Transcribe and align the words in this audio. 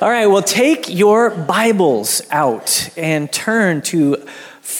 All 0.00 0.10
right, 0.10 0.26
well, 0.26 0.42
take 0.42 0.88
your 0.88 1.30
Bibles 1.30 2.20
out 2.32 2.90
and 2.96 3.32
turn 3.32 3.80
to 3.82 4.26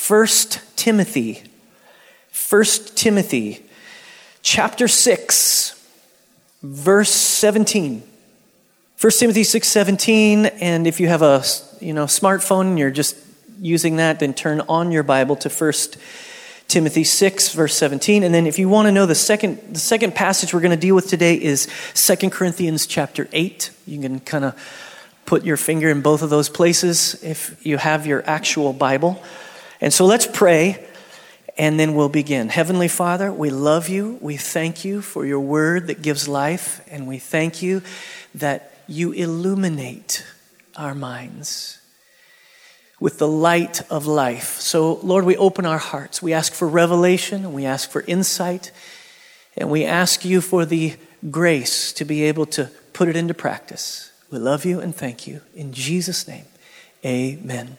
1 0.08 0.26
Timothy. 0.74 1.44
1 2.50 2.64
Timothy 2.96 3.64
chapter 4.42 4.88
6, 4.88 5.88
verse 6.64 7.10
17. 7.12 8.02
1 9.00 9.12
Timothy 9.12 9.44
6, 9.44 9.68
17, 9.68 10.46
and 10.46 10.84
if 10.84 10.98
you 10.98 11.06
have 11.06 11.22
a 11.22 11.44
you 11.80 11.92
know, 11.92 12.06
smartphone 12.06 12.62
and 12.62 12.78
you're 12.78 12.90
just 12.90 13.16
using 13.60 13.96
that, 13.96 14.18
then 14.18 14.34
turn 14.34 14.62
on 14.62 14.90
your 14.90 15.04
Bible 15.04 15.36
to 15.36 15.48
1 15.48 15.72
Timothy 16.66 17.04
6, 17.04 17.54
verse 17.54 17.76
17. 17.76 18.24
And 18.24 18.34
then 18.34 18.48
if 18.48 18.58
you 18.58 18.68
want 18.68 18.86
to 18.86 18.92
know 18.92 19.06
the 19.06 19.14
second, 19.14 19.60
the 19.74 19.78
second 19.78 20.16
passage 20.16 20.52
we're 20.52 20.60
going 20.60 20.72
to 20.72 20.76
deal 20.76 20.96
with 20.96 21.06
today 21.06 21.40
is 21.40 21.68
2 21.94 22.30
Corinthians 22.30 22.88
chapter 22.88 23.28
8. 23.32 23.70
You 23.86 24.00
can 24.00 24.18
kind 24.18 24.44
of 24.46 24.60
put 25.26 25.44
your 25.44 25.56
finger 25.56 25.88
in 25.88 26.00
both 26.00 26.22
of 26.22 26.30
those 26.30 26.48
places 26.48 27.22
if 27.22 27.64
you 27.66 27.78
have 27.78 28.06
your 28.06 28.22
actual 28.26 28.72
Bible. 28.72 29.22
And 29.80 29.92
so 29.92 30.04
let's 30.04 30.26
pray 30.26 30.86
and 31.56 31.78
then 31.78 31.94
we'll 31.94 32.08
begin. 32.08 32.48
Heavenly 32.48 32.88
Father, 32.88 33.32
we 33.32 33.50
love 33.50 33.88
you. 33.88 34.18
We 34.20 34.36
thank 34.36 34.84
you 34.84 35.00
for 35.00 35.24
your 35.24 35.40
word 35.40 35.86
that 35.86 36.02
gives 36.02 36.26
life. 36.26 36.84
And 36.90 37.06
we 37.06 37.18
thank 37.18 37.62
you 37.62 37.82
that 38.34 38.76
you 38.88 39.12
illuminate 39.12 40.24
our 40.76 40.94
minds 40.94 41.78
with 42.98 43.18
the 43.18 43.28
light 43.28 43.82
of 43.90 44.06
life. 44.06 44.60
So, 44.60 44.94
Lord, 45.02 45.24
we 45.24 45.36
open 45.36 45.66
our 45.66 45.78
hearts. 45.78 46.22
We 46.22 46.32
ask 46.32 46.52
for 46.52 46.66
revelation, 46.66 47.52
we 47.52 47.66
ask 47.66 47.90
for 47.90 48.02
insight, 48.02 48.72
and 49.56 49.70
we 49.70 49.84
ask 49.84 50.24
you 50.24 50.40
for 50.40 50.64
the 50.64 50.94
grace 51.30 51.92
to 51.94 52.04
be 52.04 52.24
able 52.24 52.46
to 52.46 52.70
put 52.92 53.08
it 53.08 53.16
into 53.16 53.34
practice. 53.34 54.10
We 54.30 54.38
love 54.38 54.64
you 54.64 54.80
and 54.80 54.94
thank 54.94 55.26
you. 55.26 55.40
In 55.54 55.72
Jesus' 55.72 56.26
name, 56.26 56.44
amen. 57.04 57.76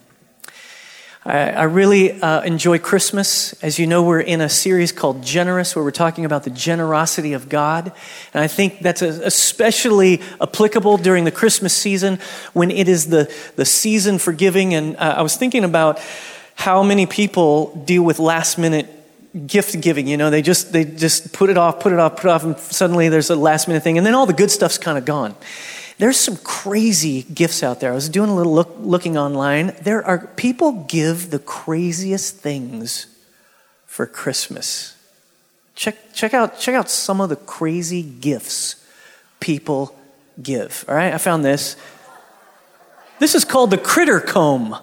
I, 1.25 1.49
I 1.49 1.63
really 1.63 2.11
uh, 2.21 2.41
enjoy 2.43 2.77
Christmas. 2.77 3.53
As 3.63 3.79
you 3.79 3.87
know, 3.87 4.03
we're 4.03 4.19
in 4.19 4.41
a 4.41 4.49
series 4.49 4.91
called 4.91 5.23
Generous, 5.23 5.75
where 5.75 5.83
we're 5.83 5.89
talking 5.89 6.23
about 6.23 6.43
the 6.43 6.51
generosity 6.51 7.33
of 7.33 7.49
God. 7.49 7.91
And 8.33 8.43
I 8.43 8.47
think 8.47 8.79
that's 8.79 9.01
a, 9.01 9.09
especially 9.25 10.21
applicable 10.39 10.97
during 10.97 11.23
the 11.23 11.31
Christmas 11.31 11.75
season 11.75 12.19
when 12.53 12.69
it 12.69 12.87
is 12.87 13.07
the, 13.07 13.33
the 13.55 13.65
season 13.65 14.19
for 14.19 14.31
giving. 14.31 14.75
And 14.75 14.95
uh, 14.97 15.15
I 15.17 15.21
was 15.23 15.35
thinking 15.35 15.63
about 15.63 15.99
how 16.53 16.83
many 16.83 17.07
people 17.07 17.75
deal 17.85 18.03
with 18.03 18.19
last 18.19 18.57
minute 18.59 18.91
gift 19.47 19.81
giving 19.81 20.07
you 20.07 20.15
know 20.15 20.29
they 20.29 20.41
just 20.41 20.71
they 20.71 20.85
just 20.85 21.33
put 21.33 21.49
it 21.49 21.57
off 21.57 21.81
put 21.81 21.91
it 21.91 21.99
off 21.99 22.15
put 22.15 22.23
it 22.23 22.29
off 22.29 22.45
and 22.45 22.57
suddenly 22.57 23.09
there's 23.09 23.29
a 23.29 23.35
last 23.35 23.67
minute 23.67 23.83
thing 23.83 23.97
and 23.97 24.07
then 24.07 24.15
all 24.15 24.25
the 24.25 24.31
good 24.31 24.49
stuff's 24.49 24.77
kind 24.77 24.97
of 24.97 25.03
gone 25.03 25.35
there's 25.97 26.19
some 26.19 26.37
crazy 26.37 27.23
gifts 27.23 27.63
out 27.63 27.79
there. 27.79 27.91
I 27.91 27.95
was 27.95 28.09
doing 28.09 28.29
a 28.29 28.35
little 28.35 28.53
look, 28.53 28.75
looking 28.79 29.17
online. 29.17 29.75
There 29.81 30.05
are 30.05 30.27
people 30.35 30.83
give 30.89 31.31
the 31.31 31.39
craziest 31.39 32.37
things 32.37 33.07
for 33.85 34.05
Christmas. 34.05 34.97
Check, 35.73 36.13
check, 36.13 36.33
out, 36.33 36.59
check 36.59 36.75
out 36.75 36.89
some 36.89 37.21
of 37.21 37.29
the 37.29 37.35
crazy 37.35 38.01
gifts 38.01 38.75
people 39.39 39.95
give. 40.41 40.83
All 40.87 40.95
right, 40.95 41.13
I 41.13 41.17
found 41.17 41.45
this. 41.45 41.77
This 43.19 43.35
is 43.35 43.45
called 43.45 43.71
the 43.71 43.77
critter 43.77 44.19
comb. 44.19 44.75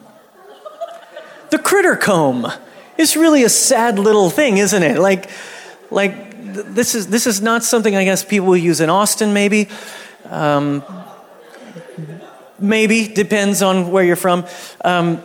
The 1.50 1.58
critter 1.58 1.96
comb 1.96 2.50
is 2.96 3.16
really 3.16 3.44
a 3.44 3.50
sad 3.50 3.98
little 3.98 4.30
thing, 4.30 4.56
isn't 4.56 4.82
it? 4.82 4.98
Like, 4.98 5.28
like 5.90 6.32
this 6.42 6.94
is 6.94 7.08
this 7.08 7.26
is 7.26 7.42
not 7.42 7.62
something 7.62 7.94
I 7.94 8.04
guess 8.04 8.24
people 8.24 8.48
will 8.48 8.56
use 8.56 8.80
in 8.80 8.88
Austin, 8.88 9.34
maybe. 9.34 9.68
Um, 10.24 10.82
maybe, 12.58 13.08
depends 13.08 13.62
on 13.62 13.90
where 13.90 14.04
you're 14.04 14.16
from. 14.16 14.46
Um, 14.84 15.22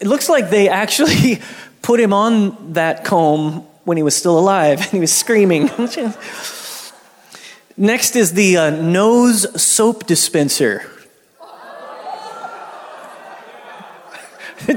it 0.00 0.06
looks 0.06 0.28
like 0.28 0.50
they 0.50 0.68
actually 0.68 1.40
put 1.82 2.00
him 2.00 2.12
on 2.12 2.74
that 2.74 3.04
comb 3.04 3.66
when 3.84 3.96
he 3.96 4.02
was 4.02 4.16
still 4.16 4.38
alive 4.38 4.80
and 4.80 4.90
he 4.90 5.00
was 5.00 5.12
screaming. 5.12 5.70
Next 7.76 8.16
is 8.16 8.32
the 8.32 8.56
uh, 8.56 8.70
nose 8.70 9.60
soap 9.60 10.06
dispenser. 10.06 10.90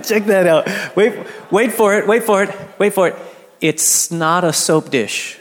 Check 0.04 0.26
that 0.26 0.48
out. 0.48 0.96
Wait, 0.96 1.20
wait 1.52 1.74
for 1.74 1.96
it, 1.96 2.08
wait 2.08 2.24
for 2.24 2.44
it, 2.44 2.56
wait 2.80 2.94
for 2.94 3.10
it. 3.10 3.16
It's 3.60 4.12
not 4.12 4.44
a 4.44 4.54
soap 4.54 4.90
dish. 4.90 5.41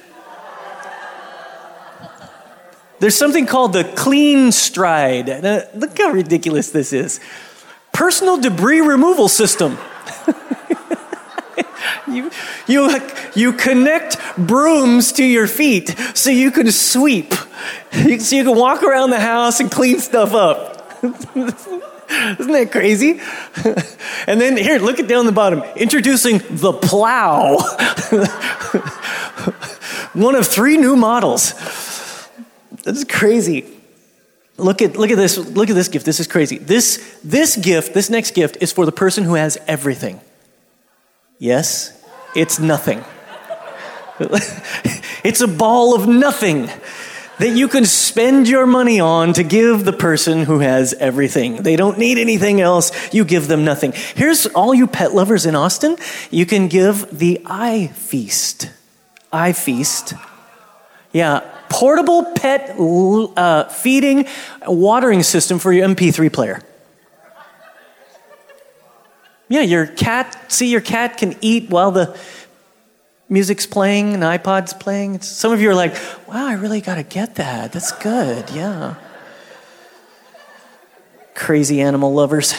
There's 3.00 3.16
something 3.16 3.46
called 3.46 3.72
the 3.72 3.84
clean 3.84 4.52
stride. 4.52 5.42
Now, 5.42 5.62
look 5.74 5.96
how 5.96 6.10
ridiculous 6.10 6.70
this 6.70 6.92
is. 6.92 7.18
Personal 7.92 8.38
debris 8.38 8.82
removal 8.82 9.28
system. 9.28 9.78
you, 12.08 12.30
you, 12.66 13.00
you 13.34 13.52
connect 13.54 14.18
brooms 14.36 15.12
to 15.12 15.24
your 15.24 15.46
feet 15.46 15.96
so 16.14 16.28
you 16.30 16.50
can 16.50 16.70
sweep, 16.70 17.32
so 17.92 18.36
you 18.36 18.44
can 18.44 18.54
walk 18.54 18.82
around 18.82 19.10
the 19.10 19.20
house 19.20 19.60
and 19.60 19.70
clean 19.72 19.98
stuff 19.98 20.34
up. 20.34 21.02
Isn't 22.12 22.52
that 22.52 22.70
crazy? 22.70 23.20
and 24.26 24.40
then 24.40 24.56
here, 24.58 24.78
look 24.78 24.98
at 25.00 25.08
down 25.08 25.24
the 25.24 25.32
bottom. 25.32 25.62
Introducing 25.74 26.42
the 26.50 26.72
plow. 26.72 27.56
One 30.12 30.34
of 30.34 30.46
three 30.46 30.76
new 30.76 30.96
models. 30.96 31.54
This 32.82 32.98
is 32.98 33.04
crazy. 33.04 33.64
Look 34.56 34.82
at, 34.82 34.96
look 34.96 35.10
at 35.10 35.16
this. 35.16 35.38
Look 35.38 35.70
at 35.70 35.74
this 35.74 35.88
gift. 35.88 36.04
This 36.04 36.20
is 36.20 36.26
crazy. 36.26 36.58
This, 36.58 37.18
this 37.24 37.56
gift, 37.56 37.94
this 37.94 38.10
next 38.10 38.34
gift, 38.34 38.58
is 38.60 38.72
for 38.72 38.84
the 38.84 38.92
person 38.92 39.24
who 39.24 39.34
has 39.34 39.58
everything. 39.66 40.20
Yes, 41.38 41.98
it's 42.34 42.58
nothing. 42.58 43.02
it's 45.24 45.40
a 45.40 45.48
ball 45.48 45.94
of 45.94 46.06
nothing 46.06 46.68
that 47.38 47.56
you 47.56 47.68
can 47.68 47.86
spend 47.86 48.46
your 48.46 48.66
money 48.66 49.00
on 49.00 49.32
to 49.32 49.42
give 49.42 49.86
the 49.86 49.94
person 49.94 50.44
who 50.44 50.58
has 50.58 50.92
everything. 50.92 51.62
They 51.62 51.74
don't 51.74 51.98
need 51.98 52.18
anything 52.18 52.60
else. 52.60 52.92
You 53.14 53.24
give 53.24 53.48
them 53.48 53.64
nothing. 53.64 53.92
Here's 54.14 54.44
all 54.48 54.74
you 54.74 54.86
pet 54.86 55.14
lovers 55.14 55.46
in 55.46 55.54
Austin. 55.54 55.96
You 56.30 56.44
can 56.44 56.68
give 56.68 57.18
the 57.18 57.40
eye 57.46 57.92
feast. 57.94 58.70
I 59.32 59.54
Feast. 59.54 60.12
Yeah, 61.12 61.40
portable 61.70 62.24
pet 62.34 62.76
uh, 62.78 63.68
feeding 63.68 64.26
watering 64.66 65.22
system 65.22 65.58
for 65.58 65.72
your 65.72 65.88
MP3 65.88 66.30
player. 66.30 66.60
Yeah, 69.48 69.62
your 69.62 69.86
cat, 69.86 70.52
see, 70.52 70.70
your 70.70 70.80
cat 70.80 71.16
can 71.16 71.36
eat 71.40 71.70
while 71.70 71.90
the 71.90 72.16
music's 73.28 73.66
playing 73.66 74.14
and 74.14 74.22
iPod's 74.22 74.74
playing. 74.74 75.22
Some 75.22 75.52
of 75.52 75.60
you 75.60 75.70
are 75.70 75.74
like, 75.74 75.94
wow, 76.28 76.46
I 76.46 76.54
really 76.54 76.80
got 76.80 76.96
to 76.96 77.02
get 77.02 77.36
that. 77.36 77.72
That's 77.72 77.92
good. 77.92 78.50
Yeah. 78.50 78.96
Crazy 81.34 81.80
animal 81.80 82.12
lovers. 82.12 82.52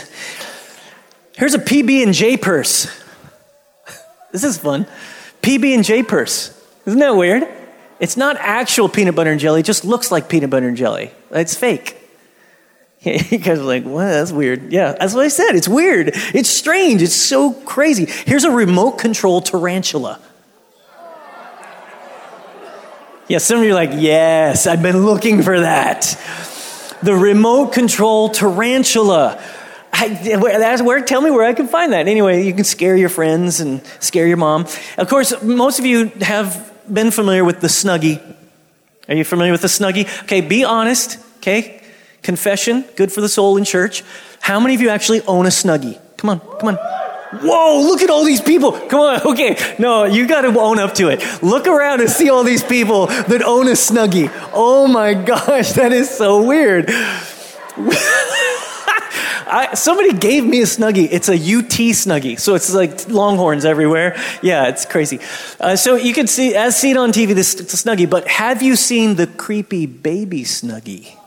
Here's 1.38 1.54
a 1.54 1.60
PB&J 1.60 2.38
purse. 2.38 2.88
this 4.32 4.44
is 4.44 4.58
fun. 4.58 4.86
PB&J 5.42 6.04
purse. 6.04 6.58
Isn't 6.86 7.00
that 7.00 7.16
weird? 7.16 7.48
It's 8.02 8.18
not 8.18 8.36
actual 8.38 8.90
peanut 8.90 9.16
butter 9.16 9.32
and 9.32 9.40
jelly, 9.40 9.62
it 9.62 9.66
just 9.66 9.86
looks 9.86 10.12
like 10.12 10.28
peanut 10.28 10.50
butter 10.50 10.68
and 10.68 10.76
jelly. 10.76 11.12
It's 11.32 11.56
fake. 11.56 11.98
You 13.04 13.40
guys 13.40 13.58
are 13.58 13.64
like, 13.64 13.84
what? 13.84 14.06
That's 14.06 14.32
weird. 14.32 14.72
Yeah, 14.72 14.92
that's 14.92 15.16
what 15.16 15.26
I 15.26 15.30
said. 15.30 15.56
It's 15.56 15.68
weird. 15.68 16.12
It's 16.14 16.50
strange. 16.50 17.02
It's 17.02 17.16
so 17.16 17.52
crazy. 17.52 18.06
Here's 18.06 18.44
a 18.44 18.52
remote 18.52 19.00
control 19.00 19.42
tarantula. 19.42 20.20
Yeah, 23.28 23.40
some 23.40 23.58
of 23.58 23.64
you 23.64 23.72
are 23.72 23.76
like, 23.76 23.92
yes, 23.94 24.68
I've 24.68 24.84
been 24.84 25.04
looking 25.04 25.42
for 25.42 25.62
that. 25.62 26.16
The 27.02 27.16
remote 27.16 27.74
control 27.74 28.30
tarantula. 28.30 29.44
I, 29.92 30.10
that's 30.10 30.84
where, 30.84 31.02
tell 31.02 31.22
me 31.22 31.32
where 31.32 31.46
I 31.46 31.54
can 31.54 31.68
find 31.68 31.94
that. 31.94 32.08
Anyway, 32.08 32.44
you 32.46 32.54
can 32.54 32.66
scare 32.66 32.96
your 32.96 33.10
friends 33.10 33.62
and 33.62 33.84
scare 34.00 34.28
your 34.28 34.38
mom. 34.38 34.68
Of 34.98 35.08
course, 35.10 35.42
most 35.42 35.80
of 35.80 35.86
you 35.86 36.08
have 36.22 36.71
been 36.94 37.12
familiar 37.12 37.44
with 37.44 37.62
the 37.62 37.68
Snuggie? 37.68 38.22
Are 39.08 39.16
you 39.16 39.24
familiar 39.24 39.52
with 39.52 39.62
the 39.62 39.68
Snuggie? 39.68 40.08
Okay, 40.24 40.42
be 40.42 40.64
honest, 40.64 41.20
okay? 41.38 41.82
Confession, 42.22 42.86
good 42.96 43.12
for 43.12 43.22
the 43.22 43.30
soul 43.30 43.58
in 43.58 43.64
church. 43.64 44.04
How 44.42 44.60
many 44.60 44.76
of 44.76 44.82
you 44.82 44.90
actually 44.90 45.22
own 45.24 45.46
a 45.46 45.50
Snuggie? 45.50 46.00
Come 46.18 46.30
on, 46.30 46.40
come 46.60 46.70
on. 46.70 46.76
Whoa, 47.42 47.82
look 47.82 48.02
at 48.02 48.10
all 48.10 48.26
these 48.26 48.42
people. 48.42 48.74
Come 48.74 49.00
on, 49.00 49.22
okay. 49.32 49.58
No, 49.80 50.04
you 50.04 50.28
got 50.28 50.42
to 50.42 50.60
own 50.60 50.80
up 50.80 50.94
to 50.96 51.10
it. 51.10 51.24
Look 51.42 51.68
around 51.68 52.02
and 52.02 52.10
see 52.10 52.30
all 52.30 52.44
these 52.44 52.64
people 52.64 53.08
that 53.08 53.42
own 53.44 53.68
a 53.68 53.72
Snuggie. 53.72 54.30
Oh 54.54 54.88
my 54.88 55.14
gosh, 55.26 55.72
that 55.74 55.92
is 55.94 56.10
so 56.10 56.44
weird. 56.44 56.90
I, 59.52 59.74
somebody 59.74 60.14
gave 60.14 60.46
me 60.46 60.62
a 60.62 60.66
Snuggie. 60.66 61.10
It's 61.12 61.28
a 61.28 61.34
UT 61.34 61.94
Snuggie. 61.94 62.40
So 62.40 62.56
it's 62.56 62.74
like 62.74 63.10
longhorns 63.10 63.66
everywhere. 63.66 64.16
Yeah, 64.42 64.70
it's 64.70 64.86
crazy. 64.86 65.20
Uh, 65.60 65.76
so 65.76 65.96
you 65.96 66.14
can 66.14 66.28
see, 66.28 66.56
as 66.56 66.78
seen 66.78 66.96
on 66.96 67.12
TV, 67.12 67.36
this 67.36 67.56
it's 67.56 67.74
a 67.74 67.78
Snuggie, 67.78 68.10
but 68.10 68.26
have 68.30 68.62
you 68.62 68.78
seen 68.78 69.16
the 69.16 69.28
creepy 69.28 69.88
baby 69.88 70.44
Snuggie? 70.44 71.04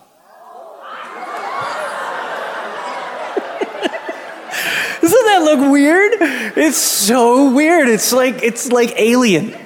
Doesn't 5.01 5.25
that 5.25 5.41
look 5.43 5.71
weird? 5.71 6.13
It's 6.57 6.77
so 6.77 7.53
weird. 7.53 7.89
It's 7.89 8.11
like 8.11 8.41
it's 8.41 8.71
like 8.71 8.99
alien. 8.99 9.53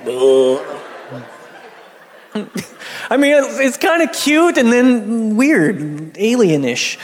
I 3.11 3.17
mean, 3.17 3.35
it's, 3.35 3.59
it's 3.59 3.77
kind 3.77 4.03
of 4.03 4.11
cute 4.11 4.57
and 4.57 4.71
then 4.71 5.37
weird, 5.37 5.77
alienish. 6.15 6.97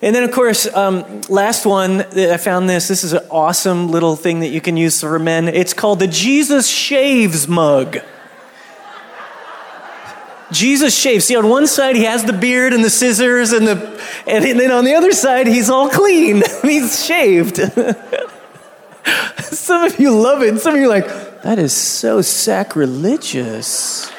And 0.00 0.14
then, 0.14 0.22
of 0.22 0.30
course, 0.30 0.72
um, 0.74 1.22
last 1.28 1.66
one, 1.66 1.98
that 1.98 2.30
I 2.30 2.36
found 2.36 2.68
this. 2.68 2.86
This 2.86 3.02
is 3.02 3.14
an 3.14 3.26
awesome 3.30 3.90
little 3.90 4.14
thing 4.14 4.40
that 4.40 4.48
you 4.48 4.60
can 4.60 4.76
use 4.76 5.00
for 5.00 5.18
men. 5.18 5.48
It's 5.48 5.74
called 5.74 5.98
the 5.98 6.06
Jesus 6.06 6.68
Shaves 6.68 7.48
mug. 7.48 7.98
Jesus 10.50 10.98
shaves. 10.98 11.26
See, 11.26 11.36
on 11.36 11.48
one 11.48 11.66
side 11.66 11.94
he 11.94 12.04
has 12.04 12.24
the 12.24 12.32
beard 12.32 12.72
and 12.72 12.82
the 12.82 12.90
scissors, 12.90 13.52
and 13.52 13.66
the, 13.66 14.02
and 14.26 14.44
then 14.44 14.70
on 14.70 14.84
the 14.84 14.94
other 14.94 15.12
side 15.12 15.46
he's 15.46 15.68
all 15.68 15.90
clean. 15.90 16.42
he's 16.62 17.04
shaved. 17.04 17.56
some 19.42 19.84
of 19.84 19.98
you 20.00 20.18
love 20.18 20.42
it, 20.42 20.48
and 20.48 20.58
some 20.58 20.74
of 20.74 20.80
you 20.80 20.88
like, 20.88 21.06
that 21.42 21.58
is 21.58 21.74
so 21.74 22.22
sacrilegious. 22.22 24.10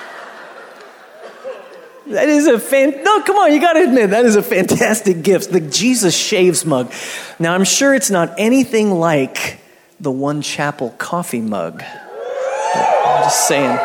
That 2.10 2.28
is 2.28 2.48
a 2.48 2.60
fan. 2.60 3.04
No, 3.04 3.22
come 3.22 3.36
on, 3.36 3.54
you 3.54 3.62
got 3.62 3.74
to 3.74 3.84
admit 3.84 4.10
that 4.10 4.26
is 4.26 4.36
a 4.36 4.42
fantastic 4.42 5.22
gift. 5.24 5.52
The 5.52 5.60
Jesus 5.60 6.18
shaves 6.18 6.66
mug. 6.66 6.92
Now 7.38 7.54
I'm 7.54 7.64
sure 7.64 7.94
it's 7.94 8.10
not 8.10 8.34
anything 8.40 8.92
like 8.92 9.60
the 10.00 10.10
One 10.10 10.42
Chapel 10.42 10.90
coffee 10.98 11.42
mug. 11.42 11.84
I'm 11.84 13.24
just 13.24 13.48
saying. 13.48 13.78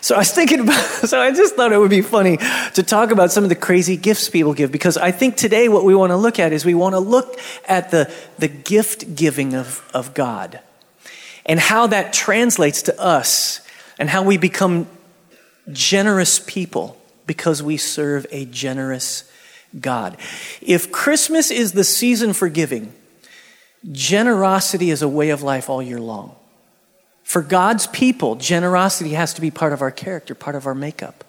So 0.00 0.14
I 0.14 0.18
was 0.18 0.32
thinking 0.32 0.60
about, 0.60 0.82
so 1.08 1.20
I 1.20 1.30
just 1.30 1.56
thought 1.56 1.72
it 1.72 1.78
would 1.78 1.90
be 1.90 2.00
funny 2.00 2.38
to 2.38 2.82
talk 2.82 3.10
about 3.10 3.30
some 3.32 3.44
of 3.44 3.50
the 3.50 3.56
crazy 3.56 3.98
gifts 3.98 4.30
people 4.30 4.54
give 4.54 4.72
because 4.72 4.96
I 4.96 5.10
think 5.10 5.36
today 5.36 5.68
what 5.68 5.84
we 5.84 5.94
want 5.94 6.10
to 6.10 6.16
look 6.16 6.38
at 6.38 6.54
is 6.54 6.64
we 6.64 6.74
want 6.74 6.94
to 6.94 7.00
look 7.00 7.38
at 7.68 7.90
the, 7.90 8.10
the 8.38 8.48
gift 8.48 9.14
giving 9.14 9.54
of, 9.54 9.86
of 9.92 10.14
God 10.14 10.60
and 11.44 11.60
how 11.60 11.86
that 11.88 12.14
translates 12.14 12.82
to 12.82 12.98
us 12.98 13.60
and 13.98 14.08
how 14.08 14.22
we 14.22 14.38
become 14.38 14.86
generous 15.72 16.38
people 16.38 16.96
because 17.26 17.62
we 17.62 17.76
serve 17.76 18.26
a 18.30 18.44
generous 18.46 19.30
God. 19.78 20.16
If 20.60 20.90
Christmas 20.90 21.50
is 21.50 21.72
the 21.72 21.84
season 21.84 22.32
for 22.32 22.48
giving, 22.48 22.92
generosity 23.92 24.90
is 24.90 25.02
a 25.02 25.08
way 25.08 25.30
of 25.30 25.42
life 25.42 25.70
all 25.70 25.82
year 25.82 26.00
long. 26.00 26.34
For 27.22 27.42
God's 27.42 27.86
people, 27.86 28.34
generosity 28.34 29.10
has 29.10 29.34
to 29.34 29.40
be 29.40 29.52
part 29.52 29.72
of 29.72 29.82
our 29.82 29.92
character, 29.92 30.34
part 30.34 30.56
of 30.56 30.66
our 30.66 30.74
makeup, 30.74 31.22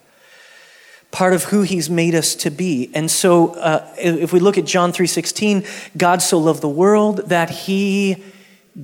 part 1.11 1.33
of 1.33 1.43
who 1.43 1.61
He's 1.61 1.89
made 1.89 2.15
us 2.15 2.33
to 2.35 2.49
be. 2.49 2.89
And 2.95 3.11
so, 3.11 3.53
uh, 3.53 3.87
if 3.99 4.33
we 4.33 4.39
look 4.39 4.57
at 4.57 4.65
John 4.65 4.91
3:16, 4.91 5.63
God 5.95 6.23
so 6.23 6.39
loved 6.39 6.61
the 6.61 6.69
world 6.69 7.29
that 7.29 7.51
He 7.51 8.23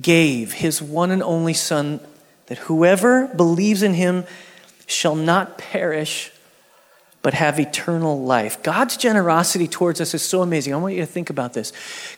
gave 0.00 0.52
His 0.52 0.80
one 0.80 1.10
and 1.10 1.22
only 1.22 1.54
Son, 1.54 1.98
that 2.46 2.58
whoever 2.58 3.26
believes 3.26 3.82
in 3.82 3.94
Him 3.94 4.24
shall 4.88 5.14
not 5.14 5.58
perish, 5.58 6.32
but 7.22 7.34
have 7.34 7.60
eternal 7.60 8.20
life. 8.20 8.60
God's 8.62 8.96
generosity 8.96 9.68
towards 9.68 10.00
us 10.00 10.14
is 10.14 10.22
so 10.22 10.42
amazing. 10.42 10.72
I 10.72 10.78
want 10.78 10.94
you 10.94 11.02
to 11.02 11.06
think 11.06 11.30
about 11.30 11.52
this. 11.52 11.72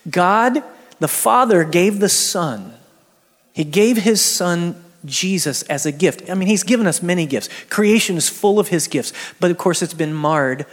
God, 0.09 0.63
the 0.99 1.07
Father, 1.07 1.63
gave 1.63 1.99
the 1.99 2.09
Son, 2.09 2.73
He 3.53 3.63
gave 3.63 3.97
His 3.97 4.21
Son 4.21 4.81
Jesus 5.03 5.63
as 5.63 5.85
a 5.85 5.91
gift. 5.91 6.29
I 6.29 6.33
mean, 6.33 6.47
He's 6.47 6.63
given 6.63 6.87
us 6.87 7.03
many 7.03 7.25
gifts. 7.25 7.49
Creation 7.69 8.15
is 8.15 8.29
full 8.29 8.57
of 8.57 8.69
His 8.69 8.87
gifts, 8.87 9.11
but 9.39 9.51
of 9.51 9.57
course, 9.57 9.81
it's 9.81 9.93
been 9.93 10.13
marred 10.13 10.65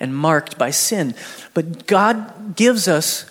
and 0.00 0.14
marked 0.14 0.58
by 0.58 0.70
sin. 0.70 1.14
But 1.54 1.86
God 1.86 2.56
gives 2.56 2.88
us 2.88 3.30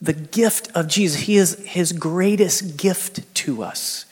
the 0.00 0.14
gift 0.14 0.70
of 0.74 0.88
Jesus. 0.88 1.22
He 1.22 1.36
is 1.36 1.58
His 1.66 1.92
greatest 1.92 2.78
gift 2.78 3.34
to 3.34 3.62
us. 3.62 4.06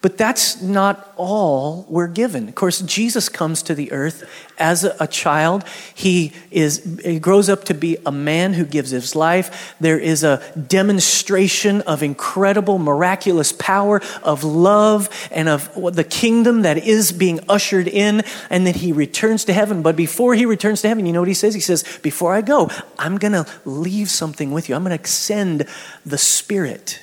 But 0.00 0.16
that's 0.16 0.62
not 0.62 1.12
all 1.16 1.84
we're 1.88 2.06
given. 2.06 2.48
Of 2.48 2.54
course, 2.54 2.80
Jesus 2.82 3.28
comes 3.28 3.62
to 3.64 3.74
the 3.74 3.90
earth 3.90 4.30
as 4.56 4.84
a, 4.84 5.08
child. 5.08 5.64
He 5.92 6.32
is 6.52 7.00
he 7.02 7.18
grows 7.18 7.48
up 7.48 7.64
to 7.64 7.74
be 7.74 7.96
a 8.06 8.12
man 8.12 8.52
who 8.52 8.64
gives 8.64 8.90
his 8.90 9.16
life. 9.16 9.74
There 9.80 9.98
is 9.98 10.22
a 10.22 10.40
demonstration 10.68 11.80
of 11.80 12.04
incredible 12.04 12.78
miraculous 12.78 13.50
power 13.52 14.00
of 14.22 14.44
love 14.44 15.08
and 15.32 15.48
of 15.48 15.74
the 15.94 16.04
kingdom 16.04 16.62
that 16.62 16.78
is 16.78 17.10
being 17.10 17.40
ushered 17.48 17.88
in 17.88 18.22
and 18.50 18.66
then 18.66 18.74
he 18.74 18.92
returns 18.92 19.44
to 19.46 19.52
heaven. 19.52 19.82
But 19.82 19.96
before 19.96 20.34
he 20.34 20.46
returns 20.46 20.82
to 20.82 20.88
heaven, 20.88 21.06
you 21.06 21.12
know 21.12 21.22
what 21.22 21.28
he 21.28 21.34
says? 21.34 21.54
He 21.54 21.60
says, 21.60 21.82
"Before 22.02 22.34
I 22.34 22.42
go, 22.42 22.70
I'm 23.00 23.18
going 23.18 23.32
to 23.32 23.46
leave 23.64 24.10
something 24.10 24.52
with 24.52 24.68
you. 24.68 24.76
I'm 24.76 24.84
going 24.84 24.96
to 24.96 25.06
send 25.08 25.66
the 26.06 26.18
Spirit." 26.18 27.00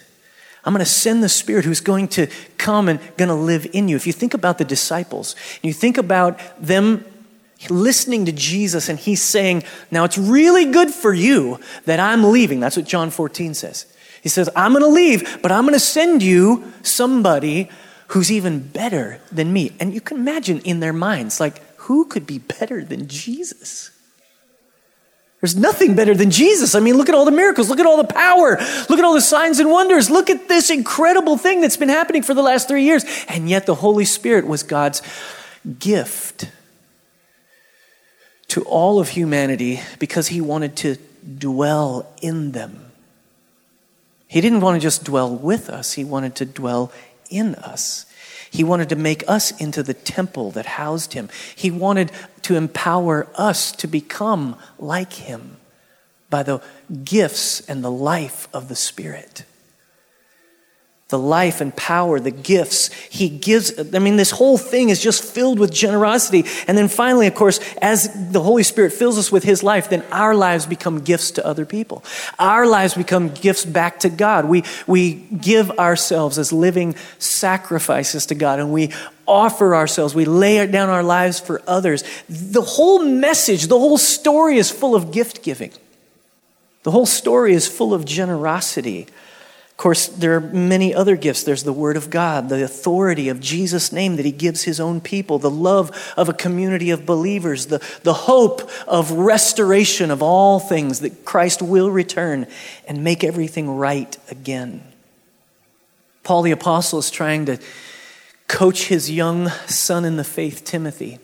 I'm 0.65 0.73
going 0.73 0.83
to 0.83 0.89
send 0.89 1.23
the 1.23 1.29
Spirit 1.29 1.63
who's 1.63 1.81
going 1.81 2.07
to 2.09 2.27
come 2.57 2.89
and 2.89 2.99
going 3.17 3.29
to 3.29 3.35
live 3.35 3.67
in 3.71 3.87
you. 3.87 3.95
If 3.95 4.07
you 4.07 4.13
think 4.13 4.33
about 4.33 4.57
the 4.57 4.65
disciples, 4.65 5.35
you 5.61 5.73
think 5.73 5.97
about 5.97 6.39
them 6.59 7.05
listening 7.69 8.25
to 8.25 8.31
Jesus 8.31 8.89
and 8.89 8.99
he's 8.99 9.21
saying, 9.21 9.63
Now 9.91 10.03
it's 10.03 10.17
really 10.17 10.71
good 10.71 10.89
for 10.89 11.13
you 11.13 11.59
that 11.85 11.99
I'm 11.99 12.23
leaving. 12.23 12.59
That's 12.59 12.77
what 12.77 12.85
John 12.85 13.11
14 13.11 13.53
says. 13.53 13.85
He 14.21 14.29
says, 14.29 14.49
I'm 14.55 14.71
going 14.71 14.83
to 14.83 14.89
leave, 14.89 15.41
but 15.43 15.51
I'm 15.51 15.65
going 15.65 15.73
to 15.73 15.79
send 15.79 16.23
you 16.23 16.73
somebody 16.81 17.69
who's 18.07 18.31
even 18.31 18.59
better 18.59 19.19
than 19.31 19.53
me. 19.53 19.71
And 19.79 19.93
you 19.93 20.01
can 20.01 20.17
imagine 20.17 20.61
in 20.61 20.79
their 20.79 20.93
minds, 20.93 21.39
like, 21.39 21.61
who 21.77 22.05
could 22.05 22.25
be 22.25 22.39
better 22.39 22.83
than 22.83 23.07
Jesus? 23.07 23.91
There's 25.41 25.55
nothing 25.55 25.95
better 25.95 26.15
than 26.15 26.31
Jesus. 26.31 26.75
I 26.75 26.79
mean, 26.79 26.97
look 26.97 27.09
at 27.09 27.15
all 27.15 27.25
the 27.25 27.31
miracles. 27.31 27.69
Look 27.69 27.79
at 27.79 27.85
all 27.85 27.97
the 27.97 28.13
power. 28.13 28.57
Look 28.89 28.97
at 28.97 29.03
all 29.03 29.13
the 29.13 29.21
signs 29.21 29.59
and 29.59 29.69
wonders. 29.69 30.09
Look 30.09 30.29
at 30.29 30.47
this 30.47 30.69
incredible 30.69 31.37
thing 31.37 31.61
that's 31.61 31.77
been 31.77 31.89
happening 31.89 32.23
for 32.23 32.33
the 32.33 32.41
last 32.41 32.67
three 32.67 32.83
years. 32.83 33.05
And 33.27 33.49
yet, 33.49 33.65
the 33.65 33.75
Holy 33.75 34.05
Spirit 34.05 34.47
was 34.47 34.63
God's 34.63 35.01
gift 35.79 36.49
to 38.47 38.63
all 38.63 38.99
of 38.99 39.09
humanity 39.09 39.81
because 39.99 40.27
He 40.27 40.41
wanted 40.41 40.75
to 40.77 40.97
dwell 41.37 42.11
in 42.21 42.53
them. 42.53 42.91
He 44.27 44.41
didn't 44.41 44.61
want 44.61 44.75
to 44.75 44.81
just 44.81 45.03
dwell 45.03 45.35
with 45.35 45.69
us, 45.69 45.93
He 45.93 46.03
wanted 46.03 46.35
to 46.37 46.45
dwell 46.45 46.91
in 47.29 47.55
us. 47.55 48.05
He 48.55 48.63
wanted 48.63 48.87
to 48.89 48.95
make 48.95 49.23
us 49.27 49.51
into 49.59 49.83
the 49.83 49.93
temple 49.93 50.51
that 50.51 50.65
housed 50.65 51.11
him. 51.11 51.27
He 51.55 51.69
wanted 51.69 52.09
to 52.43 52.55
empower 52.55 53.27
us 53.35 53.73
to 53.73 53.87
become 53.87 54.57
like 54.79 55.11
him 55.11 55.57
by 56.29 56.43
the 56.43 56.61
gifts 57.03 57.59
and 57.67 57.83
the 57.83 57.91
life 57.91 58.47
of 58.53 58.69
the 58.69 58.75
Spirit 58.75 59.43
the 61.09 61.19
life 61.19 61.61
and 61.61 61.75
power, 61.75 62.19
the 62.19 62.31
gifts 62.31 62.91
he 63.09 63.29
gives. 63.29 63.71
I 63.93 63.99
mean, 63.99 64.15
this 64.15 64.31
whole 64.31 64.57
thing 64.57 64.89
is 64.89 65.01
just 65.03 65.23
filled 65.23 65.59
with 65.59 65.71
generosity. 65.71 66.45
And 66.67 66.75
then 66.75 66.87
finally, 66.87 67.27
of 67.27 67.35
course, 67.35 67.59
as 67.79 68.31
the 68.31 68.41
Holy 68.41 68.63
Spirit 68.63 68.91
fills 68.91 69.19
us 69.19 69.31
with 69.31 69.43
his 69.43 69.61
life, 69.61 69.89
then 69.89 70.03
our 70.11 70.33
lives 70.33 70.65
become 70.65 71.01
gifts 71.01 71.31
to 71.31 71.45
other 71.45 71.63
people. 71.63 72.03
Our 72.39 72.65
lives 72.65 72.95
become 72.95 73.29
gifts 73.29 73.65
back 73.65 73.99
to 73.99 74.09
God. 74.09 74.45
We, 74.45 74.63
we 74.87 75.13
give 75.13 75.69
ourselves 75.71 76.39
as 76.39 76.51
living 76.51 76.95
sacrifices 77.19 78.25
to 78.27 78.35
God 78.35 78.59
and 78.59 78.73
we 78.73 78.91
offer 79.27 79.75
ourselves. 79.75 80.15
We 80.15 80.25
lay 80.25 80.65
down 80.65 80.89
our 80.89 81.03
lives 81.03 81.39
for 81.39 81.61
others. 81.67 82.03
The 82.27 82.61
whole 82.61 83.03
message, 83.03 83.67
the 83.67 83.77
whole 83.77 83.99
story 83.99 84.57
is 84.57 84.71
full 84.71 84.95
of 84.95 85.11
gift 85.11 85.43
giving. 85.43 85.71
The 86.81 86.91
whole 86.91 87.05
story 87.05 87.53
is 87.53 87.67
full 87.67 87.93
of 87.93 88.05
generosity. 88.05 89.07
Of 89.75 89.77
course, 89.77 90.07
there 90.07 90.33
are 90.37 90.39
many 90.39 90.95
other 90.95 91.17
gifts. 91.17 91.43
There's 91.43 91.63
the 91.63 91.73
Word 91.73 91.97
of 91.97 92.09
God, 92.09 92.47
the 92.47 92.63
authority 92.63 93.27
of 93.27 93.41
Jesus' 93.41 93.91
name 93.91 94.15
that 94.15 94.25
He 94.25 94.31
gives 94.31 94.63
His 94.63 94.79
own 94.79 95.01
people, 95.01 95.37
the 95.37 95.49
love 95.49 96.13
of 96.15 96.29
a 96.29 96.33
community 96.33 96.91
of 96.91 97.05
believers, 97.05 97.65
the, 97.65 97.85
the 98.03 98.13
hope 98.13 98.71
of 98.87 99.11
restoration 99.11 100.11
of 100.11 100.23
all 100.23 100.61
things, 100.61 101.01
that 101.01 101.25
Christ 101.25 101.61
will 101.61 101.91
return 101.91 102.47
and 102.87 103.03
make 103.03 103.21
everything 103.25 103.69
right 103.69 104.17
again. 104.31 104.81
Paul 106.23 106.43
the 106.43 106.51
Apostle 106.51 106.99
is 106.99 107.11
trying 107.11 107.45
to 107.47 107.59
coach 108.47 108.85
his 108.85 109.11
young 109.11 109.49
son 109.67 110.05
in 110.05 110.15
the 110.15 110.23
faith, 110.23 110.63
Timothy, 110.63 111.19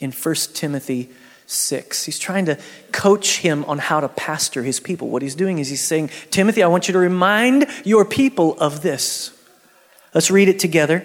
in 0.00 0.10
1 0.10 0.34
Timothy 0.52 1.10
6. 1.48 2.04
He's 2.04 2.18
trying 2.18 2.44
to 2.44 2.58
coach 2.92 3.38
him 3.38 3.64
on 3.64 3.78
how 3.78 4.00
to 4.00 4.08
pastor 4.08 4.62
his 4.62 4.80
people. 4.80 5.08
What 5.08 5.22
he's 5.22 5.34
doing 5.34 5.58
is 5.58 5.68
he's 5.68 5.82
saying, 5.82 6.10
Timothy, 6.30 6.62
I 6.62 6.68
want 6.68 6.88
you 6.88 6.92
to 6.92 6.98
remind 6.98 7.66
your 7.84 8.04
people 8.04 8.58
of 8.60 8.82
this. 8.82 9.32
Let's 10.14 10.30
read 10.30 10.48
it 10.48 10.58
together. 10.58 11.04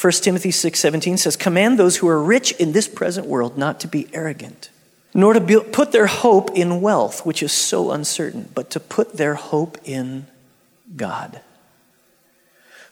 1 0.00 0.12
Timothy 0.14 0.50
6 0.50 0.78
17 0.78 1.16
says, 1.16 1.36
Command 1.36 1.78
those 1.78 1.98
who 1.98 2.08
are 2.08 2.22
rich 2.22 2.52
in 2.52 2.72
this 2.72 2.88
present 2.88 3.28
world 3.28 3.56
not 3.56 3.78
to 3.80 3.88
be 3.88 4.08
arrogant, 4.12 4.68
nor 5.14 5.32
to 5.32 5.40
be, 5.40 5.60
put 5.60 5.92
their 5.92 6.06
hope 6.06 6.50
in 6.50 6.80
wealth, 6.80 7.24
which 7.24 7.40
is 7.40 7.52
so 7.52 7.92
uncertain, 7.92 8.48
but 8.52 8.70
to 8.70 8.80
put 8.80 9.16
their 9.16 9.36
hope 9.36 9.78
in 9.84 10.26
God 10.96 11.40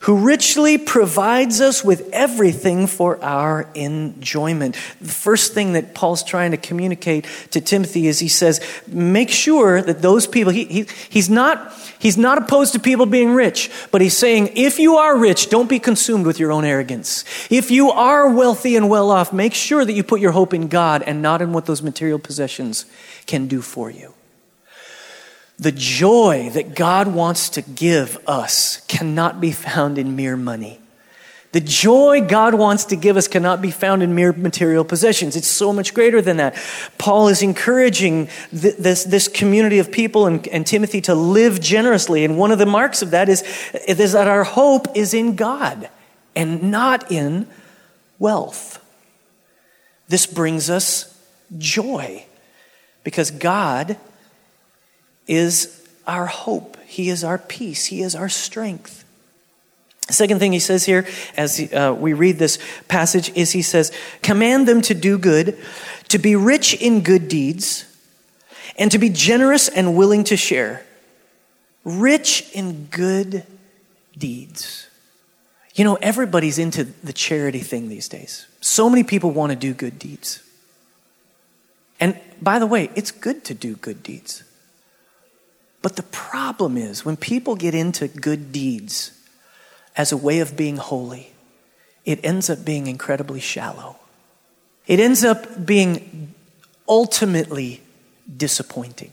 who 0.03 0.17
richly 0.17 0.77
provides 0.77 1.61
us 1.61 1.81
with 1.83 2.09
everything 2.11 2.87
for 2.87 3.23
our 3.23 3.69
enjoyment. 3.73 4.75
The 4.99 5.11
first 5.11 5.53
thing 5.53 5.73
that 5.73 5.93
Paul's 5.93 6.23
trying 6.23 6.51
to 6.51 6.57
communicate 6.57 7.25
to 7.51 7.61
Timothy 7.61 8.07
is 8.07 8.19
he 8.19 8.27
says, 8.27 8.59
make 8.87 9.29
sure 9.29 9.81
that 9.81 10.01
those 10.01 10.27
people, 10.27 10.51
he, 10.51 10.65
he, 10.65 10.87
he's, 11.09 11.29
not, 11.29 11.73
he's 11.99 12.17
not 12.17 12.37
opposed 12.37 12.73
to 12.73 12.79
people 12.79 13.05
being 13.05 13.31
rich, 13.31 13.71
but 13.91 14.01
he's 14.01 14.17
saying, 14.17 14.51
if 14.55 14.77
you 14.77 14.97
are 14.97 15.17
rich, 15.17 15.49
don't 15.49 15.69
be 15.69 15.79
consumed 15.79 16.25
with 16.25 16.37
your 16.37 16.51
own 16.51 16.65
arrogance. 16.65 17.23
If 17.49 17.71
you 17.71 17.89
are 17.89 18.29
wealthy 18.29 18.75
and 18.75 18.89
well 18.89 19.09
off, 19.09 19.31
make 19.31 19.53
sure 19.53 19.85
that 19.85 19.93
you 19.93 20.03
put 20.03 20.19
your 20.19 20.31
hope 20.31 20.53
in 20.53 20.67
God 20.67 21.03
and 21.03 21.21
not 21.21 21.41
in 21.41 21.53
what 21.53 21.65
those 21.65 21.81
material 21.81 22.19
possessions 22.19 22.85
can 23.25 23.47
do 23.47 23.61
for 23.61 23.89
you. 23.89 24.12
The 25.63 25.71
joy 25.71 26.49
that 26.55 26.75
God 26.75 27.07
wants 27.07 27.47
to 27.51 27.61
give 27.61 28.19
us 28.27 28.81
cannot 28.89 29.39
be 29.39 29.53
found 29.53 29.97
in 29.97 30.13
mere 30.13 30.35
money. 30.35 30.81
The 31.53 31.61
joy 31.61 32.19
God 32.19 32.53
wants 32.53 32.83
to 32.85 32.97
give 32.97 33.15
us 33.15 33.29
cannot 33.29 33.61
be 33.61 33.71
found 33.71 34.03
in 34.03 34.13
mere 34.13 34.33
material 34.33 34.83
possessions. 34.83 35.37
It's 35.37 35.47
so 35.47 35.71
much 35.71 35.93
greater 35.93 36.21
than 36.21 36.35
that. 36.35 36.61
Paul 36.97 37.29
is 37.29 37.41
encouraging 37.41 38.27
th- 38.51 38.75
this, 38.75 39.05
this 39.05 39.29
community 39.29 39.79
of 39.79 39.89
people 39.89 40.27
and, 40.27 40.45
and 40.49 40.67
Timothy 40.67 40.99
to 40.99 41.15
live 41.15 41.61
generously. 41.61 42.25
And 42.25 42.37
one 42.37 42.51
of 42.51 42.59
the 42.59 42.65
marks 42.65 43.01
of 43.01 43.11
that 43.11 43.29
is, 43.29 43.41
is 43.87 44.11
that 44.11 44.27
our 44.27 44.43
hope 44.43 44.87
is 44.97 45.13
in 45.13 45.37
God 45.37 45.89
and 46.35 46.71
not 46.71 47.09
in 47.09 47.47
wealth. 48.19 48.83
This 50.09 50.25
brings 50.25 50.69
us 50.69 51.17
joy 51.57 52.25
because 53.05 53.31
God 53.31 53.97
is 55.27 55.87
our 56.05 56.25
hope. 56.25 56.77
He 56.85 57.09
is 57.09 57.23
our 57.23 57.37
peace. 57.37 57.85
He 57.85 58.01
is 58.01 58.15
our 58.15 58.29
strength. 58.29 59.03
Second 60.09 60.39
thing 60.39 60.51
he 60.51 60.59
says 60.59 60.85
here, 60.85 61.07
as 61.37 61.59
uh, 61.73 61.95
we 61.97 62.13
read 62.13 62.37
this 62.37 62.59
passage, 62.87 63.31
is 63.35 63.51
he 63.51 63.61
says, 63.61 63.91
Command 64.21 64.67
them 64.67 64.81
to 64.81 64.93
do 64.93 65.17
good, 65.17 65.57
to 66.09 66.17
be 66.17 66.35
rich 66.35 66.73
in 66.73 67.01
good 67.01 67.27
deeds, 67.29 67.85
and 68.77 68.91
to 68.91 68.99
be 68.99 69.09
generous 69.09 69.69
and 69.69 69.95
willing 69.95 70.23
to 70.25 70.35
share. 70.35 70.85
Rich 71.85 72.51
in 72.53 72.87
good 72.91 73.45
deeds. 74.17 74.87
You 75.75 75.83
know, 75.83 75.95
everybody's 75.95 76.59
into 76.59 76.83
the 76.83 77.13
charity 77.13 77.59
thing 77.59 77.89
these 77.89 78.07
days. 78.07 78.47
So 78.61 78.89
many 78.89 79.03
people 79.03 79.31
want 79.31 79.51
to 79.51 79.55
do 79.55 79.73
good 79.73 79.97
deeds. 79.97 80.43
And 81.99 82.19
by 82.41 82.59
the 82.59 82.67
way, 82.67 82.89
it's 82.95 83.11
good 83.11 83.43
to 83.45 83.53
do 83.53 83.75
good 83.77 84.03
deeds. 84.03 84.43
But 85.83 85.97
the 85.97 86.03
problem 86.03 86.77
is 86.77 87.05
when 87.05 87.17
people 87.17 87.55
get 87.55 87.75
into 87.75 88.07
good 88.07 88.51
deeds 88.51 89.11
as 89.95 90.11
a 90.11 90.17
way 90.17 90.39
of 90.39 90.57
being 90.57 90.77
holy, 90.77 91.33
it 92.05 92.23
ends 92.23 92.49
up 92.49 92.65
being 92.65 92.87
incredibly 92.87 93.41
shallow. 93.41 93.97
It 94.87 94.99
ends 94.99 95.23
up 95.25 95.65
being 95.65 96.33
ultimately 96.87 97.81
disappointing. 98.35 99.11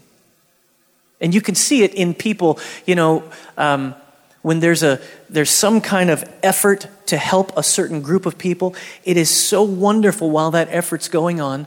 And 1.21 1.35
you 1.35 1.41
can 1.41 1.57
see 1.57 1.83
it 1.83 1.93
in 1.93 2.15
people, 2.15 2.59
you 2.87 2.95
know, 2.95 3.25
um, 3.59 3.95
when 4.43 4.61
there's, 4.61 4.85
a, 4.85 5.01
there's 5.29 5.51
some 5.51 5.81
kind 5.81 6.09
of 6.09 6.25
effort 6.43 6.87
to 7.07 7.17
help 7.17 7.53
a 7.57 7.65
certain 7.65 8.01
group 8.01 8.27
of 8.27 8.39
people, 8.39 8.77
it 9.05 9.17
is 9.17 9.29
so 9.29 9.63
wonderful 9.63 10.31
while 10.31 10.53
that 10.53 10.69
effort's 10.71 11.09
going 11.09 11.41
on. 11.41 11.67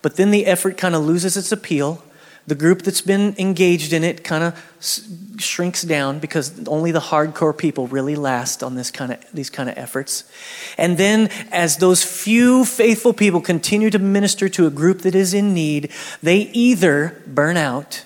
But 0.00 0.16
then 0.16 0.30
the 0.30 0.46
effort 0.46 0.78
kind 0.78 0.94
of 0.94 1.04
loses 1.04 1.36
its 1.36 1.52
appeal 1.52 2.02
the 2.46 2.54
group 2.54 2.82
that's 2.82 3.00
been 3.00 3.34
engaged 3.38 3.92
in 3.92 4.02
it 4.02 4.24
kind 4.24 4.42
of 4.42 5.36
shrinks 5.38 5.82
down 5.82 6.18
because 6.18 6.66
only 6.66 6.90
the 6.90 7.00
hardcore 7.00 7.56
people 7.56 7.86
really 7.86 8.16
last 8.16 8.62
on 8.62 8.74
this 8.74 8.90
kind 8.90 9.12
of 9.12 9.24
these 9.32 9.50
kind 9.50 9.68
of 9.68 9.78
efforts. 9.78 10.24
And 10.76 10.98
then 10.98 11.28
as 11.52 11.76
those 11.76 12.02
few 12.02 12.64
faithful 12.64 13.12
people 13.12 13.40
continue 13.40 13.90
to 13.90 13.98
minister 13.98 14.48
to 14.50 14.66
a 14.66 14.70
group 14.70 15.02
that 15.02 15.14
is 15.14 15.34
in 15.34 15.54
need 15.54 15.90
they 16.22 16.38
either 16.52 17.22
burn 17.26 17.56
out 17.56 18.04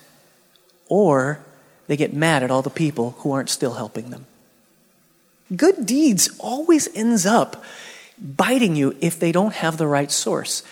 or 0.89 1.41
they 1.87 1.97
get 1.97 2.13
mad 2.13 2.43
at 2.43 2.51
all 2.51 2.63
the 2.63 2.71
people 2.71 3.13
who 3.19 3.33
aren't 3.33 3.51
still 3.51 3.75
helping 3.75 4.11
them. 4.11 4.27
Good 5.55 5.87
deeds 5.87 6.31
always 6.39 6.89
ends 6.95 7.27
up 7.27 7.63
biting 8.19 8.77
you 8.77 8.97
if 9.01 9.19
they 9.19 9.33
don't 9.33 9.55
have 9.55 9.77
the 9.77 9.87
right 9.87 10.11
source 10.11 10.63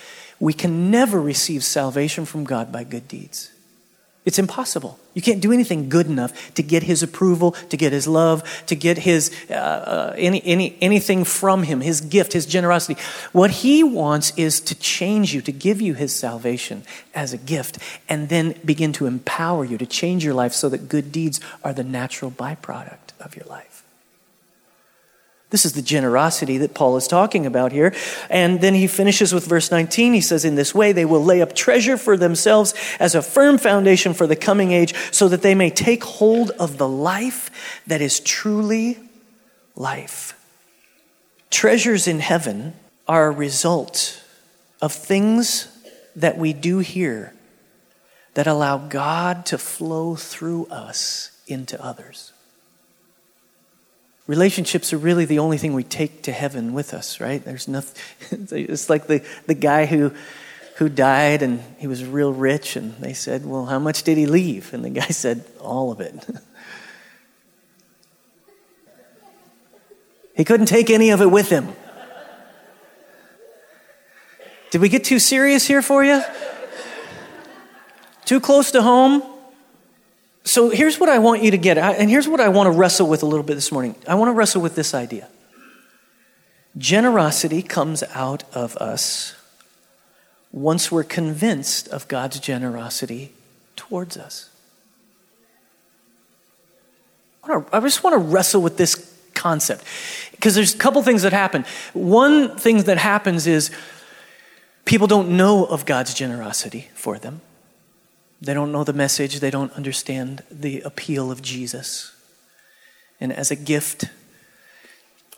we 0.42 0.52
can 0.52 0.90
never 0.90 1.20
receive 1.20 1.62
salvation 1.62 2.26
from 2.26 2.42
God 2.42 2.72
by 2.72 2.82
good 2.82 3.06
deeds 3.06 3.52
it's 4.24 4.38
impossible. 4.38 5.00
You 5.14 5.22
can't 5.22 5.40
do 5.40 5.50
anything 5.50 5.88
good 5.88 6.06
enough 6.06 6.54
to 6.54 6.62
get 6.62 6.84
his 6.84 7.02
approval, 7.02 7.52
to 7.70 7.76
get 7.76 7.92
his 7.92 8.06
love, 8.06 8.64
to 8.66 8.76
get 8.76 8.98
his 8.98 9.34
uh, 9.50 9.54
uh, 9.54 10.14
any, 10.16 10.40
any, 10.44 10.78
anything 10.80 11.24
from 11.24 11.64
him, 11.64 11.80
his 11.80 12.00
gift, 12.00 12.32
his 12.32 12.46
generosity. 12.46 13.00
What 13.32 13.50
he 13.50 13.82
wants 13.82 14.32
is 14.36 14.60
to 14.60 14.76
change 14.76 15.34
you, 15.34 15.40
to 15.42 15.52
give 15.52 15.80
you 15.80 15.94
his 15.94 16.14
salvation 16.14 16.84
as 17.14 17.32
a 17.32 17.38
gift, 17.38 17.78
and 18.08 18.28
then 18.28 18.54
begin 18.64 18.92
to 18.94 19.06
empower 19.06 19.64
you 19.64 19.76
to 19.76 19.86
change 19.86 20.24
your 20.24 20.34
life 20.34 20.52
so 20.52 20.68
that 20.68 20.88
good 20.88 21.10
deeds 21.10 21.40
are 21.64 21.72
the 21.72 21.84
natural 21.84 22.30
byproduct 22.30 23.18
of 23.18 23.34
your 23.34 23.46
life. 23.46 23.71
This 25.52 25.66
is 25.66 25.74
the 25.74 25.82
generosity 25.82 26.56
that 26.58 26.72
Paul 26.72 26.96
is 26.96 27.06
talking 27.06 27.44
about 27.44 27.72
here. 27.72 27.94
And 28.30 28.62
then 28.62 28.74
he 28.74 28.86
finishes 28.86 29.34
with 29.34 29.46
verse 29.46 29.70
19. 29.70 30.14
He 30.14 30.22
says, 30.22 30.46
In 30.46 30.54
this 30.54 30.74
way, 30.74 30.92
they 30.92 31.04
will 31.04 31.22
lay 31.22 31.42
up 31.42 31.54
treasure 31.54 31.98
for 31.98 32.16
themselves 32.16 32.72
as 32.98 33.14
a 33.14 33.20
firm 33.20 33.58
foundation 33.58 34.14
for 34.14 34.26
the 34.26 34.34
coming 34.34 34.72
age, 34.72 34.94
so 35.12 35.28
that 35.28 35.42
they 35.42 35.54
may 35.54 35.68
take 35.68 36.04
hold 36.04 36.52
of 36.52 36.78
the 36.78 36.88
life 36.88 37.82
that 37.86 38.00
is 38.00 38.18
truly 38.18 38.98
life. 39.76 40.38
Treasures 41.50 42.08
in 42.08 42.20
heaven 42.20 42.72
are 43.06 43.26
a 43.26 43.30
result 43.30 44.22
of 44.80 44.90
things 44.90 45.68
that 46.16 46.38
we 46.38 46.54
do 46.54 46.78
here 46.78 47.34
that 48.32 48.46
allow 48.46 48.78
God 48.78 49.44
to 49.46 49.58
flow 49.58 50.16
through 50.16 50.64
us 50.68 51.30
into 51.46 51.82
others. 51.84 52.31
Relationships 54.32 54.94
are 54.94 54.96
really 54.96 55.26
the 55.26 55.40
only 55.40 55.58
thing 55.58 55.74
we 55.74 55.84
take 55.84 56.22
to 56.22 56.32
heaven 56.32 56.72
with 56.72 56.94
us, 56.94 57.20
right? 57.20 57.44
There's 57.44 57.68
nothing. 57.68 58.00
It's 58.50 58.88
like 58.88 59.06
the, 59.06 59.22
the 59.46 59.52
guy 59.52 59.84
who, 59.84 60.10
who 60.76 60.88
died 60.88 61.42
and 61.42 61.62
he 61.76 61.86
was 61.86 62.02
real 62.02 62.32
rich, 62.32 62.74
and 62.74 62.94
they 62.94 63.12
said, 63.12 63.44
Well, 63.44 63.66
how 63.66 63.78
much 63.78 64.04
did 64.04 64.16
he 64.16 64.24
leave? 64.24 64.72
And 64.72 64.86
the 64.86 64.88
guy 64.88 65.06
said, 65.10 65.44
All 65.60 65.92
of 65.92 66.00
it. 66.00 66.14
he 70.34 70.44
couldn't 70.44 70.64
take 70.64 70.88
any 70.88 71.10
of 71.10 71.20
it 71.20 71.30
with 71.30 71.50
him. 71.50 71.68
Did 74.70 74.80
we 74.80 74.88
get 74.88 75.04
too 75.04 75.18
serious 75.18 75.66
here 75.66 75.82
for 75.82 76.02
you? 76.02 76.22
Too 78.24 78.40
close 78.40 78.70
to 78.70 78.80
home? 78.80 79.22
So 80.44 80.70
here's 80.70 80.98
what 80.98 81.08
I 81.08 81.18
want 81.18 81.42
you 81.42 81.52
to 81.52 81.58
get, 81.58 81.78
and 81.78 82.10
here's 82.10 82.28
what 82.28 82.40
I 82.40 82.48
want 82.48 82.66
to 82.66 82.72
wrestle 82.72 83.08
with 83.08 83.22
a 83.22 83.26
little 83.26 83.44
bit 83.44 83.54
this 83.54 83.70
morning. 83.70 83.94
I 84.08 84.14
want 84.16 84.28
to 84.28 84.32
wrestle 84.32 84.60
with 84.60 84.74
this 84.74 84.92
idea. 84.94 85.28
Generosity 86.76 87.62
comes 87.62 88.02
out 88.14 88.44
of 88.54 88.76
us 88.78 89.34
once 90.50 90.90
we're 90.90 91.04
convinced 91.04 91.88
of 91.88 92.08
God's 92.08 92.40
generosity 92.40 93.32
towards 93.76 94.16
us. 94.16 94.50
I 97.44 97.80
just 97.80 98.04
want 98.04 98.14
to 98.14 98.18
wrestle 98.18 98.62
with 98.62 98.76
this 98.76 99.16
concept 99.34 99.84
because 100.30 100.54
there's 100.54 100.74
a 100.74 100.78
couple 100.78 101.02
things 101.02 101.22
that 101.22 101.32
happen. 101.32 101.64
One 101.92 102.56
thing 102.56 102.82
that 102.84 102.98
happens 102.98 103.46
is 103.46 103.70
people 104.84 105.06
don't 105.06 105.36
know 105.36 105.64
of 105.64 105.84
God's 105.86 106.14
generosity 106.14 106.88
for 106.94 107.18
them. 107.18 107.40
They 108.42 108.54
don't 108.54 108.72
know 108.72 108.82
the 108.82 108.92
message, 108.92 109.38
they 109.38 109.52
don't 109.52 109.72
understand 109.74 110.42
the 110.50 110.80
appeal 110.80 111.30
of 111.30 111.42
Jesus. 111.42 112.12
And 113.20 113.32
as 113.32 113.52
a 113.52 113.56
gift, 113.56 114.06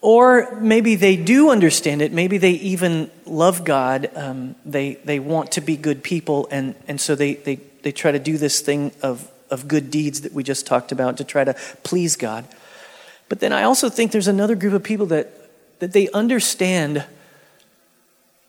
or 0.00 0.58
maybe 0.58 0.94
they 0.94 1.14
do 1.14 1.50
understand 1.50 2.00
it, 2.00 2.12
maybe 2.12 2.38
they 2.38 2.52
even 2.52 3.10
love 3.26 3.62
God, 3.62 4.08
um, 4.14 4.54
they, 4.64 4.94
they 5.04 5.18
want 5.18 5.52
to 5.52 5.60
be 5.60 5.76
good 5.76 6.02
people, 6.02 6.48
and, 6.50 6.74
and 6.88 6.98
so 6.98 7.14
they, 7.14 7.34
they, 7.34 7.56
they 7.82 7.92
try 7.92 8.10
to 8.10 8.18
do 8.18 8.38
this 8.38 8.62
thing 8.62 8.90
of, 9.02 9.30
of 9.50 9.68
good 9.68 9.90
deeds 9.90 10.22
that 10.22 10.32
we 10.32 10.42
just 10.42 10.66
talked 10.66 10.90
about 10.90 11.18
to 11.18 11.24
try 11.24 11.44
to 11.44 11.54
please 11.82 12.16
God. 12.16 12.46
But 13.28 13.40
then 13.40 13.52
I 13.52 13.64
also 13.64 13.90
think 13.90 14.12
there's 14.12 14.28
another 14.28 14.54
group 14.54 14.72
of 14.72 14.82
people 14.82 15.06
that, 15.06 15.30
that 15.80 15.92
they 15.92 16.08
understand 16.10 17.04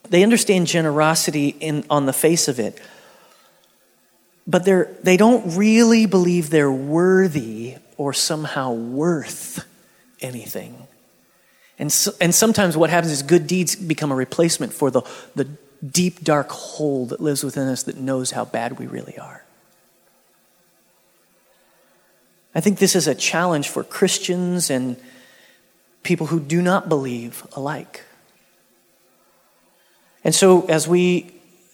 they 0.07 0.21
understand 0.21 0.67
generosity 0.67 1.47
in, 1.59 1.83
on 1.89 2.05
the 2.05 2.13
face 2.13 2.47
of 2.47 2.59
it 2.59 2.79
but 4.47 4.65
they're, 4.65 4.95
they 5.01 5.17
don't 5.17 5.55
really 5.57 6.05
believe 6.05 6.49
they're 6.49 6.71
worthy 6.71 7.75
or 7.97 8.13
somehow 8.13 8.71
worth 8.73 9.65
anything. 10.21 10.87
And, 11.77 11.91
so, 11.91 12.11
and 12.21 12.33
sometimes 12.33 12.77
what 12.77 12.89
happens 12.89 13.11
is 13.11 13.21
good 13.23 13.47
deeds 13.47 13.75
become 13.75 14.11
a 14.11 14.15
replacement 14.15 14.71
for 14.71 14.91
the, 14.91 15.01
the 15.35 15.45
deep, 15.85 16.23
dark 16.23 16.49
hole 16.49 17.07
that 17.07 17.19
lives 17.19 17.43
within 17.43 17.67
us 17.67 17.83
that 17.83 17.97
knows 17.97 18.31
how 18.31 18.45
bad 18.45 18.79
we 18.79 18.87
really 18.87 19.17
are. 19.17 19.43
I 22.53 22.61
think 22.61 22.79
this 22.79 22.95
is 22.95 23.07
a 23.07 23.15
challenge 23.15 23.67
for 23.67 23.83
Christians 23.83 24.69
and 24.69 24.95
people 26.03 26.27
who 26.27 26.39
do 26.39 26.61
not 26.61 26.87
believe 26.87 27.45
alike. 27.53 28.03
And 30.23 30.33
so, 30.33 30.65
as 30.67 30.87
we 30.87 31.33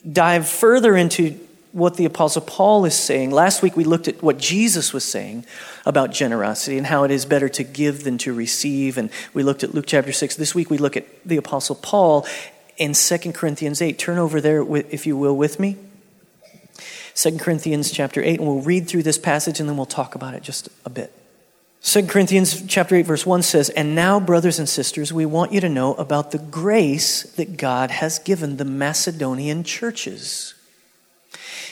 dive 0.10 0.48
further 0.48 0.98
into 0.98 1.40
what 1.72 1.96
the 1.96 2.06
Apostle 2.06 2.42
Paul 2.42 2.86
is 2.86 2.96
saying, 2.98 3.32
last 3.32 3.62
week 3.62 3.75
we 3.75 3.84
looked 3.84 4.08
at 4.08 4.22
what 4.22 4.38
Jesus 4.38 4.94
was 4.94 5.04
saying 5.04 5.46
about 5.86 6.12
generosity 6.12 6.78
and 6.78 6.88
how 6.88 7.04
it 7.04 7.12
is 7.12 7.25
better 7.25 7.50
to 7.50 7.63
give 7.63 8.04
than 8.04 8.18
to 8.20 8.34
receive. 8.34 8.98
And 8.98 9.10
we 9.34 9.44
looked 9.44 9.63
at 9.63 9.74
Luke 9.74 9.86
chapter 9.88 10.12
6. 10.12 10.36
This 10.36 10.54
week 10.54 10.70
we 10.70 10.78
look 10.78 10.98
at 10.98 11.06
the 11.25 11.38
Apostle 11.38 11.75
Paul 11.75 12.25
in 12.78 12.94
2 12.94 13.18
Corinthians 13.32 13.82
8. 13.82 13.98
Turn 13.98 14.18
over 14.18 14.42
there, 14.42 14.66
if 14.90 15.06
you 15.06 15.16
will, 15.16 15.38
with 15.38 15.60
me. 15.60 15.78
2 17.16 17.38
Corinthians 17.38 17.92
chapter 17.92 18.22
8, 18.22 18.40
and 18.40 18.48
we'll 18.48 18.62
read 18.62 18.88
through 18.88 19.04
this 19.04 19.18
passage 19.18 19.60
and 19.60 19.68
then 19.68 19.78
we'll 19.78 19.86
talk 19.86 20.16
about 20.16 20.34
it 20.34 20.44
just 20.44 20.70
a 20.86 20.90
bit. 20.90 21.13
2 21.84 22.04
Corinthians 22.04 22.63
chapter 22.68 22.96
8 22.96 23.06
verse 23.06 23.25
1 23.25 23.42
says, 23.42 23.70
"And 23.70 23.96
now 23.96 24.20
brothers 24.20 24.60
and 24.60 24.70
sisters, 24.70 25.12
we 25.12 25.25
want 25.25 25.51
you 25.51 25.60
to 25.62 25.70
know 25.70 25.96
about 25.96 26.32
the 26.32 26.38
grace 26.38 27.24
that 27.24 27.58
God 27.58 27.92
has 27.92 28.20
given 28.20 28.58
the 28.58 28.66
Macedonian 28.66 29.63
churches." 29.63 30.54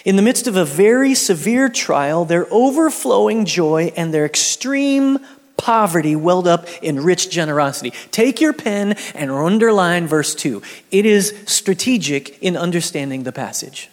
In 0.06 0.16
the 0.16 0.22
midst 0.22 0.48
of 0.48 0.56
a 0.56 0.66
very 0.66 1.14
severe 1.14 1.70
trial, 1.70 2.26
their 2.26 2.48
overflowing 2.52 3.46
joy 3.46 3.92
and 3.96 4.14
their 4.14 4.26
extreme 4.26 5.20
poverty 5.58 6.16
welled 6.16 6.48
up 6.48 6.68
in 6.82 7.04
rich 7.04 7.30
generosity. 7.30 7.92
Take 8.12 8.40
your 8.40 8.54
pen 8.54 8.96
and 9.14 9.30
underline 9.30 10.08
verse 10.08 10.34
2. 10.34 10.62
It 10.90 11.06
is 11.06 11.36
strategic 11.46 12.42
in 12.42 12.56
understanding 12.56 13.24
the 13.24 13.34
passage. 13.34 13.90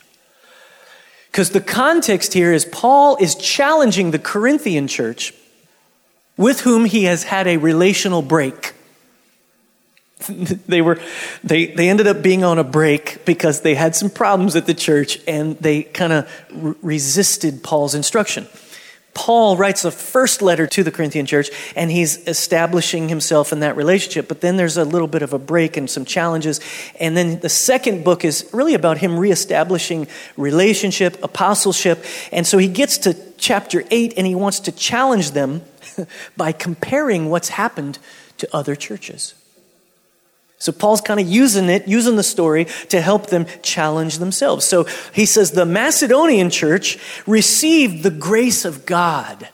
Because 1.30 1.50
the 1.50 1.60
context 1.60 2.32
here 2.32 2.52
is 2.52 2.64
Paul 2.64 3.16
is 3.20 3.34
challenging 3.34 4.10
the 4.10 4.18
Corinthian 4.18 4.88
church 4.88 5.34
with 6.36 6.60
whom 6.60 6.84
he 6.84 7.04
has 7.04 7.24
had 7.24 7.46
a 7.46 7.56
relational 7.56 8.22
break. 8.22 8.72
they 10.28 10.80
were 10.80 10.98
they, 11.44 11.66
they 11.66 11.88
ended 11.88 12.06
up 12.06 12.22
being 12.22 12.42
on 12.42 12.58
a 12.58 12.64
break 12.64 13.24
because 13.24 13.60
they 13.60 13.74
had 13.74 13.94
some 13.94 14.08
problems 14.08 14.56
at 14.56 14.66
the 14.66 14.74
church 14.74 15.18
and 15.28 15.58
they 15.58 15.82
kind 15.82 16.12
of 16.12 16.30
re- 16.52 16.74
resisted 16.82 17.62
Paul's 17.62 17.94
instruction. 17.94 18.46
Paul 19.12 19.56
writes 19.56 19.80
the 19.80 19.90
first 19.90 20.42
letter 20.42 20.66
to 20.66 20.82
the 20.82 20.90
Corinthian 20.90 21.24
church 21.24 21.48
and 21.74 21.90
he's 21.90 22.26
establishing 22.28 23.08
himself 23.08 23.50
in 23.50 23.60
that 23.60 23.74
relationship. 23.74 24.28
But 24.28 24.42
then 24.42 24.58
there's 24.58 24.76
a 24.76 24.84
little 24.84 25.08
bit 25.08 25.22
of 25.22 25.32
a 25.32 25.38
break 25.38 25.78
and 25.78 25.88
some 25.88 26.04
challenges. 26.04 26.60
And 27.00 27.16
then 27.16 27.40
the 27.40 27.48
second 27.48 28.04
book 28.04 28.26
is 28.26 28.48
really 28.52 28.74
about 28.74 28.98
him 28.98 29.18
reestablishing 29.18 30.06
relationship, 30.36 31.22
apostleship. 31.24 32.04
And 32.30 32.46
so 32.46 32.58
he 32.58 32.68
gets 32.68 32.98
to 32.98 33.16
chapter 33.38 33.84
8 33.90 34.14
and 34.18 34.26
he 34.26 34.34
wants 34.34 34.60
to 34.60 34.72
challenge 34.72 35.30
them 35.30 35.62
by 36.36 36.52
comparing 36.52 37.30
what's 37.30 37.48
happened 37.48 37.98
to 38.36 38.48
other 38.54 38.76
churches. 38.76 39.34
So 40.58 40.72
Paul's 40.72 41.00
kind 41.02 41.20
of 41.20 41.26
using 41.26 41.68
it, 41.68 41.86
using 41.86 42.16
the 42.16 42.22
story 42.22 42.66
to 42.88 43.00
help 43.00 43.26
them 43.26 43.46
challenge 43.62 44.18
themselves. 44.18 44.64
So 44.64 44.84
he 45.12 45.26
says 45.26 45.50
the 45.50 45.66
Macedonian 45.66 46.50
church 46.50 46.98
received 47.26 48.02
the 48.02 48.10
grace 48.10 48.64
of 48.64 48.86
God. 48.86 49.48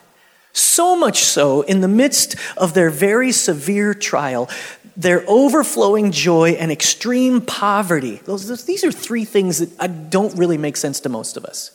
So 0.53 0.95
much 0.95 1.23
so, 1.23 1.61
in 1.61 1.81
the 1.81 1.87
midst 1.87 2.35
of 2.55 2.75
their 2.75 2.91
very 2.91 3.31
severe 3.31 3.95
trial, 3.95 4.49
their 4.95 5.23
overflowing 5.27 6.11
joy 6.11 6.51
and 6.51 6.71
extreme 6.71 7.41
poverty. 7.41 8.21
Those, 8.25 8.65
these 8.65 8.83
are 8.83 8.91
three 8.91 9.25
things 9.25 9.57
that 9.57 9.71
uh, 9.79 9.87
don't 9.87 10.37
really 10.37 10.59
make 10.59 10.77
sense 10.77 10.99
to 11.01 11.09
most 11.09 11.37
of 11.37 11.45
us 11.45 11.71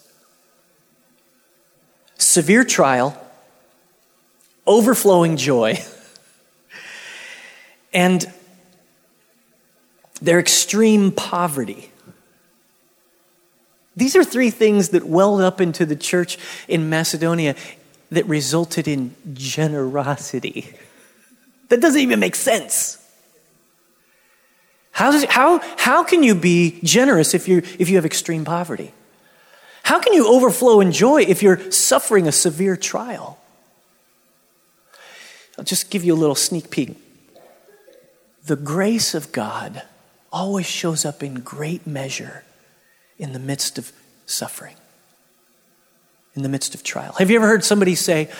severe 2.20 2.64
trial, 2.64 3.20
overflowing 4.66 5.36
joy, 5.36 5.78
and 7.92 8.32
their 10.20 10.38
extreme 10.38 11.12
poverty. 11.12 11.90
These 13.96 14.14
are 14.14 14.24
three 14.24 14.50
things 14.50 14.90
that 14.90 15.04
welled 15.04 15.40
up 15.40 15.60
into 15.60 15.84
the 15.84 15.96
church 15.96 16.38
in 16.68 16.88
Macedonia 16.88 17.56
that 18.10 18.26
resulted 18.26 18.86
in 18.86 19.14
generosity. 19.34 20.74
That 21.68 21.80
doesn't 21.80 22.00
even 22.00 22.20
make 22.20 22.34
sense. 22.34 22.96
How, 24.92 25.12
does, 25.12 25.24
how, 25.24 25.60
how 25.76 26.02
can 26.02 26.22
you 26.22 26.34
be 26.34 26.80
generous 26.82 27.34
if, 27.34 27.46
you 27.46 27.58
if 27.78 27.88
you 27.88 27.96
have 27.96 28.06
extreme 28.06 28.44
poverty? 28.44 28.92
How 29.82 30.00
can 30.00 30.12
you 30.12 30.28
overflow 30.28 30.80
in 30.80 30.92
joy 30.92 31.22
if 31.22 31.42
you're 31.42 31.70
suffering 31.70 32.26
a 32.26 32.32
severe 32.32 32.76
trial? 32.76 33.38
I'll 35.58 35.64
just 35.64 35.90
give 35.90 36.04
you 36.04 36.14
a 36.14 36.16
little 36.16 36.34
sneak 36.34 36.70
peek. 36.70 36.96
The 38.44 38.56
grace 38.56 39.14
of 39.14 39.32
God 39.32 39.82
always 40.32 40.66
shows 40.66 41.04
up 41.04 41.22
in 41.22 41.40
great 41.40 41.86
measure 41.86 42.44
in 43.18 43.32
the 43.32 43.38
midst 43.38 43.78
of 43.78 43.92
suffering, 44.26 44.76
in 46.34 46.42
the 46.42 46.48
midst 46.48 46.74
of 46.74 46.82
trial. 46.82 47.14
Have 47.18 47.30
you 47.30 47.36
ever 47.36 47.46
heard 47.46 47.64
somebody 47.64 47.94
say, 47.94 48.30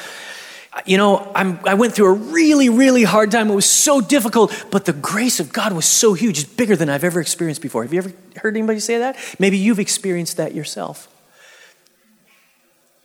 you 0.87 0.97
know, 0.97 1.31
I'm, 1.35 1.59
i 1.65 1.75
went 1.75 1.95
through 1.95 2.07
a 2.07 2.13
really, 2.13 2.69
really 2.69 3.03
hard 3.03 3.31
time. 3.31 3.51
It 3.51 3.55
was 3.55 3.69
so 3.69 4.01
difficult, 4.01 4.67
but 4.71 4.85
the 4.85 4.93
grace 4.93 5.41
of 5.41 5.53
God 5.53 5.73
was 5.73 5.87
so 5.87 6.13
huge. 6.13 6.41
It's 6.41 6.53
bigger 6.53 6.77
than 6.77 6.89
I've 6.89 7.05
ever 7.05 7.21
experienced 7.21 7.63
before. 7.63 7.83
Have 7.83 7.93
you 7.93 7.99
ever 7.99 8.13
heard 8.37 8.57
anybody 8.57 8.81
say 8.81 8.99
that? 8.99 9.17
Maybe 9.39 9.59
you've 9.59 9.81
experienced 9.81 10.37
that 10.37 10.55
yourself. 10.55 11.09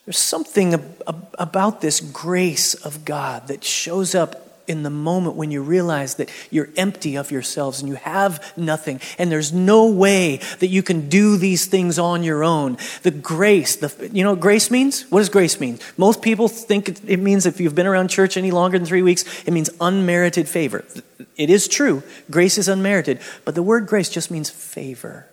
There's 0.05 0.17
something 0.17 0.73
about 1.07 1.79
this 1.79 2.01
grace 2.01 2.73
of 2.73 3.05
God 3.05 3.47
that 3.47 3.63
shows 3.63 4.13
up 4.13 4.42
in 4.67 4.83
the 4.83 4.89
moment 4.89 5.35
when 5.35 5.51
you 5.51 5.61
realize 5.61 6.15
that 6.15 6.29
you're 6.49 6.69
empty 6.77 7.15
of 7.15 7.31
yourselves 7.31 7.79
and 7.79 7.89
you 7.89 7.95
have 7.95 8.53
nothing 8.57 8.99
and 9.17 9.31
there's 9.31 9.51
no 9.51 9.89
way 9.89 10.37
that 10.59 10.67
you 10.67 10.81
can 10.81 11.09
do 11.09 11.37
these 11.37 11.65
things 11.65 11.99
on 11.99 12.23
your 12.23 12.43
own 12.43 12.77
the 13.03 13.11
grace 13.11 13.75
the 13.75 14.09
you 14.11 14.23
know 14.23 14.31
what 14.31 14.39
grace 14.39 14.71
means 14.71 15.03
what 15.09 15.19
does 15.19 15.29
grace 15.29 15.59
mean 15.59 15.79
most 15.97 16.21
people 16.21 16.47
think 16.47 16.89
it 17.07 17.19
means 17.19 17.45
if 17.45 17.59
you've 17.59 17.75
been 17.75 17.87
around 17.87 18.07
church 18.09 18.37
any 18.37 18.51
longer 18.51 18.77
than 18.77 18.85
three 18.85 19.03
weeks 19.03 19.23
it 19.45 19.51
means 19.51 19.69
unmerited 19.81 20.47
favor 20.47 20.83
it 21.35 21.49
is 21.49 21.67
true 21.67 22.03
grace 22.31 22.57
is 22.57 22.67
unmerited 22.67 23.19
but 23.45 23.55
the 23.55 23.63
word 23.63 23.87
grace 23.87 24.09
just 24.09 24.31
means 24.31 24.49
favor 24.49 25.27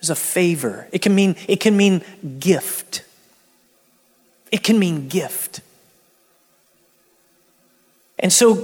there's 0.00 0.10
a 0.10 0.14
favor. 0.14 0.88
It 0.92 1.02
can 1.02 1.14
mean, 1.14 1.36
it 1.48 1.60
can 1.60 1.76
mean 1.76 2.02
gift. 2.38 3.02
It 4.52 4.62
can 4.62 4.78
mean 4.78 5.08
gift. 5.08 5.60
And 8.18 8.32
so 8.32 8.54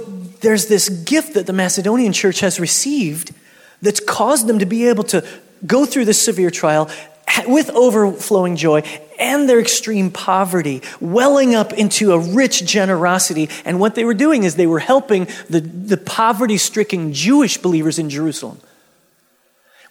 there's 0.41 0.67
this 0.67 0.89
gift 0.89 1.35
that 1.35 1.45
the 1.45 1.53
Macedonian 1.53 2.13
church 2.13 2.39
has 2.39 2.59
received 2.59 3.33
that's 3.81 3.99
caused 3.99 4.47
them 4.47 4.59
to 4.59 4.65
be 4.65 4.89
able 4.89 5.03
to 5.05 5.25
go 5.65 5.85
through 5.85 6.05
this 6.05 6.21
severe 6.21 6.49
trial 6.49 6.89
with 7.47 7.69
overflowing 7.71 8.55
joy 8.55 8.83
and 9.19 9.47
their 9.47 9.59
extreme 9.59 10.11
poverty, 10.11 10.81
welling 10.99 11.55
up 11.55 11.73
into 11.73 12.11
a 12.13 12.19
rich 12.19 12.65
generosity. 12.65 13.49
And 13.65 13.79
what 13.79 13.95
they 13.95 14.05
were 14.05 14.13
doing 14.13 14.43
is 14.43 14.55
they 14.55 14.67
were 14.67 14.79
helping 14.79 15.27
the, 15.49 15.61
the 15.61 15.97
poverty 15.97 16.57
stricken 16.57 17.13
Jewish 17.13 17.57
believers 17.57 17.99
in 17.99 18.09
Jerusalem. 18.09 18.59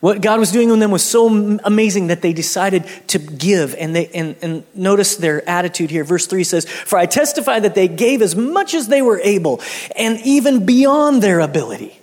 What 0.03 0.21
God 0.21 0.41
was 0.41 0.51
doing 0.51 0.69
with 0.69 0.81
them 0.81 0.91
was 0.91 1.05
so 1.05 1.29
amazing 1.63 2.09
that 2.09 2.23
they 2.23 2.33
decided 2.33 2.87
to 3.07 3.21
give. 3.21 3.77
And, 3.77 3.95
they, 3.95 4.09
and, 4.09 4.35
and 4.43 4.65
notice 4.75 5.15
their 5.15 5.49
attitude 5.49 5.93
here. 5.93 6.03
Verse 6.03 6.27
3 6.27 6.43
says, 6.43 6.69
For 6.69 6.99
I 6.99 7.07
testify 7.07 7.61
that 7.61 7.77
they 7.77 7.87
gave 7.87 8.21
as 8.21 8.35
much 8.35 8.75
as 8.75 8.89
they 8.89 9.01
were 9.01 9.21
able, 9.21 9.61
and 9.95 10.19
even 10.25 10.67
beyond 10.67 11.23
their 11.23 11.39
ability. 11.39 12.01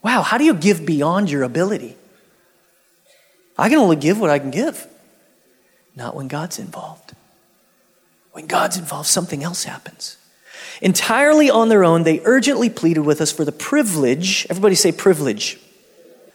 Wow, 0.00 0.22
how 0.22 0.38
do 0.38 0.44
you 0.44 0.54
give 0.54 0.86
beyond 0.86 1.30
your 1.30 1.42
ability? 1.42 1.98
I 3.58 3.68
can 3.68 3.76
only 3.76 3.96
give 3.96 4.18
what 4.18 4.30
I 4.30 4.38
can 4.38 4.50
give. 4.50 4.86
Not 5.94 6.16
when 6.16 6.28
God's 6.28 6.58
involved. 6.58 7.12
When 8.32 8.46
God's 8.46 8.78
involved, 8.78 9.10
something 9.10 9.44
else 9.44 9.64
happens. 9.64 10.16
Entirely 10.80 11.50
on 11.50 11.68
their 11.68 11.84
own, 11.84 12.04
they 12.04 12.22
urgently 12.24 12.70
pleaded 12.70 13.00
with 13.00 13.20
us 13.20 13.30
for 13.30 13.44
the 13.44 13.52
privilege, 13.52 14.46
everybody 14.48 14.76
say 14.76 14.92
privilege 14.92 15.58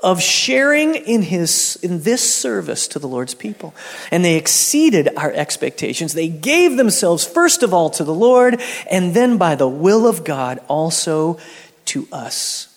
of 0.02 0.22
sharing 0.22 0.96
in 0.96 1.22
his 1.22 1.78
in 1.82 2.04
this 2.04 2.34
service 2.34 2.88
to 2.90 3.00
the 3.00 3.08
Lord's 3.08 3.34
people. 3.34 3.76
And 4.12 4.24
they 4.24 4.36
exceeded 4.36 5.10
our 5.18 5.32
expectations. 5.32 6.14
They 6.14 6.30
gave 6.30 6.78
themselves 6.78 7.26
first 7.26 7.64
of 7.64 7.74
all 7.74 7.90
to 7.92 8.04
the 8.04 8.14
Lord 8.14 8.62
and 8.90 9.14
then 9.14 9.38
by 9.38 9.56
the 9.56 9.68
will 9.68 10.08
of 10.08 10.24
God 10.24 10.60
also 10.68 11.38
to 11.86 12.08
us. 12.12 12.68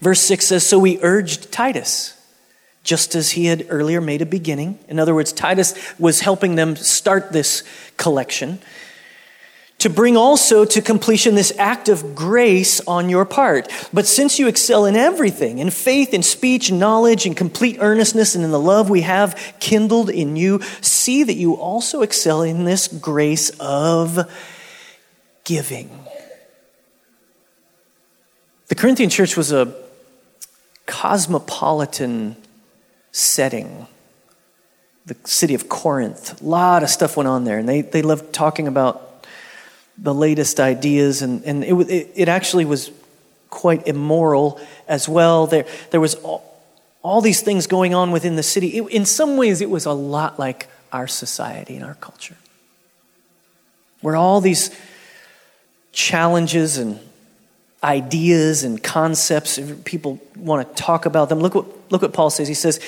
Verse 0.00 0.20
6 0.20 0.46
says 0.46 0.66
so 0.66 0.78
we 0.78 0.98
urged 1.02 1.52
Titus 1.52 2.14
just 2.84 3.14
as 3.14 3.32
he 3.32 3.46
had 3.46 3.66
earlier 3.68 4.00
made 4.00 4.22
a 4.22 4.26
beginning. 4.26 4.78
In 4.88 4.98
other 4.98 5.14
words, 5.14 5.30
Titus 5.30 5.74
was 5.98 6.20
helping 6.20 6.54
them 6.54 6.74
start 6.74 7.32
this 7.32 7.62
collection 7.98 8.60
to 9.78 9.88
bring 9.88 10.16
also 10.16 10.64
to 10.64 10.82
completion 10.82 11.36
this 11.36 11.52
act 11.56 11.88
of 11.88 12.14
grace 12.14 12.80
on 12.86 13.08
your 13.08 13.24
part. 13.24 13.70
But 13.92 14.06
since 14.06 14.38
you 14.38 14.48
excel 14.48 14.84
in 14.84 14.96
everything, 14.96 15.58
in 15.58 15.70
faith, 15.70 16.12
in 16.12 16.22
speech, 16.22 16.72
knowledge, 16.72 17.26
in 17.26 17.34
complete 17.34 17.76
earnestness, 17.78 18.34
and 18.34 18.44
in 18.44 18.50
the 18.50 18.58
love 18.58 18.90
we 18.90 19.02
have 19.02 19.54
kindled 19.60 20.10
in 20.10 20.34
you, 20.34 20.60
see 20.80 21.22
that 21.22 21.34
you 21.34 21.54
also 21.54 22.02
excel 22.02 22.42
in 22.42 22.64
this 22.64 22.88
grace 22.88 23.50
of 23.60 24.28
giving. 25.44 25.88
The 28.66 28.74
Corinthian 28.74 29.10
church 29.10 29.36
was 29.36 29.52
a 29.52 29.74
cosmopolitan 30.86 32.36
setting. 33.12 33.86
The 35.06 35.16
city 35.24 35.54
of 35.54 35.68
Corinth, 35.68 36.42
a 36.42 36.44
lot 36.44 36.82
of 36.82 36.90
stuff 36.90 37.16
went 37.16 37.28
on 37.28 37.44
there, 37.44 37.58
and 37.58 37.68
they, 37.68 37.80
they 37.80 38.02
loved 38.02 38.32
talking 38.34 38.66
about 38.66 39.07
the 40.00 40.14
latest 40.14 40.60
ideas, 40.60 41.22
and, 41.22 41.42
and 41.44 41.64
it, 41.64 41.74
it, 41.74 42.10
it 42.14 42.28
actually 42.28 42.64
was 42.64 42.90
quite 43.50 43.86
immoral 43.86 44.60
as 44.86 45.08
well. 45.08 45.46
There, 45.46 45.66
there 45.90 46.00
was 46.00 46.14
all, 46.16 46.62
all 47.02 47.20
these 47.20 47.40
things 47.40 47.66
going 47.66 47.94
on 47.94 48.10
within 48.10 48.36
the 48.36 48.42
city. 48.42 48.78
It, 48.78 48.86
in 48.90 49.04
some 49.04 49.36
ways, 49.36 49.60
it 49.60 49.70
was 49.70 49.86
a 49.86 49.92
lot 49.92 50.38
like 50.38 50.68
our 50.92 51.06
society 51.08 51.76
and 51.76 51.84
our 51.84 51.94
culture, 51.94 52.36
where 54.00 54.16
all 54.16 54.40
these 54.40 54.70
challenges 55.92 56.78
and 56.78 57.00
ideas 57.82 58.64
and 58.64 58.82
concepts. 58.82 59.58
People 59.84 60.20
want 60.36 60.68
to 60.68 60.82
talk 60.82 61.06
about 61.06 61.28
them. 61.28 61.40
Look 61.40 61.54
what, 61.54 61.66
look 61.90 62.02
what 62.02 62.12
Paul 62.12 62.30
says. 62.30 62.48
He 62.48 62.54
says, 62.54 62.80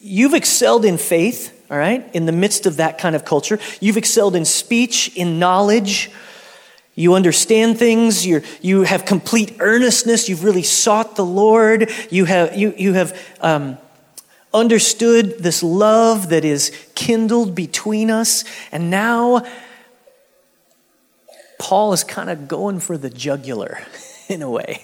You've 0.00 0.34
excelled 0.34 0.84
in 0.84 0.98
faith, 0.98 1.66
all 1.70 1.78
right, 1.78 2.04
in 2.12 2.26
the 2.26 2.32
midst 2.32 2.66
of 2.66 2.78
that 2.78 2.98
kind 2.98 3.14
of 3.14 3.24
culture. 3.24 3.60
You've 3.80 3.96
excelled 3.96 4.34
in 4.34 4.44
speech, 4.44 5.16
in 5.16 5.38
knowledge. 5.38 6.10
You 6.94 7.14
understand 7.14 7.78
things. 7.78 8.26
you 8.26 8.42
you 8.60 8.82
have 8.82 9.04
complete 9.04 9.56
earnestness. 9.60 10.28
You've 10.28 10.44
really 10.44 10.62
sought 10.62 11.16
the 11.16 11.24
Lord. 11.24 11.90
You 12.10 12.26
have, 12.26 12.56
you, 12.56 12.74
you 12.76 12.92
have 12.92 13.18
um, 13.40 13.78
understood 14.52 15.38
this 15.38 15.62
love 15.62 16.28
that 16.28 16.44
is 16.44 16.70
kindled 16.94 17.54
between 17.54 18.10
us. 18.10 18.44
And 18.70 18.90
now, 18.90 19.46
Paul 21.58 21.92
is 21.92 22.04
kind 22.04 22.28
of 22.28 22.48
going 22.48 22.80
for 22.80 22.98
the 22.98 23.08
jugular. 23.08 23.78
in 24.32 24.42
a 24.42 24.50
way. 24.50 24.82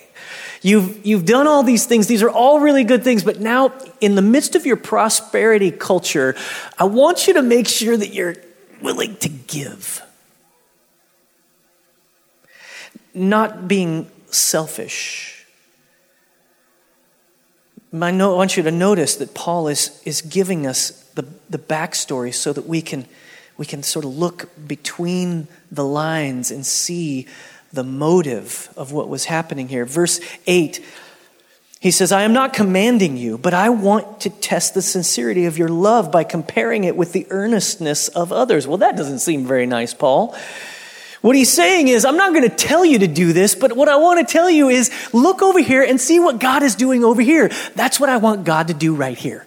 You've, 0.63 1.05
you've 1.07 1.25
done 1.25 1.47
all 1.47 1.63
these 1.63 1.87
things. 1.87 2.07
These 2.07 2.23
are 2.23 2.31
all 2.31 2.61
really 2.61 2.85
good 2.85 3.05
things. 3.05 3.23
But 3.23 3.41
now, 3.41 3.73
in 4.01 4.15
the 4.15 4.23
midst 4.23 4.55
of 4.55 4.67
your 4.67 4.77
prosperity 4.77 5.71
culture, 5.71 6.35
I 6.77 6.85
want 6.85 7.27
you 7.27 7.35
to 7.35 7.43
make 7.43 7.69
sure 7.69 7.97
that 7.97 8.13
you're 8.13 8.37
willing 8.83 9.17
to 9.17 9.29
give. 9.29 10.03
Not 13.19 13.69
being 13.69 14.11
selfish. 14.31 15.47
I 17.93 18.13
want 18.13 18.57
you 18.57 18.63
to 18.63 18.71
notice 18.71 19.17
that 19.17 19.35
Paul 19.35 19.69
is, 19.69 20.03
is 20.05 20.21
giving 20.21 20.67
us 20.67 20.91
the, 21.15 21.25
the 21.49 21.59
backstory 21.59 22.35
so 22.35 22.53
that 22.53 22.67
we 22.67 22.83
can, 22.83 23.07
we 23.57 23.67
can 23.67 23.83
sort 23.83 24.05
of 24.05 24.17
look 24.17 24.49
between 24.67 25.49
the 25.71 25.85
lines 25.85 26.51
and 26.51 26.65
see 26.65 27.27
the 27.73 27.85
motive 27.85 28.73
of 28.77 28.93
what 28.93 29.09
was 29.09 29.27
happening 29.27 29.69
here. 29.69 29.85
Verse 29.85 30.21
8, 30.47 30.85
he 31.81 31.91
says, 31.91 32.13
I 32.13 32.23
am 32.23 32.33
not 32.33 32.53
commanding 32.53 33.17
you, 33.17 33.39
but 33.39 33.55
I 33.55 33.69
want 33.69 34.21
to 34.21 34.31
test 34.31 34.75
the 34.75 34.83
sincerity 34.83 35.47
of 35.47 35.57
your 35.57 35.69
love 35.69 36.11
by 36.11 36.25
comparing 36.25 36.85
it 36.85 36.97
with 36.97 37.13
the 37.13 37.27
earnestness 37.31 38.09
of 38.09 38.33
others. 38.33 38.67
Well, 38.67 38.79
that 38.79 38.97
doesn't 38.97 39.21
seem 39.21 39.47
very 39.47 39.67
nice, 39.67 39.95
Paul. 39.95 40.37
What 41.21 41.35
he's 41.35 41.53
saying 41.53 41.89
is, 41.89 42.05
I'm 42.05 42.17
not 42.17 42.33
going 42.33 42.49
to 42.49 42.55
tell 42.55 42.85
you 42.85 43.01
to 43.01 43.09
do 43.09 43.33
this, 43.33 43.55
but 43.55 43.73
what 43.73 43.89
I 43.89 43.97
want 43.97 44.27
to 44.27 44.33
tell 44.33 44.49
you 44.49 44.69
is 44.69 44.91
look 45.13 45.43
over 45.43 45.59
here 45.59 45.83
and 45.83 46.01
see 46.01 46.21
what 46.21 46.39
God 46.39 46.63
is 46.63 46.75
doing 46.75 47.05
over 47.05 47.21
here. 47.21 47.49
That's 47.75 47.99
what 47.99 48.09
I 48.09 48.19
want 48.19 48.45
God 48.45 48.69
to 48.69 48.75
do 48.75 48.95
right 48.95 49.19
here. 49.19 49.47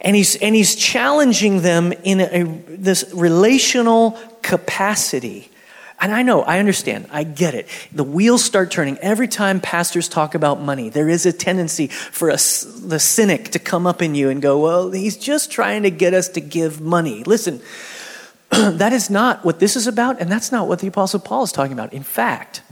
And 0.00 0.14
he's, 0.14 0.36
and 0.36 0.54
he's 0.54 0.74
challenging 0.74 1.62
them 1.62 1.92
in 1.92 2.20
a, 2.20 2.44
this 2.76 3.10
relational 3.12 4.18
capacity 4.42 5.50
and 6.00 6.12
I 6.12 6.22
know, 6.22 6.42
I 6.42 6.60
understand, 6.60 7.08
I 7.10 7.24
get 7.24 7.54
it. 7.54 7.66
The 7.90 8.04
wheels 8.04 8.44
start 8.44 8.70
turning 8.70 8.98
every 8.98 9.26
time 9.26 9.60
pastors 9.60 10.08
talk 10.08 10.36
about 10.36 10.60
money. 10.60 10.90
There 10.90 11.08
is 11.08 11.26
a 11.26 11.32
tendency 11.32 11.88
for 11.88 12.30
us, 12.30 12.62
the 12.62 13.00
cynic 13.00 13.50
to 13.50 13.58
come 13.58 13.84
up 13.84 14.00
in 14.00 14.14
you 14.14 14.28
and 14.28 14.40
go, 14.40 14.60
well, 14.60 14.92
he's 14.92 15.16
just 15.16 15.50
trying 15.50 15.82
to 15.82 15.90
get 15.90 16.14
us 16.14 16.28
to 16.30 16.40
give 16.40 16.80
money. 16.80 17.24
Listen, 17.24 17.60
that 18.50 18.92
is 18.92 19.10
not 19.10 19.44
what 19.44 19.58
this 19.58 19.76
is 19.76 19.86
about, 19.86 20.20
and 20.20 20.30
that's 20.30 20.52
not 20.52 20.68
what 20.68 20.80
the 20.80 20.86
Apostle 20.86 21.20
Paul 21.20 21.44
is 21.44 21.52
talking 21.52 21.72
about. 21.72 21.92
In 21.92 22.02
fact, 22.02 22.62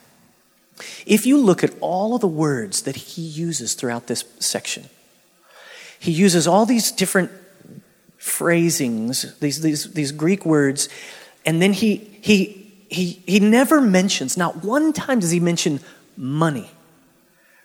if 1.07 1.27
you 1.27 1.39
look 1.39 1.65
at 1.65 1.75
all 1.81 2.15
of 2.15 2.21
the 2.21 2.29
words 2.29 2.83
that 2.83 2.97
he 2.97 3.23
uses 3.23 3.75
throughout 3.75 4.07
this 4.07 4.25
section, 4.39 4.89
he 5.99 6.13
uses 6.13 6.47
all 6.47 6.67
these 6.67 6.93
different 6.93 7.31
phrasings, 8.19 9.39
these, 9.39 9.61
these, 9.63 9.93
these 9.93 10.13
Greek 10.13 10.45
words, 10.45 10.89
and 11.45 11.63
then 11.63 11.73
he, 11.73 11.97
he 12.21 12.67
he, 12.89 13.23
he 13.27 13.41
never 13.41 13.81
mentions, 13.81 14.37
not 14.37 14.65
one 14.65 14.93
time 14.93 15.21
does 15.21 15.31
he 15.31 15.41
mention 15.41 15.81
money. 16.17 16.71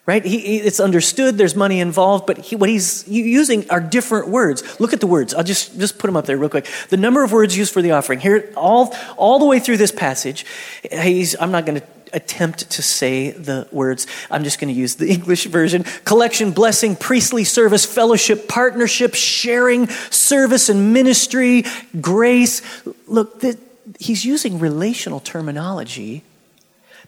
Right? 0.08 0.26
He, 0.26 0.40
he, 0.40 0.58
it's 0.58 0.80
understood 0.80 1.38
there's 1.38 1.56
money 1.56 1.80
involved, 1.80 2.26
but 2.26 2.40
he, 2.40 2.56
what 2.56 2.70
he's 2.70 3.08
using 3.08 3.70
are 3.70 3.80
different 3.80 4.30
words. 4.30 4.80
Look 4.80 4.94
at 4.94 5.00
the 5.00 5.08
words. 5.08 5.34
I'll 5.34 5.44
just, 5.44 5.78
just 5.80 6.00
put 6.00 6.08
them 6.08 6.18
up 6.18 6.26
there 6.26 6.38
real 6.38 6.50
quick. 6.50 6.68
The 6.90 6.98
number 6.98 7.24
of 7.24 7.32
words 7.32 7.56
used 7.56 7.72
for 7.72 7.84
the 7.84 7.92
offering. 7.92 8.20
Here, 8.20 8.52
all, 8.58 8.96
all 9.16 9.38
the 9.38 9.46
way 9.46 9.60
through 9.60 9.78
this 9.78 9.92
passage, 9.92 10.46
he's, 10.92 11.36
I'm 11.40 11.52
not 11.52 11.68
going 11.68 11.82
to 11.82 11.88
attempt 12.14 12.70
to 12.72 12.82
say 12.82 13.32
the 13.32 13.68
words. 13.72 14.08
I'm 14.30 14.44
just 14.44 14.60
going 14.60 14.74
to 14.74 14.80
use 14.80 14.96
the 14.96 15.10
English 15.14 15.46
version. 15.46 15.84
Collection, 16.04 16.52
blessing, 16.52 16.96
priestly 16.96 17.44
service, 17.44 17.86
fellowship, 17.86 18.48
partnership, 18.48 19.14
sharing, 19.14 19.88
service 19.88 20.70
and 20.70 20.94
ministry, 20.94 21.64
grace. 22.00 22.62
Look, 23.08 23.42
the, 23.42 23.58
he's 24.00 24.26
using 24.26 24.60
relational 24.60 25.20
terminology 25.20 26.24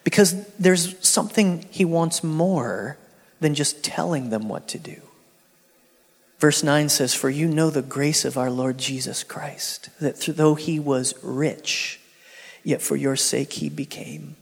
because 0.03 0.45
there's 0.57 0.95
something 1.07 1.65
he 1.69 1.85
wants 1.85 2.23
more 2.23 2.97
than 3.39 3.55
just 3.55 3.83
telling 3.83 4.29
them 4.29 4.49
what 4.49 4.67
to 4.69 4.79
do. 4.79 5.01
Verse 6.39 6.63
9 6.63 6.89
says, 6.89 7.13
For 7.13 7.29
you 7.29 7.47
know 7.47 7.69
the 7.69 7.81
grace 7.81 8.25
of 8.25 8.37
our 8.37 8.49
Lord 8.49 8.77
Jesus 8.77 9.23
Christ, 9.23 9.89
that 9.99 10.19
though 10.21 10.55
he 10.55 10.79
was 10.79 11.13
rich, 11.23 11.99
yet 12.63 12.81
for 12.81 12.95
your 12.95 13.15
sake 13.15 13.53
he 13.53 13.69
became 13.69 14.35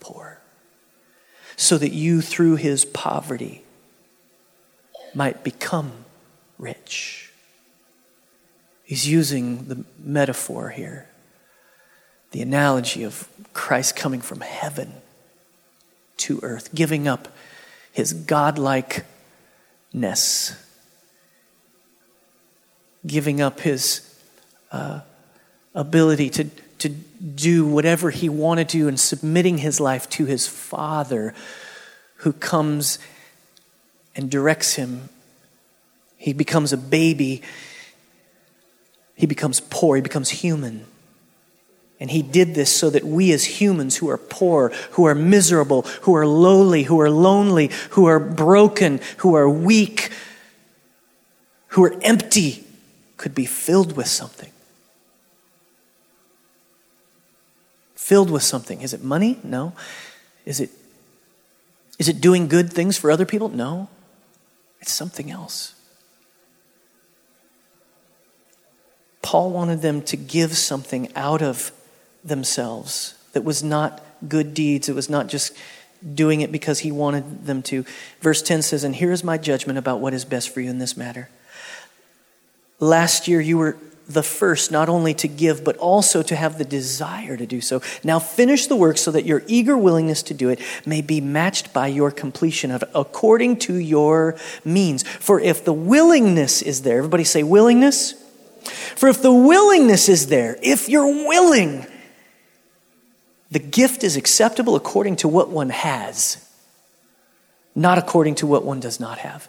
poor, 0.00 0.40
so 1.56 1.78
that 1.78 1.92
you 1.92 2.20
through 2.20 2.56
his 2.56 2.84
poverty 2.84 3.62
might 5.14 5.44
become 5.44 5.92
rich. 6.58 7.30
He's 8.82 9.08
using 9.08 9.68
the 9.68 9.84
metaphor 9.98 10.70
here 10.70 11.08
the 12.36 12.42
analogy 12.42 13.02
of 13.02 13.26
Christ 13.54 13.96
coming 13.96 14.20
from 14.20 14.40
heaven 14.40 14.92
to 16.18 16.38
earth, 16.42 16.74
giving 16.74 17.08
up 17.08 17.28
his 17.92 18.12
godlikeness, 18.12 19.02
giving 23.06 23.40
up 23.40 23.60
his 23.60 24.20
uh, 24.70 25.00
ability 25.74 26.28
to, 26.28 26.44
to 26.76 26.90
do 26.90 27.64
whatever 27.64 28.10
he 28.10 28.28
wanted 28.28 28.68
to 28.68 28.86
and 28.86 29.00
submitting 29.00 29.56
his 29.56 29.80
life 29.80 30.06
to 30.10 30.26
his 30.26 30.46
Father 30.46 31.32
who 32.16 32.34
comes 32.34 32.98
and 34.14 34.30
directs 34.30 34.74
him. 34.74 35.08
He 36.18 36.34
becomes 36.34 36.74
a 36.74 36.76
baby. 36.76 37.40
He 39.14 39.24
becomes 39.24 39.58
poor. 39.58 39.96
He 39.96 40.02
becomes 40.02 40.28
human. 40.28 40.84
And 41.98 42.10
he 42.10 42.20
did 42.20 42.54
this 42.54 42.74
so 42.74 42.90
that 42.90 43.04
we 43.04 43.32
as 43.32 43.44
humans 43.44 43.96
who 43.96 44.10
are 44.10 44.18
poor, 44.18 44.70
who 44.92 45.06
are 45.06 45.14
miserable, 45.14 45.82
who 46.02 46.14
are 46.14 46.26
lowly, 46.26 46.82
who 46.82 47.00
are 47.00 47.10
lonely, 47.10 47.70
who 47.90 48.06
are 48.06 48.20
broken, 48.20 49.00
who 49.18 49.34
are 49.34 49.48
weak, 49.48 50.10
who 51.68 51.84
are 51.84 51.96
empty, 52.02 52.64
could 53.16 53.34
be 53.34 53.46
filled 53.46 53.96
with 53.96 54.08
something. 54.08 54.50
Filled 57.94 58.30
with 58.30 58.42
something. 58.42 58.82
Is 58.82 58.92
it 58.92 59.02
money? 59.02 59.38
No. 59.42 59.72
Is 60.44 60.60
it, 60.60 60.70
is 61.98 62.08
it 62.08 62.20
doing 62.20 62.46
good 62.46 62.70
things 62.70 62.98
for 62.98 63.10
other 63.10 63.24
people? 63.24 63.48
No. 63.48 63.88
It's 64.80 64.92
something 64.92 65.30
else. 65.30 65.74
Paul 69.22 69.50
wanted 69.50 69.80
them 69.80 70.02
to 70.02 70.16
give 70.16 70.56
something 70.56 71.10
out 71.16 71.42
of 71.42 71.72
themselves, 72.26 73.14
that 73.32 73.42
was 73.42 73.62
not 73.62 74.02
good 74.26 74.54
deeds, 74.54 74.88
it 74.88 74.94
was 74.94 75.10
not 75.10 75.28
just 75.28 75.52
doing 76.14 76.40
it 76.40 76.52
because 76.52 76.80
he 76.80 76.92
wanted 76.92 77.46
them 77.46 77.62
to. 77.62 77.84
Verse 78.20 78.42
10 78.42 78.62
says, 78.62 78.84
And 78.84 78.94
here 78.94 79.12
is 79.12 79.24
my 79.24 79.38
judgment 79.38 79.78
about 79.78 80.00
what 80.00 80.14
is 80.14 80.24
best 80.24 80.50
for 80.50 80.60
you 80.60 80.70
in 80.70 80.78
this 80.78 80.96
matter. 80.96 81.28
Last 82.78 83.26
year, 83.26 83.40
you 83.40 83.58
were 83.58 83.76
the 84.08 84.22
first 84.22 84.70
not 84.70 84.88
only 84.88 85.14
to 85.14 85.28
give, 85.28 85.64
but 85.64 85.76
also 85.78 86.22
to 86.22 86.36
have 86.36 86.58
the 86.58 86.64
desire 86.64 87.36
to 87.36 87.46
do 87.46 87.60
so. 87.60 87.82
Now 88.04 88.18
finish 88.18 88.66
the 88.66 88.76
work 88.76 88.98
so 88.98 89.10
that 89.10 89.24
your 89.24 89.42
eager 89.46 89.76
willingness 89.76 90.22
to 90.24 90.34
do 90.34 90.48
it 90.48 90.60
may 90.84 91.00
be 91.00 91.20
matched 91.20 91.72
by 91.72 91.88
your 91.88 92.10
completion 92.10 92.70
of 92.70 92.82
it 92.82 92.90
according 92.94 93.58
to 93.60 93.74
your 93.74 94.36
means. 94.64 95.02
For 95.02 95.40
if 95.40 95.64
the 95.64 95.72
willingness 95.72 96.62
is 96.62 96.82
there, 96.82 96.98
everybody 96.98 97.24
say 97.24 97.42
willingness. 97.42 98.12
For 98.96 99.08
if 99.08 99.22
the 99.22 99.32
willingness 99.32 100.08
is 100.08 100.28
there, 100.28 100.56
if 100.62 100.88
you're 100.88 101.06
willing, 101.06 101.86
The 103.50 103.58
gift 103.58 104.02
is 104.02 104.16
acceptable 104.16 104.74
according 104.74 105.16
to 105.16 105.28
what 105.28 105.48
one 105.48 105.70
has, 105.70 106.44
not 107.74 107.98
according 107.98 108.36
to 108.36 108.46
what 108.46 108.64
one 108.64 108.80
does 108.80 108.98
not 108.98 109.18
have. 109.18 109.48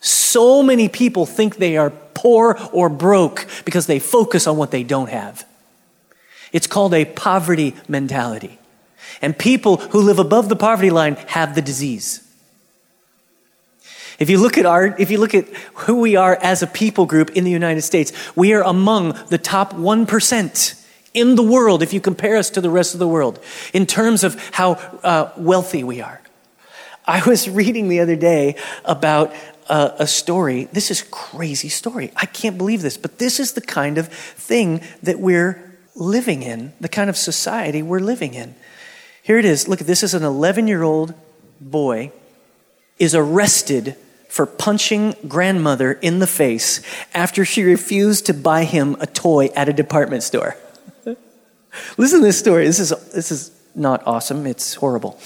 So 0.00 0.62
many 0.62 0.88
people 0.88 1.26
think 1.26 1.56
they 1.56 1.76
are 1.76 1.90
poor 1.90 2.58
or 2.72 2.88
broke 2.88 3.46
because 3.64 3.86
they 3.86 3.98
focus 3.98 4.46
on 4.46 4.56
what 4.56 4.70
they 4.70 4.82
don't 4.82 5.10
have. 5.10 5.46
It's 6.52 6.66
called 6.66 6.94
a 6.94 7.04
poverty 7.04 7.74
mentality. 7.88 8.58
And 9.22 9.38
people 9.38 9.76
who 9.76 10.00
live 10.00 10.18
above 10.18 10.48
the 10.48 10.56
poverty 10.56 10.90
line 10.90 11.16
have 11.28 11.54
the 11.54 11.62
disease. 11.62 12.22
If 14.18 14.30
you 14.30 14.38
look 14.38 14.56
at 14.56 14.66
our, 14.66 14.94
if 14.98 15.10
you 15.10 15.18
look 15.18 15.34
at 15.34 15.48
who 15.74 16.00
we 16.00 16.16
are 16.16 16.38
as 16.42 16.62
a 16.62 16.66
people 16.66 17.06
group 17.06 17.30
in 17.30 17.44
the 17.44 17.50
United 17.50 17.82
States, 17.82 18.12
we 18.34 18.52
are 18.54 18.62
among 18.62 19.18
the 19.28 19.38
top 19.38 19.74
1% 19.74 20.85
in 21.16 21.34
the 21.34 21.42
world 21.42 21.82
if 21.82 21.92
you 21.92 22.00
compare 22.00 22.36
us 22.36 22.50
to 22.50 22.60
the 22.60 22.70
rest 22.70 22.94
of 22.94 23.00
the 23.00 23.08
world 23.08 23.40
in 23.72 23.86
terms 23.86 24.22
of 24.22 24.38
how 24.52 24.72
uh, 25.02 25.32
wealthy 25.36 25.82
we 25.82 26.00
are. 26.00 26.20
I 27.06 27.26
was 27.26 27.48
reading 27.48 27.88
the 27.88 28.00
other 28.00 28.16
day 28.16 28.56
about 28.84 29.32
uh, 29.68 29.90
a 29.98 30.06
story. 30.06 30.64
This 30.72 30.90
is 30.90 31.02
crazy 31.10 31.70
story. 31.70 32.12
I 32.14 32.26
can't 32.26 32.58
believe 32.58 32.82
this, 32.82 32.98
but 32.98 33.18
this 33.18 33.40
is 33.40 33.54
the 33.54 33.60
kind 33.60 33.96
of 33.96 34.08
thing 34.08 34.82
that 35.02 35.18
we're 35.18 35.78
living 35.94 36.42
in, 36.42 36.74
the 36.80 36.88
kind 36.88 37.08
of 37.08 37.16
society 37.16 37.82
we're 37.82 38.00
living 38.00 38.34
in. 38.34 38.54
Here 39.22 39.38
it 39.38 39.44
is. 39.44 39.66
Look, 39.66 39.80
this 39.80 40.02
is 40.02 40.14
an 40.14 40.22
11 40.22 40.68
year 40.68 40.82
old 40.82 41.14
boy 41.60 42.12
is 42.98 43.14
arrested 43.14 43.96
for 44.28 44.44
punching 44.44 45.14
grandmother 45.26 45.92
in 45.92 46.18
the 46.18 46.26
face 46.26 46.82
after 47.14 47.44
she 47.44 47.62
refused 47.62 48.26
to 48.26 48.34
buy 48.34 48.64
him 48.64 48.96
a 49.00 49.06
toy 49.06 49.46
at 49.56 49.68
a 49.68 49.72
department 49.72 50.22
store. 50.22 50.56
Listen 51.96 52.20
to 52.20 52.26
this 52.26 52.38
story. 52.38 52.66
This 52.66 52.78
is, 52.78 52.90
this 53.12 53.30
is 53.30 53.50
not 53.74 54.06
awesome, 54.06 54.46
it's 54.46 54.74
horrible. 54.74 55.18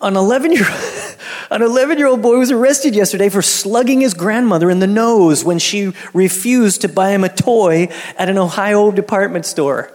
An 0.00 0.16
11 0.16 0.52
year 0.52 0.66
an 1.50 1.62
11 1.62 1.98
year 1.98 2.06
old 2.06 2.22
boy 2.22 2.38
was 2.38 2.50
arrested 2.50 2.94
yesterday 2.94 3.28
for 3.28 3.42
slugging 3.42 4.00
his 4.00 4.14
grandmother 4.14 4.70
in 4.70 4.80
the 4.80 4.86
nose 4.86 5.44
when 5.44 5.58
she 5.58 5.92
refused 6.12 6.82
to 6.82 6.88
buy 6.88 7.10
him 7.10 7.24
a 7.24 7.28
toy 7.28 7.88
at 8.18 8.28
an 8.28 8.38
Ohio 8.38 8.90
department 8.90 9.46
store. 9.46 9.90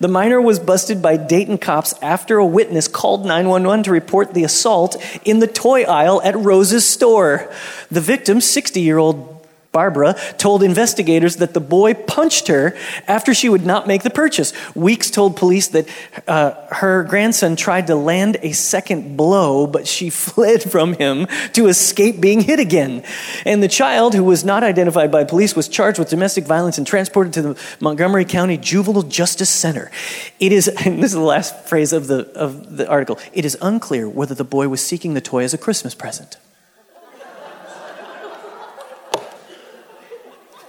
The 0.00 0.08
minor 0.08 0.40
was 0.40 0.58
busted 0.58 1.02
by 1.02 1.18
Dayton 1.18 1.58
cops 1.58 1.92
after 2.00 2.38
a 2.38 2.46
witness 2.46 2.88
called 2.88 3.26
911 3.26 3.84
to 3.84 3.90
report 3.90 4.32
the 4.32 4.44
assault 4.44 4.96
in 5.26 5.40
the 5.40 5.46
toy 5.46 5.82
aisle 5.82 6.22
at 6.24 6.36
Rose's 6.36 6.88
store. 6.88 7.52
The 7.90 8.00
victim, 8.00 8.40
60 8.40 8.80
year 8.80 8.96
old 8.96 9.39
Barbara 9.72 10.16
told 10.36 10.64
investigators 10.64 11.36
that 11.36 11.54
the 11.54 11.60
boy 11.60 11.94
punched 11.94 12.48
her 12.48 12.76
after 13.06 13.32
she 13.32 13.48
would 13.48 13.64
not 13.64 13.86
make 13.86 14.02
the 14.02 14.10
purchase. 14.10 14.52
Weeks 14.74 15.10
told 15.10 15.36
police 15.36 15.68
that 15.68 15.88
uh, 16.26 16.54
her 16.74 17.04
grandson 17.04 17.54
tried 17.54 17.86
to 17.86 17.94
land 17.94 18.36
a 18.42 18.50
second 18.50 19.16
blow, 19.16 19.68
but 19.68 19.86
she 19.86 20.10
fled 20.30 20.68
from 20.68 20.94
him 20.94 21.28
to 21.52 21.68
escape 21.68 22.20
being 22.20 22.40
hit 22.40 22.58
again. 22.58 23.04
And 23.46 23.62
the 23.62 23.68
child, 23.68 24.14
who 24.14 24.24
was 24.24 24.44
not 24.44 24.64
identified 24.64 25.12
by 25.12 25.22
police, 25.22 25.54
was 25.54 25.68
charged 25.68 26.00
with 26.00 26.10
domestic 26.10 26.46
violence 26.46 26.76
and 26.76 26.86
transported 26.86 27.32
to 27.34 27.42
the 27.42 27.60
Montgomery 27.78 28.24
County 28.24 28.56
Juvenile 28.56 29.04
Justice 29.04 29.50
Center. 29.50 29.92
It 30.40 30.50
is, 30.50 30.66
and 30.84 30.98
this 31.00 31.12
is 31.12 31.18
the 31.18 31.20
last 31.20 31.64
phrase 31.66 31.92
of 31.92 32.08
the, 32.08 32.28
of 32.34 32.76
the 32.76 32.88
article, 32.88 33.20
it 33.32 33.44
is 33.44 33.56
unclear 33.62 34.08
whether 34.08 34.34
the 34.34 34.42
boy 34.42 34.68
was 34.68 34.84
seeking 34.84 35.14
the 35.14 35.20
toy 35.20 35.44
as 35.44 35.54
a 35.54 35.58
Christmas 35.58 35.94
present. 35.94 36.38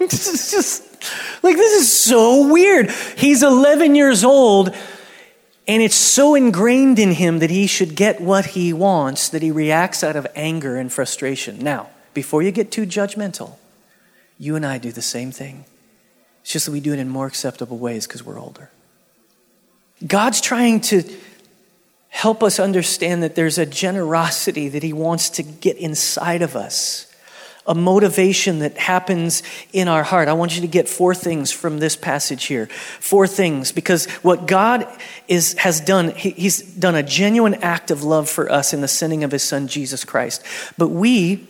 this 0.10 0.28
is 0.28 0.52
just 0.52 0.84
like 1.44 1.56
this 1.56 1.82
is 1.82 1.92
so 1.92 2.52
weird. 2.52 2.92
He's 3.18 3.44
11 3.44 3.96
years 3.96 4.24
old 4.24 4.76
and 5.68 5.82
it's 5.82 5.96
so 5.96 6.36
ingrained 6.36 7.00
in 7.00 7.12
him 7.12 7.40
that 7.40 7.50
he 7.50 7.68
should 7.68 7.96
get 7.96 8.20
what 8.20 8.48
he 8.48 8.74
wants 8.74 9.30
that 9.30 9.42
he 9.42 9.52
reacts 9.52 10.04
out 10.04 10.16
of 10.16 10.28
anger 10.36 10.76
and 10.76 10.92
frustration. 10.92 11.60
Now, 11.60 11.90
before 12.14 12.42
you 12.42 12.52
get 12.52 12.72
too 12.72 12.86
judgmental, 12.86 13.56
you 14.38 14.56
and 14.56 14.66
I 14.66 14.80
do 14.80 14.92
the 14.92 15.02
same 15.02 15.32
thing. 15.32 15.66
It's 16.42 16.52
just 16.52 16.66
that 16.66 16.72
we 16.72 16.80
do 16.80 16.94
it 16.94 17.00
in 17.00 17.08
more 17.08 17.28
acceptable 17.28 17.78
ways 17.78 18.08
because 18.08 18.24
we're 18.24 18.40
older. 18.40 18.72
God's 20.06 20.42
trying 20.42 20.82
to 20.82 21.04
help 22.10 22.42
us 22.42 22.60
understand 22.60 23.22
that 23.24 23.36
there's 23.36 23.58
a 23.58 23.66
generosity 23.66 24.68
that 24.70 24.84
he 24.84 24.94
wants 24.94 25.30
to 25.32 25.44
get 25.44 25.78
inside 25.78 26.42
of 26.42 26.56
us 26.56 27.11
a 27.68 27.76
motivation 27.76 28.60
that 28.60 28.78
happens 28.78 29.44
in 29.72 29.88
our 29.88 30.04
heart. 30.04 30.28
I 30.28 30.34
want 30.34 30.56
you 30.56 30.62
to 30.62 30.68
get 30.68 30.90
four 30.90 31.14
things 31.14 31.52
from 31.52 31.80
this 31.80 31.96
passage 31.96 32.46
here. 32.46 32.68
Four 33.00 33.28
things, 33.28 33.72
because 33.72 34.08
what 34.24 34.48
God 34.48 34.88
is, 35.28 35.54
has 35.60 35.80
done, 35.80 36.12
he, 36.12 36.32
He's 36.32 36.62
done 36.62 36.96
a 36.96 37.04
genuine 37.04 37.56
act 37.56 37.92
of 37.92 38.04
love 38.04 38.30
for 38.30 38.52
us 38.52 38.74
in 38.74 38.82
the 38.82 38.88
sending 38.88 39.24
of 39.24 39.32
His 39.32 39.44
Son, 39.44 39.68
Jesus 39.68 40.04
Christ. 40.04 40.44
But 40.78 40.88
we, 40.88 41.48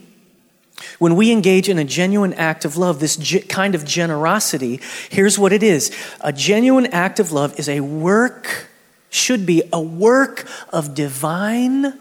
when 0.99 1.15
we 1.15 1.31
engage 1.31 1.69
in 1.69 1.77
a 1.77 1.85
genuine 1.85 2.33
act 2.33 2.65
of 2.65 2.75
love, 2.75 2.99
this 2.99 3.15
ge- 3.15 3.47
kind 3.47 3.73
of 3.73 3.85
generosity, 3.85 4.81
here's 5.09 5.39
what 5.39 5.53
it 5.53 5.63
is 5.63 5.95
a 6.19 6.33
genuine 6.33 6.87
act 6.87 7.19
of 7.19 7.31
love 7.31 7.57
is 7.57 7.69
a 7.69 7.79
work, 7.79 8.67
should 9.09 9.45
be 9.45 9.63
a 9.71 9.81
work 9.81 10.45
of 10.73 10.93
divine 10.93 11.97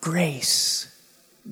grace. 0.00 0.92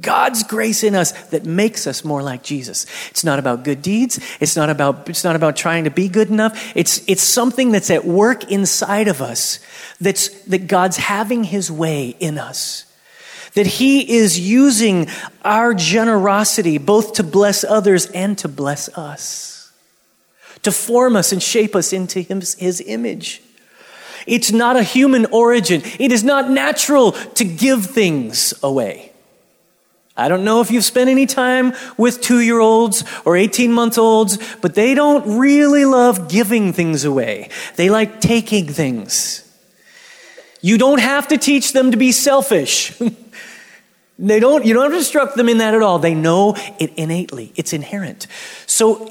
God's 0.00 0.42
grace 0.42 0.82
in 0.82 0.94
us 0.94 1.12
that 1.28 1.44
makes 1.44 1.86
us 1.86 2.04
more 2.04 2.22
like 2.22 2.42
Jesus. 2.42 2.86
It's 3.10 3.24
not 3.24 3.38
about 3.38 3.64
good 3.64 3.80
deeds. 3.80 4.18
It's 4.40 4.56
not 4.56 4.68
about, 4.68 5.08
it's 5.08 5.24
not 5.24 5.36
about 5.36 5.56
trying 5.56 5.84
to 5.84 5.90
be 5.90 6.08
good 6.08 6.30
enough. 6.30 6.72
It's, 6.74 7.02
it's 7.08 7.22
something 7.22 7.70
that's 7.70 7.90
at 7.90 8.04
work 8.04 8.50
inside 8.50 9.08
of 9.08 9.22
us 9.22 9.60
that's, 10.00 10.28
that 10.46 10.66
God's 10.66 10.96
having 10.96 11.44
his 11.44 11.70
way 11.70 12.16
in 12.18 12.38
us. 12.38 12.86
That 13.54 13.66
he 13.66 14.16
is 14.16 14.38
using 14.38 15.06
our 15.44 15.74
generosity 15.74 16.78
both 16.78 17.14
to 17.14 17.22
bless 17.22 17.62
others 17.62 18.06
and 18.06 18.36
to 18.38 18.48
bless 18.48 18.88
us. 18.98 19.72
To 20.64 20.72
form 20.72 21.14
us 21.14 21.30
and 21.30 21.40
shape 21.42 21.76
us 21.76 21.92
into 21.92 22.20
his, 22.20 22.54
his 22.54 22.82
image. 22.84 23.42
It's 24.26 24.50
not 24.50 24.76
a 24.76 24.82
human 24.82 25.26
origin. 25.26 25.82
It 26.00 26.10
is 26.10 26.24
not 26.24 26.50
natural 26.50 27.12
to 27.12 27.44
give 27.44 27.86
things 27.86 28.54
away. 28.62 29.12
I 30.16 30.28
don't 30.28 30.44
know 30.44 30.60
if 30.60 30.70
you've 30.70 30.84
spent 30.84 31.10
any 31.10 31.26
time 31.26 31.74
with 31.96 32.20
two 32.20 32.40
year 32.40 32.60
olds 32.60 33.02
or 33.24 33.36
18 33.36 33.72
month 33.72 33.98
olds, 33.98 34.38
but 34.60 34.74
they 34.74 34.94
don't 34.94 35.38
really 35.38 35.84
love 35.84 36.28
giving 36.28 36.72
things 36.72 37.04
away. 37.04 37.48
They 37.76 37.90
like 37.90 38.20
taking 38.20 38.68
things. 38.68 39.40
You 40.60 40.78
don't 40.78 41.00
have 41.00 41.28
to 41.28 41.36
teach 41.36 41.72
them 41.72 41.90
to 41.90 41.96
be 41.96 42.12
selfish. 42.12 42.96
they 44.18 44.38
don't, 44.38 44.64
you 44.64 44.72
don't 44.72 44.84
have 44.84 44.92
to 44.92 44.98
instruct 44.98 45.36
them 45.36 45.48
in 45.48 45.58
that 45.58 45.74
at 45.74 45.82
all. 45.82 45.98
They 45.98 46.14
know 46.14 46.54
it 46.78 46.92
innately, 46.96 47.52
it's 47.56 47.72
inherent. 47.72 48.28
So 48.66 49.10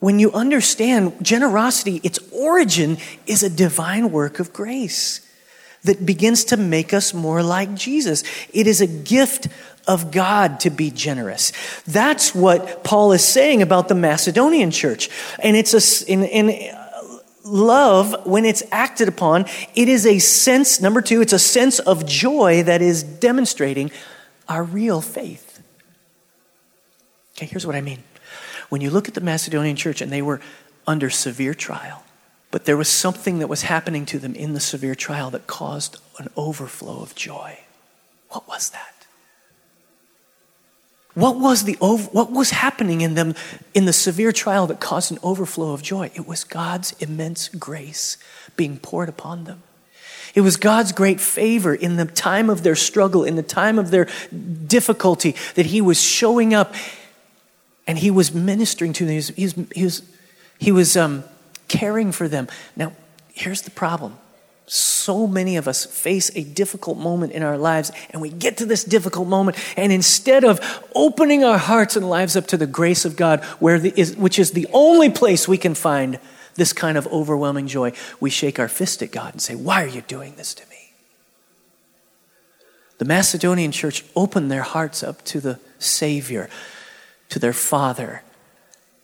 when 0.00 0.18
you 0.18 0.32
understand 0.32 1.24
generosity, 1.24 2.00
its 2.02 2.18
origin 2.32 2.98
is 3.26 3.42
a 3.42 3.50
divine 3.50 4.10
work 4.10 4.40
of 4.40 4.52
grace 4.52 5.24
that 5.84 6.04
begins 6.04 6.44
to 6.44 6.56
make 6.56 6.92
us 6.92 7.14
more 7.14 7.42
like 7.42 7.74
Jesus. 7.74 8.22
It 8.52 8.66
is 8.66 8.80
a 8.80 8.86
gift 8.86 9.48
of 9.88 10.12
God 10.12 10.60
to 10.60 10.70
be 10.70 10.90
generous. 10.90 11.52
That's 11.86 12.34
what 12.34 12.84
Paul 12.84 13.12
is 13.12 13.24
saying 13.24 13.62
about 13.62 13.88
the 13.88 13.94
Macedonian 13.94 14.70
church. 14.70 15.08
And 15.42 15.56
it's 15.56 15.74
a, 15.74 16.12
in, 16.12 16.22
in 16.24 16.72
uh, 16.72 17.18
love, 17.44 18.26
when 18.26 18.44
it's 18.44 18.62
acted 18.70 19.08
upon, 19.08 19.46
it 19.74 19.88
is 19.88 20.06
a 20.06 20.18
sense, 20.18 20.80
number 20.80 21.00
two, 21.00 21.22
it's 21.22 21.32
a 21.32 21.38
sense 21.38 21.78
of 21.78 22.06
joy 22.06 22.62
that 22.64 22.82
is 22.82 23.02
demonstrating 23.02 23.90
our 24.48 24.62
real 24.62 25.00
faith. 25.00 25.60
Okay, 27.36 27.46
here's 27.46 27.66
what 27.66 27.74
I 27.74 27.80
mean. 27.80 28.04
When 28.68 28.80
you 28.80 28.90
look 28.90 29.08
at 29.08 29.14
the 29.14 29.20
Macedonian 29.22 29.76
church 29.76 30.02
and 30.02 30.12
they 30.12 30.22
were 30.22 30.40
under 30.86 31.08
severe 31.08 31.54
trial, 31.54 32.04
but 32.50 32.64
there 32.64 32.76
was 32.76 32.88
something 32.88 33.38
that 33.38 33.48
was 33.48 33.62
happening 33.62 34.06
to 34.06 34.18
them 34.18 34.34
in 34.34 34.54
the 34.54 34.60
severe 34.60 34.94
trial 34.94 35.30
that 35.30 35.46
caused 35.46 35.98
an 36.18 36.28
overflow 36.36 37.00
of 37.00 37.14
joy. 37.14 37.58
What 38.30 38.48
was 38.48 38.70
that? 38.70 38.97
What 41.18 41.36
was, 41.36 41.64
the 41.64 41.74
what 41.80 42.30
was 42.30 42.50
happening 42.50 43.00
in 43.00 43.14
them 43.14 43.34
in 43.74 43.86
the 43.86 43.92
severe 43.92 44.30
trial 44.30 44.68
that 44.68 44.78
caused 44.78 45.10
an 45.10 45.18
overflow 45.24 45.72
of 45.72 45.82
joy? 45.82 46.12
It 46.14 46.28
was 46.28 46.44
God's 46.44 46.92
immense 47.00 47.48
grace 47.48 48.18
being 48.56 48.78
poured 48.78 49.08
upon 49.08 49.42
them. 49.42 49.64
It 50.36 50.42
was 50.42 50.56
God's 50.56 50.92
great 50.92 51.20
favor 51.20 51.74
in 51.74 51.96
the 51.96 52.04
time 52.04 52.48
of 52.48 52.62
their 52.62 52.76
struggle, 52.76 53.24
in 53.24 53.34
the 53.34 53.42
time 53.42 53.80
of 53.80 53.90
their 53.90 54.06
difficulty, 54.68 55.34
that 55.56 55.66
He 55.66 55.80
was 55.80 56.00
showing 56.00 56.54
up 56.54 56.72
and 57.88 57.98
He 57.98 58.12
was 58.12 58.32
ministering 58.32 58.92
to 58.92 59.04
them. 59.04 59.10
He 59.10 59.16
was, 59.16 59.28
he 59.28 59.44
was, 59.44 59.54
he 59.74 59.82
was, 59.82 60.02
he 60.60 60.70
was 60.70 60.96
um, 60.96 61.24
caring 61.66 62.12
for 62.12 62.28
them. 62.28 62.46
Now, 62.76 62.92
here's 63.32 63.62
the 63.62 63.72
problem 63.72 64.16
so 64.70 65.26
many 65.26 65.56
of 65.56 65.66
us 65.66 65.84
face 65.86 66.30
a 66.36 66.44
difficult 66.44 66.98
moment 66.98 67.32
in 67.32 67.42
our 67.42 67.58
lives, 67.58 67.90
and 68.10 68.20
we 68.20 68.30
get 68.30 68.58
to 68.58 68.66
this 68.66 68.84
difficult 68.84 69.28
moment, 69.28 69.56
and 69.76 69.92
instead 69.92 70.44
of 70.44 70.60
opening 70.94 71.44
our 71.44 71.58
hearts 71.58 71.96
and 71.96 72.08
lives 72.08 72.36
up 72.36 72.46
to 72.48 72.56
the 72.56 72.66
grace 72.66 73.04
of 73.04 73.16
God, 73.16 73.42
where 73.58 73.78
the, 73.78 73.92
is, 73.98 74.16
which 74.16 74.38
is 74.38 74.52
the 74.52 74.66
only 74.72 75.10
place 75.10 75.48
we 75.48 75.58
can 75.58 75.74
find 75.74 76.18
this 76.54 76.72
kind 76.72 76.98
of 76.98 77.06
overwhelming 77.08 77.66
joy, 77.66 77.92
we 78.20 78.30
shake 78.30 78.58
our 78.58 78.68
fist 78.68 79.02
at 79.02 79.10
God 79.10 79.32
and 79.32 79.40
say, 79.40 79.54
Why 79.54 79.82
are 79.82 79.88
you 79.88 80.02
doing 80.02 80.34
this 80.36 80.52
to 80.54 80.68
me? 80.68 80.92
The 82.98 83.04
Macedonian 83.04 83.72
church 83.72 84.04
opened 84.14 84.50
their 84.50 84.62
hearts 84.62 85.02
up 85.02 85.24
to 85.26 85.40
the 85.40 85.58
Savior, 85.78 86.50
to 87.30 87.38
their 87.38 87.52
Father, 87.52 88.22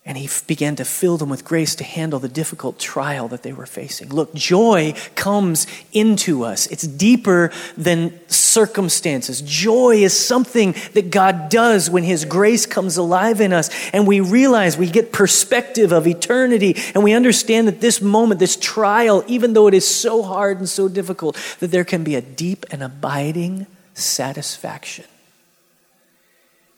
and 0.07 0.19
he 0.19 0.29
began 0.47 0.77
to 0.77 0.85
fill 0.85 1.17
them 1.17 1.31
with 1.31 1.47
grace 1.47 1.75
to 1.77 1.85
handle 1.85 2.21
the 2.21 2.29
difficult 2.29 2.79
trial 2.79 3.27
that 3.29 3.43
they 3.43 3.55
were 3.55 3.65
facing. 3.65 4.11
Look, 4.11 4.35
joy 4.35 4.93
comes 5.15 5.67
into 5.93 6.45
us. 6.45 6.67
It's 6.67 6.87
deeper 6.87 7.51
than 7.79 8.21
circumstances. 8.29 9.41
Joy 9.41 9.97
is 10.03 10.19
something 10.19 10.75
that 10.93 11.11
God 11.11 11.49
does 11.49 11.89
when 11.89 12.03
his 12.03 12.27
grace 12.27 12.67
comes 12.67 12.99
alive 12.99 13.41
in 13.41 13.55
us 13.55 13.71
and 13.95 14.07
we 14.07 14.21
realize 14.21 14.77
we 14.77 14.91
get 14.91 15.11
perspective 15.11 15.91
of 15.91 16.07
eternity 16.07 16.77
and 16.95 17.03
we 17.03 17.15
understand 17.15 17.67
that 17.67 17.81
this 17.81 18.03
moment, 18.03 18.41
this 18.41 18.57
trial, 18.57 19.25
even 19.27 19.55
though 19.55 19.69
it 19.69 19.75
is 19.75 19.89
so 19.89 20.23
hard 20.23 20.59
and 20.59 20.69
so 20.69 20.87
difficult, 20.87 21.35
that 21.61 21.71
there 21.71 21.85
can 21.85 22.05
be 22.05 22.15
a 22.15 22.21
deep 22.21 22.67
and 22.71 22.83
abiding 22.83 23.67
satisfaction 23.95 25.07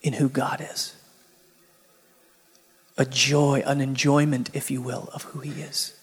in 0.00 0.12
who 0.12 0.28
God 0.28 0.64
is 0.72 0.95
a 2.98 3.04
joy, 3.04 3.62
an 3.66 3.80
enjoyment, 3.80 4.50
if 4.54 4.70
you 4.70 4.80
will, 4.80 5.08
of 5.12 5.24
who 5.24 5.40
He 5.40 5.60
is, 5.62 5.94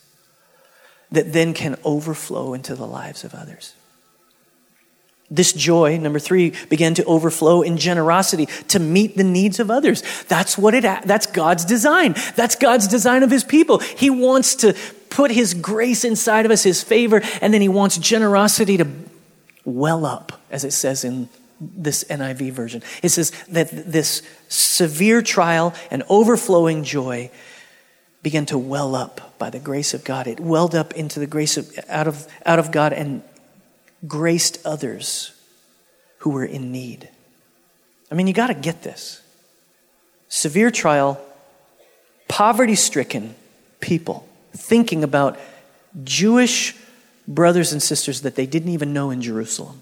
that 1.12 1.34
then 1.34 1.54
can 1.54 1.78
overflow 1.84 2.54
into 2.54 2.76
the 2.76 2.88
lives 2.88 3.24
of 3.24 3.34
others. 3.34 3.74
This 5.32 5.54
joy, 5.54 5.98
number 5.98 6.20
three, 6.20 6.54
began 6.70 6.94
to 6.96 7.04
overflow 7.06 7.64
in 7.64 7.78
generosity 7.78 8.46
to 8.68 8.80
meet 8.80 9.18
the 9.18 9.24
needs 9.24 9.60
of 9.60 9.72
others. 9.72 10.04
That's 10.28 10.58
what 10.58 10.76
it, 10.76 10.84
that's 10.84 11.26
God's 11.26 11.66
design. 11.66 12.14
That's 12.36 12.56
God's 12.56 12.88
design 12.88 13.24
of 13.24 13.32
his 13.32 13.44
people. 13.44 13.80
He 13.80 14.10
wants 14.12 14.56
to 14.58 14.76
put 15.10 15.32
his 15.32 15.54
grace 15.54 16.04
inside 16.04 16.46
of 16.46 16.52
us, 16.52 16.62
his 16.64 16.84
favor, 16.84 17.22
and 17.42 17.54
then 17.54 17.62
he 17.62 17.70
wants 17.70 17.98
generosity 17.98 18.78
to 18.78 18.88
well 19.66 20.06
up, 20.06 20.40
as 20.52 20.64
it 20.64 20.72
says 20.72 21.04
in 21.04 21.30
this 21.76 22.04
NIV 22.06 22.52
version. 22.52 22.84
It 23.02 23.10
says 23.10 23.32
that 23.50 23.70
this 23.92 24.22
severe 24.50 25.22
trial 25.22 25.74
and 25.92 26.04
overflowing 26.10 26.84
joy 26.84 27.32
began 28.22 28.46
to 28.48 28.58
well 28.58 28.96
up 28.96 29.38
by 29.38 29.50
the 29.50 29.60
grace 29.60 29.94
of 29.94 30.04
God. 30.04 30.28
It 30.28 30.40
welled 30.40 30.76
up 30.76 30.94
into 30.94 31.20
the 31.20 31.28
grace 31.28 31.58
of 31.58 31.78
out 31.90 32.08
of 32.08 32.28
out 32.46 32.60
of 32.60 32.72
God 32.72 32.94
and 32.94 33.22
graced 34.08 34.66
others 34.66 35.34
who 36.20 36.30
were 36.30 36.46
in 36.46 36.72
need. 36.72 37.10
I 38.10 38.16
mean, 38.16 38.28
you 38.28 38.34
got 38.34 38.48
to 38.48 38.54
get 38.54 38.84
this. 38.84 39.22
Severe 40.30 40.72
trial, 40.72 41.20
poverty 42.28 42.76
stricken 42.76 43.36
people 43.82 44.28
thinking 44.56 45.04
about 45.04 45.38
Jewish 46.04 46.76
brothers 47.28 47.72
and 47.74 47.82
sisters 47.82 48.22
that 48.22 48.36
they 48.36 48.46
didn't 48.46 48.70
even 48.70 48.94
know 48.94 49.10
in 49.10 49.22
Jerusalem 49.22 49.82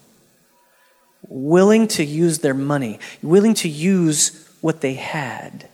willing 1.28 1.88
to 1.88 2.04
use 2.04 2.40
their 2.40 2.54
money, 2.54 3.00
willing 3.22 3.54
to 3.56 3.70
use 3.70 4.48
what 4.62 4.82
they 4.82 4.94
had 4.96 5.68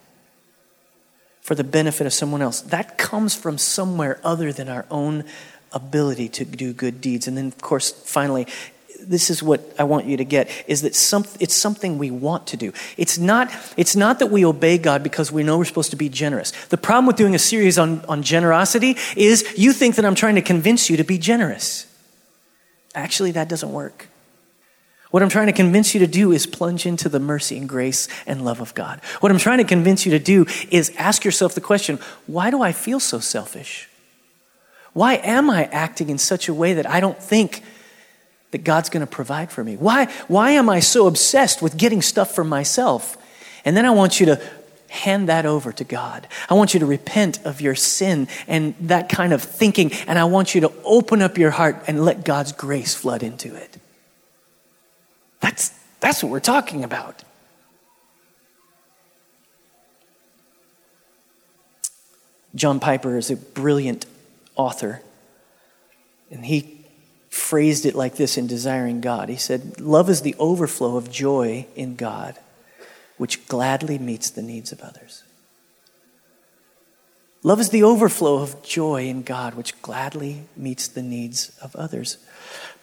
for 1.41 1.55
the 1.55 1.63
benefit 1.63 2.05
of 2.05 2.13
someone 2.13 2.41
else. 2.41 2.61
That 2.61 2.97
comes 2.97 3.33
from 3.33 3.57
somewhere 3.57 4.19
other 4.23 4.51
than 4.51 4.67
our 4.67 4.85
own 4.91 5.23
ability 5.71 6.29
to 6.29 6.45
do 6.45 6.73
good 6.73 6.99
deeds. 7.01 7.27
And 7.27 7.37
then, 7.37 7.47
of 7.47 7.61
course, 7.61 7.91
finally, 7.91 8.47
this 8.99 9.29
is 9.29 9.41
what 9.41 9.61
I 9.79 9.83
want 9.83 10.05
you 10.05 10.17
to 10.17 10.25
get 10.25 10.49
is 10.67 10.81
that 10.81 10.95
some, 10.95 11.25
it's 11.39 11.53
something 11.53 11.97
we 11.97 12.11
want 12.11 12.47
to 12.47 12.57
do. 12.57 12.73
It's 12.97 13.17
not, 13.17 13.51
it's 13.77 13.95
not 13.95 14.19
that 14.19 14.27
we 14.27 14.43
obey 14.45 14.77
God 14.77 15.03
because 15.03 15.31
we 15.31 15.43
know 15.43 15.57
we're 15.57 15.65
supposed 15.65 15.91
to 15.91 15.97
be 15.97 16.09
generous. 16.09 16.51
The 16.67 16.77
problem 16.77 17.05
with 17.05 17.15
doing 17.15 17.35
a 17.35 17.39
series 17.39 17.77
on, 17.77 18.03
on 18.05 18.23
generosity 18.23 18.97
is 19.15 19.57
you 19.57 19.71
think 19.71 19.95
that 19.95 20.05
I'm 20.05 20.15
trying 20.15 20.35
to 20.35 20.41
convince 20.41 20.89
you 20.89 20.97
to 20.97 21.03
be 21.03 21.17
generous. 21.17 21.85
Actually, 22.95 23.31
that 23.31 23.47
doesn't 23.47 23.71
work. 23.71 24.07
What 25.11 25.23
I'm 25.23 25.29
trying 25.29 25.47
to 25.47 25.53
convince 25.53 25.93
you 25.93 26.01
to 26.01 26.07
do 26.07 26.31
is 26.31 26.45
plunge 26.45 26.85
into 26.85 27.07
the 27.07 27.19
mercy 27.19 27.57
and 27.57 27.67
grace 27.67 28.07
and 28.25 28.43
love 28.43 28.59
of 28.59 28.73
God. 28.73 28.99
What 29.21 29.31
I'm 29.31 29.37
trying 29.37 29.59
to 29.59 29.63
convince 29.63 30.05
you 30.05 30.11
to 30.11 30.19
do 30.19 30.45
is 30.69 30.91
ask 30.97 31.23
yourself 31.23 31.55
the 31.55 31.61
question 31.61 31.99
why 32.25 32.51
do 32.51 32.61
I 32.61 32.71
feel 32.73 32.99
so 32.99 33.19
selfish? 33.19 33.87
Why 34.93 35.15
am 35.15 35.49
I 35.49 35.65
acting 35.65 36.09
in 36.09 36.17
such 36.17 36.49
a 36.49 36.53
way 36.53 36.73
that 36.73 36.89
I 36.89 36.99
don't 36.99 37.21
think 37.21 37.63
that 38.51 38.63
God's 38.63 38.89
going 38.89 39.05
to 39.05 39.07
provide 39.07 39.51
for 39.51 39.63
me? 39.63 39.77
Why, 39.77 40.05
why 40.27 40.51
am 40.51 40.69
I 40.69 40.79
so 40.79 41.07
obsessed 41.07 41.61
with 41.61 41.77
getting 41.77 42.01
stuff 42.01 42.33
for 42.33 42.43
myself? 42.43 43.15
And 43.63 43.77
then 43.77 43.85
I 43.85 43.91
want 43.91 44.19
you 44.19 44.25
to 44.25 44.41
hand 44.89 45.29
that 45.29 45.45
over 45.45 45.71
to 45.71 45.83
God. 45.83 46.27
I 46.49 46.53
want 46.55 46.73
you 46.73 46.79
to 46.79 46.85
repent 46.85 47.45
of 47.45 47.61
your 47.61 47.75
sin 47.75 48.27
and 48.47 48.73
that 48.81 49.09
kind 49.09 49.33
of 49.33 49.43
thinking, 49.43 49.91
and 50.07 50.17
I 50.17 50.25
want 50.25 50.55
you 50.55 50.61
to 50.61 50.73
open 50.83 51.21
up 51.21 51.37
your 51.37 51.51
heart 51.51 51.83
and 51.87 52.03
let 52.03 52.25
God's 52.25 52.51
grace 52.51 52.95
flood 52.95 53.23
into 53.23 53.53
it. 53.55 53.77
That's, 55.39 55.69
that's 55.99 56.23
what 56.23 56.31
we're 56.31 56.39
talking 56.39 56.83
about. 56.83 57.23
John 62.55 62.79
Piper 62.79 63.17
is 63.17 63.29
a 63.29 63.35
brilliant 63.35 64.05
author, 64.55 65.01
and 66.31 66.43
he 66.45 66.85
phrased 67.29 67.85
it 67.85 67.93
like 67.93 68.15
this 68.15 68.37
in 68.37 68.47
Desiring 68.47 68.99
God. 68.99 69.29
He 69.29 69.35
said, 69.35 69.79
Love 69.79 70.09
is 70.09 70.21
the 70.21 70.35
overflow 70.39 70.97
of 70.97 71.11
joy 71.11 71.67
in 71.75 71.95
God, 71.95 72.35
which 73.17 73.47
gladly 73.47 73.99
meets 73.99 74.31
the 74.31 74.41
needs 74.41 74.71
of 74.71 74.81
others. 74.81 75.23
Love 77.43 77.59
is 77.59 77.69
the 77.69 77.83
overflow 77.83 78.41
of 78.41 78.61
joy 78.63 79.03
in 79.03 79.21
God, 79.21 79.53
which 79.53 79.79
gladly 79.81 80.45
meets 80.55 80.87
the 80.87 81.03
needs 81.03 81.57
of 81.61 81.75
others. 81.75 82.17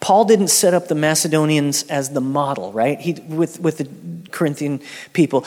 Paul 0.01 0.25
didn't 0.25 0.49
set 0.49 0.75
up 0.75 0.89
the 0.89 0.95
Macedonians 0.95 1.85
as 1.85 2.11
the 2.11 2.21
model, 2.21 2.73
right? 2.73 3.01
He, 3.01 3.13
with, 3.13 3.59
with 3.61 3.79
the 3.79 3.89
Corinthian 4.31 4.81
people. 5.13 5.47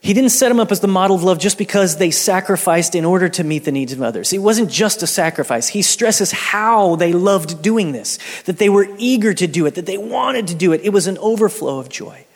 He 0.00 0.12
didn't 0.12 0.30
set 0.30 0.50
them 0.50 0.60
up 0.60 0.70
as 0.70 0.80
the 0.80 0.86
model 0.86 1.16
of 1.16 1.22
love 1.22 1.38
just 1.38 1.56
because 1.56 1.96
they 1.96 2.10
sacrificed 2.10 2.94
in 2.94 3.06
order 3.06 3.28
to 3.30 3.42
meet 3.42 3.64
the 3.64 3.72
needs 3.72 3.92
of 3.94 4.02
others. 4.02 4.34
It 4.34 4.38
wasn't 4.38 4.70
just 4.70 5.02
a 5.02 5.06
sacrifice. 5.06 5.66
He 5.66 5.80
stresses 5.80 6.30
how 6.30 6.96
they 6.96 7.14
loved 7.14 7.62
doing 7.62 7.92
this, 7.92 8.18
that 8.42 8.58
they 8.58 8.68
were 8.68 8.86
eager 8.98 9.32
to 9.32 9.46
do 9.46 9.64
it, 9.64 9.76
that 9.76 9.86
they 9.86 9.96
wanted 9.96 10.48
to 10.48 10.54
do 10.54 10.72
it. 10.72 10.82
It 10.84 10.90
was 10.90 11.06
an 11.06 11.16
overflow 11.18 11.78
of 11.78 11.88
joy. 11.88 12.26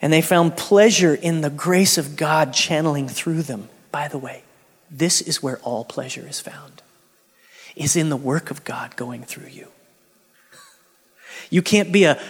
And 0.00 0.12
they 0.12 0.22
found 0.22 0.56
pleasure 0.56 1.14
in 1.14 1.40
the 1.40 1.50
grace 1.50 1.98
of 1.98 2.16
God 2.16 2.52
channeling 2.52 3.08
through 3.08 3.42
them. 3.42 3.68
By 3.90 4.06
the 4.06 4.18
way, 4.18 4.44
this 4.88 5.20
is 5.20 5.42
where 5.42 5.58
all 5.58 5.84
pleasure 5.84 6.28
is 6.28 6.38
found, 6.38 6.75
is 7.76 7.94
in 7.94 8.08
the 8.08 8.16
work 8.16 8.50
of 8.50 8.64
God 8.64 8.96
going 8.96 9.22
through 9.22 9.48
you. 9.48 9.68
You 11.50 11.62
can't 11.62 11.92
be 11.92 12.04
a, 12.04 12.20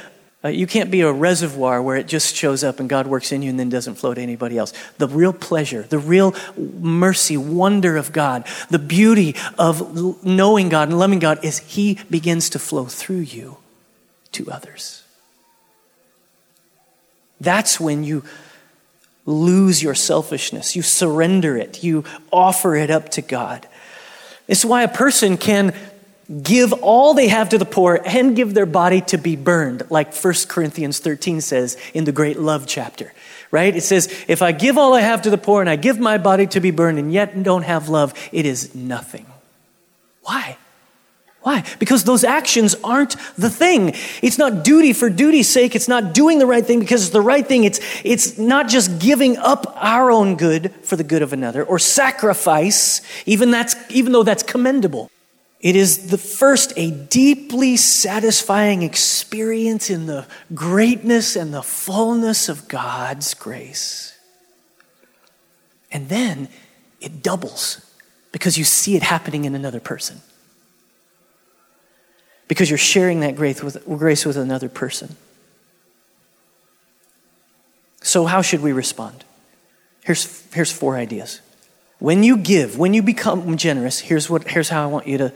you 0.44 0.66
can't 0.66 0.90
be 0.90 1.00
a 1.00 1.12
reservoir 1.12 1.80
where 1.80 1.96
it 1.96 2.06
just 2.06 2.34
shows 2.34 2.62
up 2.62 2.80
and 2.80 2.88
God 2.88 3.06
works 3.06 3.32
in 3.32 3.42
you 3.42 3.50
and 3.50 3.58
then 3.58 3.68
doesn't 3.68 3.94
flow 3.94 4.12
to 4.12 4.20
anybody 4.20 4.58
else. 4.58 4.72
The 4.98 5.08
real 5.08 5.32
pleasure, 5.32 5.82
the 5.82 5.98
real 5.98 6.34
mercy, 6.56 7.36
wonder 7.36 7.96
of 7.96 8.12
God, 8.12 8.46
the 8.68 8.78
beauty 8.78 9.36
of 9.58 10.24
knowing 10.24 10.68
God 10.68 10.88
and 10.88 10.98
loving 10.98 11.18
God 11.18 11.44
is 11.44 11.58
He 11.60 11.98
begins 12.10 12.50
to 12.50 12.58
flow 12.58 12.84
through 12.84 13.20
you 13.20 13.58
to 14.32 14.50
others. 14.50 15.02
That's 17.40 17.78
when 17.80 18.04
you 18.04 18.24
lose 19.24 19.82
your 19.82 19.94
selfishness, 19.94 20.76
you 20.76 20.82
surrender 20.82 21.56
it, 21.56 21.82
you 21.82 22.04
offer 22.32 22.76
it 22.76 22.90
up 22.90 23.08
to 23.10 23.22
God. 23.22 23.66
It's 24.48 24.64
why 24.64 24.82
a 24.82 24.88
person 24.88 25.36
can 25.36 25.74
give 26.42 26.72
all 26.72 27.14
they 27.14 27.28
have 27.28 27.50
to 27.50 27.58
the 27.58 27.64
poor 27.64 28.00
and 28.04 28.34
give 28.34 28.54
their 28.54 28.66
body 28.66 29.00
to 29.00 29.16
be 29.16 29.36
burned, 29.36 29.84
like 29.90 30.14
1 30.14 30.34
Corinthians 30.48 30.98
13 30.98 31.40
says 31.40 31.76
in 31.94 32.04
the 32.04 32.12
great 32.12 32.38
love 32.38 32.66
chapter, 32.66 33.12
right? 33.50 33.74
It 33.74 33.82
says, 33.82 34.12
If 34.26 34.42
I 34.42 34.52
give 34.52 34.76
all 34.76 34.94
I 34.94 35.00
have 35.00 35.22
to 35.22 35.30
the 35.30 35.38
poor 35.38 35.60
and 35.60 35.70
I 35.70 35.76
give 35.76 35.98
my 35.98 36.18
body 36.18 36.46
to 36.48 36.60
be 36.60 36.70
burned 36.70 36.98
and 36.98 37.12
yet 37.12 37.40
don't 37.42 37.62
have 37.62 37.88
love, 37.88 38.12
it 38.32 38.46
is 38.46 38.74
nothing. 38.74 39.26
Why? 40.22 40.56
Why? 41.46 41.62
Because 41.78 42.02
those 42.02 42.24
actions 42.24 42.74
aren't 42.82 43.14
the 43.38 43.48
thing. 43.48 43.94
It's 44.20 44.36
not 44.36 44.64
duty 44.64 44.92
for 44.92 45.08
duty's 45.08 45.48
sake. 45.48 45.76
It's 45.76 45.86
not 45.86 46.12
doing 46.12 46.40
the 46.40 46.46
right 46.46 46.66
thing 46.66 46.80
because 46.80 47.02
it's 47.02 47.12
the 47.12 47.20
right 47.20 47.46
thing. 47.46 47.62
It's, 47.62 47.78
it's 48.02 48.36
not 48.36 48.66
just 48.66 48.98
giving 48.98 49.36
up 49.36 49.72
our 49.76 50.10
own 50.10 50.34
good 50.34 50.74
for 50.82 50.96
the 50.96 51.04
good 51.04 51.22
of 51.22 51.32
another 51.32 51.62
or 51.62 51.78
sacrifice, 51.78 53.00
even, 53.26 53.52
that's, 53.52 53.76
even 53.90 54.10
though 54.10 54.24
that's 54.24 54.42
commendable. 54.42 55.08
It 55.60 55.76
is 55.76 56.08
the 56.08 56.18
first 56.18 56.72
a 56.76 56.90
deeply 56.90 57.76
satisfying 57.76 58.82
experience 58.82 59.88
in 59.88 60.06
the 60.06 60.26
greatness 60.52 61.36
and 61.36 61.54
the 61.54 61.62
fullness 61.62 62.48
of 62.48 62.66
God's 62.66 63.34
grace. 63.34 64.18
And 65.92 66.08
then 66.08 66.48
it 67.00 67.22
doubles 67.22 67.88
because 68.32 68.58
you 68.58 68.64
see 68.64 68.96
it 68.96 69.04
happening 69.04 69.44
in 69.44 69.54
another 69.54 69.78
person. 69.78 70.22
Because 72.48 72.70
you're 72.70 72.78
sharing 72.78 73.20
that 73.20 73.36
grace 73.36 73.62
with, 73.62 73.84
grace 73.84 74.24
with 74.24 74.36
another 74.36 74.68
person. 74.68 75.16
So, 78.02 78.24
how 78.24 78.40
should 78.42 78.62
we 78.62 78.72
respond? 78.72 79.24
Here's, 80.04 80.44
here's 80.52 80.70
four 80.70 80.96
ideas. 80.96 81.40
When 81.98 82.22
you 82.22 82.36
give, 82.36 82.78
when 82.78 82.94
you 82.94 83.02
become 83.02 83.56
generous, 83.56 83.98
here's, 83.98 84.30
what, 84.30 84.48
here's 84.48 84.68
how 84.68 84.84
I 84.84 84.86
want 84.86 85.08
you 85.08 85.18
to, 85.18 85.32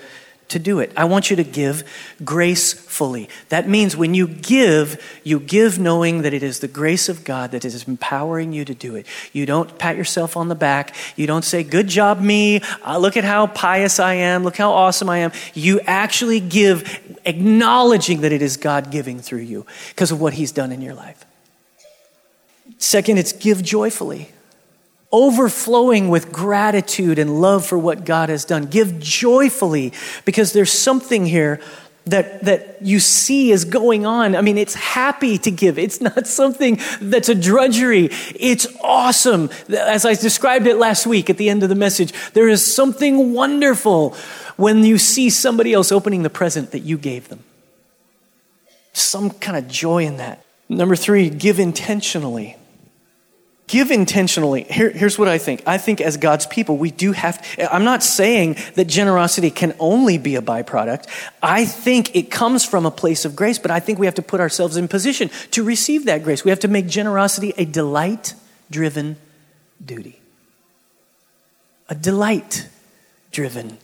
to 0.51 0.59
do 0.59 0.78
it. 0.80 0.92
I 0.96 1.05
want 1.05 1.30
you 1.30 1.36
to 1.36 1.44
give 1.44 1.84
gracefully. 2.24 3.28
That 3.48 3.68
means 3.68 3.96
when 3.96 4.14
you 4.14 4.28
give, 4.28 5.03
you 5.24 5.40
give 5.40 5.78
knowing 5.78 6.22
that 6.22 6.34
it 6.34 6.42
is 6.42 6.61
the 6.61 6.68
grace 6.68 7.09
of 7.09 7.24
God 7.24 7.53
that 7.53 7.64
is 7.64 7.86
empowering 7.88 8.53
you 8.53 8.64
to 8.64 8.74
do 8.74 8.94
it. 8.94 9.07
You 9.32 9.46
don't 9.46 9.78
pat 9.78 9.96
yourself 9.96 10.36
on 10.36 10.48
the 10.48 10.55
back. 10.55 10.94
You 11.16 11.26
don't 11.26 11.44
say, 11.44 11.62
Good 11.62 11.88
job, 11.88 12.20
me. 12.20 12.61
Uh, 12.84 12.98
look 12.98 13.16
at 13.16 13.24
how 13.24 13.46
pious 13.46 13.98
I 13.98 14.14
am. 14.14 14.44
Look 14.44 14.57
how 14.57 14.72
awesome 14.72 15.09
I 15.09 15.18
am. 15.18 15.32
You 15.55 15.80
actually 15.80 16.40
give, 16.40 17.18
acknowledging 17.24 18.20
that 18.22 18.32
it 18.32 18.42
is 18.42 18.57
God 18.57 18.90
giving 18.90 19.20
through 19.20 19.40
you 19.40 19.66
because 19.90 20.11
of 20.11 20.20
what 20.20 20.34
He's 20.34 20.53
done 20.53 20.72
in 20.72 20.82
your 20.82 20.94
life. 20.94 21.24
Second, 22.78 23.18
it's 23.18 23.32
give 23.32 23.62
joyfully 23.62 24.30
overflowing 25.13 26.09
with 26.09 26.33
gratitude 26.33 27.19
and 27.19 27.41
love 27.41 27.67
for 27.67 27.79
what 27.79 28.05
God 28.05 28.29
has 28.29 28.45
done. 28.45 28.67
Give 28.67 29.01
joyfully 29.01 29.93
because 30.25 30.53
there's 30.53 30.73
something 30.73 31.27
here 31.27 31.61
that, 32.07 32.45
that 32.45 32.79
you 32.81 32.99
see 32.99 33.51
is 33.51 33.65
going 33.65 34.07
on. 34.07 34.35
I 34.35 34.41
mean, 34.41 34.57
it's 34.57 34.75
happy 34.75 35.39
to 35.39 35.51
give. 35.51 35.79
It's 35.79 36.01
not 36.01 36.27
something 36.27 36.81
that's 37.01 37.29
a 37.29 37.35
drudgery. 37.35 38.09
It's 38.35 38.67
awesome. 38.83 39.51
As 39.69 40.05
I 40.05 40.15
described 40.15 40.67
it 40.67 40.77
last 40.77 41.07
week 41.07 41.29
at 41.29 41.37
the 41.37 41.49
end 41.51 41.63
of 41.63 41.69
the 41.69 41.75
message, 41.75 42.13
there 42.33 42.49
is 42.49 42.65
something 42.65 43.33
wonderful 43.33 44.11
when 44.57 44.85
you 44.85 44.99
see 44.99 45.31
somebody 45.31 45.73
else 45.73 45.93
opening 45.93 46.23
the 46.23 46.31
present 46.31 46.73
that 46.73 46.81
you 46.81 46.99
gave 46.99 47.29
them. 47.29 47.45
Some 48.93 49.31
kind 49.31 49.57
of 49.57 49.69
joy 49.69 50.05
in 50.05 50.17
that. 50.17 50.45
Number 50.69 50.97
three, 50.97 51.31
give 51.31 51.59
intentionally. 51.59 52.57
Give 53.71 53.93
intentionally. 53.93 54.64
Here, 54.64 54.91
here's 54.91 55.16
what 55.16 55.29
I 55.29 55.39
think. 55.39 55.62
I 55.64 55.79
think 55.79 56.01
as 56.01 56.16
God's 56.16 56.45
people, 56.45 56.77
we 56.77 56.91
do 56.91 57.12
have, 57.12 57.41
I'm 57.71 57.85
not 57.85 58.03
saying 58.03 58.57
that 58.75 58.87
generosity 58.87 59.49
can 59.53 59.77
only 59.79 60.18
be 60.18 60.35
a 60.35 60.43
byproduct. 60.43 61.07
I 61.41 61.64
think 61.66 62.16
it 62.16 62.33
comes 62.33 62.64
from 62.64 62.85
a 62.85 62.91
place 62.91 63.25
of 63.25 63.37
grace, 63.37 63.61
but 63.61 63.71
I 63.71 63.79
think 63.79 64.01
we 64.01 64.07
have 64.07 64.16
to 64.16 64.23
put 64.23 64.41
ourselves 64.41 64.77
in 64.77 64.89
position 64.89 65.31
to 65.53 65.62
receive 65.62 66.07
that 66.07 66.25
grace. 66.25 66.45
We 66.45 66.51
have 66.51 66.59
to 66.61 66.68
make 66.68 66.89
generosity 66.89 67.55
a 67.57 67.64
delight 67.64 68.35
driven 68.73 69.16
duty. 69.81 70.21
A 71.89 71.95
delight 71.95 72.68
driven 73.31 73.79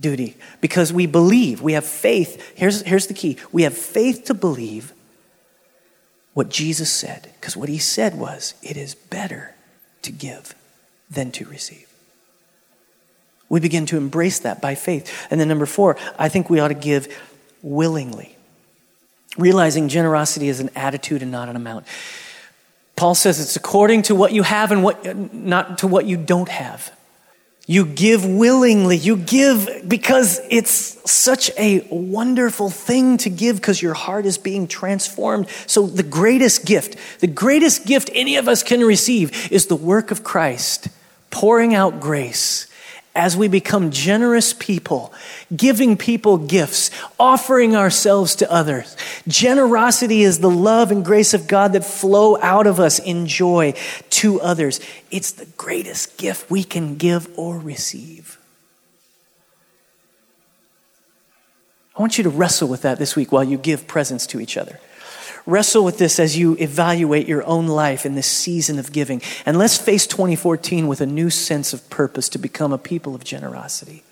duty. 0.00 0.36
Because 0.60 0.92
we 0.92 1.06
believe, 1.06 1.60
we 1.60 1.72
have 1.72 1.84
faith. 1.84 2.52
Here's, 2.54 2.82
here's 2.82 3.08
the 3.08 3.14
key 3.14 3.38
we 3.50 3.64
have 3.64 3.76
faith 3.76 4.26
to 4.26 4.34
believe 4.34 4.92
what 6.34 6.50
Jesus 6.50 6.90
said. 6.90 7.30
Because 7.40 7.56
what 7.56 7.68
he 7.68 7.78
said 7.78 8.18
was, 8.18 8.54
it 8.62 8.76
is 8.76 8.94
better 8.94 9.54
to 10.02 10.12
give 10.12 10.54
than 11.10 11.30
to 11.32 11.46
receive. 11.46 11.88
We 13.48 13.60
begin 13.60 13.86
to 13.86 13.96
embrace 13.96 14.40
that 14.40 14.60
by 14.60 14.74
faith. 14.74 15.26
And 15.30 15.40
then, 15.40 15.48
number 15.48 15.66
four, 15.66 15.96
I 16.18 16.28
think 16.28 16.50
we 16.50 16.60
ought 16.60 16.68
to 16.68 16.74
give 16.74 17.08
willingly, 17.62 18.36
realizing 19.38 19.88
generosity 19.88 20.48
is 20.48 20.60
an 20.60 20.70
attitude 20.74 21.22
and 21.22 21.30
not 21.30 21.48
an 21.48 21.56
amount. 21.56 21.86
Paul 22.96 23.14
says 23.14 23.40
it's 23.40 23.56
according 23.56 24.02
to 24.02 24.14
what 24.14 24.32
you 24.32 24.42
have 24.42 24.70
and 24.70 24.82
what, 24.82 25.16
not 25.34 25.78
to 25.78 25.86
what 25.86 26.06
you 26.06 26.16
don't 26.16 26.48
have. 26.48 26.93
You 27.66 27.86
give 27.86 28.26
willingly. 28.26 28.96
You 28.96 29.16
give 29.16 29.88
because 29.88 30.40
it's 30.50 31.10
such 31.10 31.50
a 31.56 31.86
wonderful 31.90 32.68
thing 32.68 33.16
to 33.18 33.30
give 33.30 33.56
because 33.56 33.80
your 33.80 33.94
heart 33.94 34.26
is 34.26 34.36
being 34.36 34.68
transformed. 34.68 35.48
So, 35.66 35.86
the 35.86 36.02
greatest 36.02 36.66
gift, 36.66 36.96
the 37.20 37.26
greatest 37.26 37.86
gift 37.86 38.10
any 38.12 38.36
of 38.36 38.48
us 38.48 38.62
can 38.62 38.80
receive 38.82 39.50
is 39.50 39.66
the 39.66 39.76
work 39.76 40.10
of 40.10 40.22
Christ 40.22 40.88
pouring 41.30 41.74
out 41.74 42.00
grace 42.00 42.66
as 43.14 43.36
we 43.36 43.46
become 43.46 43.90
generous 43.90 44.52
people, 44.52 45.12
giving 45.54 45.96
people 45.96 46.36
gifts, 46.36 46.90
offering 47.18 47.76
ourselves 47.76 48.34
to 48.36 48.50
others. 48.50 48.96
Generosity 49.28 50.22
is 50.22 50.40
the 50.40 50.50
love 50.50 50.90
and 50.90 51.04
grace 51.04 51.32
of 51.32 51.46
God 51.46 51.74
that 51.74 51.84
flow 51.84 52.36
out 52.40 52.66
of 52.66 52.80
us 52.80 52.98
in 52.98 53.26
joy 53.26 53.74
to 54.10 54.40
others. 54.40 54.80
It's 55.10 55.30
the 55.32 55.46
greatest 55.56 56.18
gift 56.18 56.50
we 56.50 56.64
can 56.64 56.96
give 56.96 57.28
or 57.38 57.58
receive. 57.58 58.38
I 61.96 62.00
want 62.00 62.18
you 62.18 62.24
to 62.24 62.30
wrestle 62.30 62.68
with 62.68 62.82
that 62.82 62.98
this 62.98 63.14
week 63.14 63.30
while 63.30 63.44
you 63.44 63.56
give 63.56 63.86
presents 63.86 64.26
to 64.28 64.40
each 64.40 64.56
other. 64.56 64.80
Wrestle 65.46 65.84
with 65.84 65.98
this 65.98 66.18
as 66.18 66.38
you 66.38 66.56
evaluate 66.58 67.28
your 67.28 67.44
own 67.44 67.66
life 67.66 68.06
in 68.06 68.14
this 68.14 68.26
season 68.26 68.78
of 68.78 68.92
giving. 68.92 69.20
And 69.44 69.58
let's 69.58 69.76
face 69.76 70.06
2014 70.06 70.88
with 70.88 71.02
a 71.02 71.06
new 71.06 71.28
sense 71.28 71.74
of 71.74 71.88
purpose 71.90 72.30
to 72.30 72.38
become 72.38 72.72
a 72.72 72.78
people 72.78 73.14
of 73.14 73.24
generosity. 73.24 74.04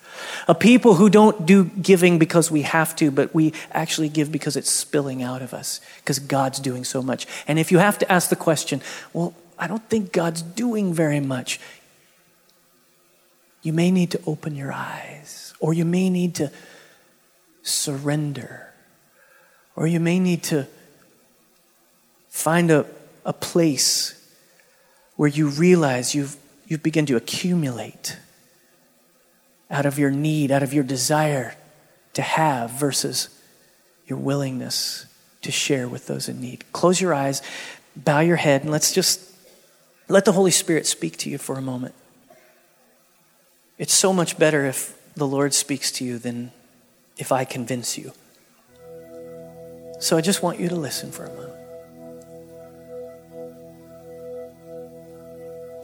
A 0.47 0.53
people 0.53 0.95
who 0.95 1.09
don't 1.09 1.45
do 1.45 1.65
giving 1.65 2.19
because 2.19 2.51
we 2.51 2.61
have 2.61 2.95
to, 2.97 3.09
but 3.09 3.33
we 3.33 3.51
actually 3.71 4.09
give 4.09 4.31
because 4.31 4.55
it's 4.55 4.69
spilling 4.69 5.23
out 5.23 5.41
of 5.41 5.55
us, 5.55 5.81
because 5.97 6.19
God's 6.19 6.59
doing 6.59 6.83
so 6.83 7.01
much. 7.01 7.25
And 7.47 7.57
if 7.57 7.71
you 7.71 7.79
have 7.79 7.97
to 7.99 8.11
ask 8.11 8.29
the 8.29 8.35
question, 8.35 8.81
well, 9.11 9.33
I 9.57 9.67
don't 9.67 9.83
think 9.89 10.11
God's 10.11 10.43
doing 10.43 10.93
very 10.93 11.19
much, 11.19 11.59
you 13.63 13.73
may 13.73 13.89
need 13.89 14.11
to 14.11 14.21
open 14.27 14.55
your 14.55 14.71
eyes, 14.71 15.53
or 15.59 15.73
you 15.73 15.85
may 15.85 16.09
need 16.09 16.35
to 16.35 16.51
surrender, 17.63 18.71
or 19.75 19.87
you 19.87 19.99
may 19.99 20.19
need 20.19 20.43
to 20.43 20.67
Find 22.33 22.71
a, 22.71 22.87
a 23.23 23.31
place 23.31 24.19
where 25.17 25.29
you 25.29 25.49
realize 25.49 26.15
you've, 26.15 26.35
you've 26.65 26.81
begun 26.81 27.05
to 27.05 27.15
accumulate 27.15 28.17
out 29.69 29.85
of 29.85 29.99
your 29.99 30.09
need, 30.09 30.49
out 30.51 30.63
of 30.63 30.73
your 30.73 30.83
desire 30.83 31.55
to 32.13 32.23
have 32.23 32.71
versus 32.71 33.29
your 34.07 34.17
willingness 34.17 35.05
to 35.43 35.51
share 35.51 35.87
with 35.87 36.07
those 36.07 36.27
in 36.27 36.41
need. 36.41 36.65
Close 36.73 36.99
your 36.99 37.13
eyes, 37.13 37.43
bow 37.95 38.21
your 38.21 38.37
head, 38.37 38.63
and 38.63 38.71
let's 38.71 38.91
just 38.91 39.21
let 40.09 40.25
the 40.25 40.31
Holy 40.31 40.51
Spirit 40.51 40.87
speak 40.87 41.17
to 41.17 41.29
you 41.29 41.37
for 41.37 41.55
a 41.55 41.61
moment. 41.61 41.93
It's 43.77 43.93
so 43.93 44.11
much 44.11 44.39
better 44.39 44.65
if 44.65 44.99
the 45.15 45.27
Lord 45.27 45.53
speaks 45.53 45.91
to 45.93 46.03
you 46.03 46.17
than 46.17 46.51
if 47.15 47.31
I 47.31 47.45
convince 47.45 47.95
you. 47.95 48.11
So 49.99 50.17
I 50.17 50.21
just 50.21 50.41
want 50.41 50.59
you 50.59 50.67
to 50.69 50.75
listen 50.75 51.11
for 51.11 51.25
a 51.25 51.29
moment. 51.29 51.52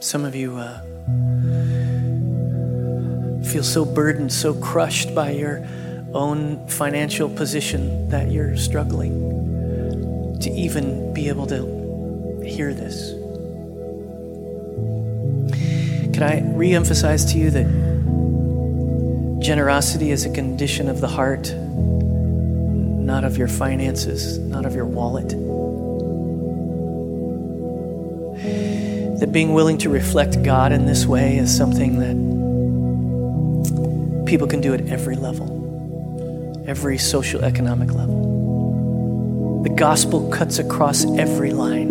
Some 0.00 0.24
of 0.24 0.34
you 0.34 0.56
uh, 0.56 0.80
feel 3.44 3.62
so 3.62 3.84
burdened, 3.84 4.32
so 4.32 4.54
crushed 4.54 5.14
by 5.14 5.32
your 5.32 5.62
own 6.14 6.66
financial 6.68 7.28
position 7.28 8.08
that 8.08 8.30
you're 8.30 8.56
struggling 8.56 10.38
to 10.40 10.50
even 10.52 11.12
be 11.12 11.28
able 11.28 11.46
to 11.48 12.40
hear 12.42 12.72
this. 12.72 13.10
Can 16.14 16.22
I 16.22 16.50
re 16.56 16.72
emphasize 16.72 17.30
to 17.32 17.38
you 17.38 17.50
that 17.50 17.66
generosity 19.42 20.12
is 20.12 20.24
a 20.24 20.30
condition 20.32 20.88
of 20.88 21.02
the 21.02 21.08
heart, 21.08 21.54
not 21.54 23.24
of 23.24 23.36
your 23.36 23.48
finances, 23.48 24.38
not 24.38 24.64
of 24.64 24.74
your 24.74 24.86
wallet? 24.86 25.49
That 29.20 29.32
being 29.32 29.52
willing 29.52 29.78
to 29.78 29.88
reflect 29.90 30.42
God 30.42 30.72
in 30.72 30.86
this 30.86 31.06
way 31.06 31.36
is 31.36 31.54
something 31.54 32.00
that 32.00 32.16
people 34.26 34.46
can 34.46 34.62
do 34.62 34.72
at 34.72 34.88
every 34.88 35.14
level, 35.14 36.64
every 36.66 36.96
social 36.96 37.44
economic 37.44 37.92
level. 37.92 39.62
The 39.62 39.68
gospel 39.68 40.30
cuts 40.30 40.58
across 40.58 41.04
every 41.18 41.52
line. 41.52 41.88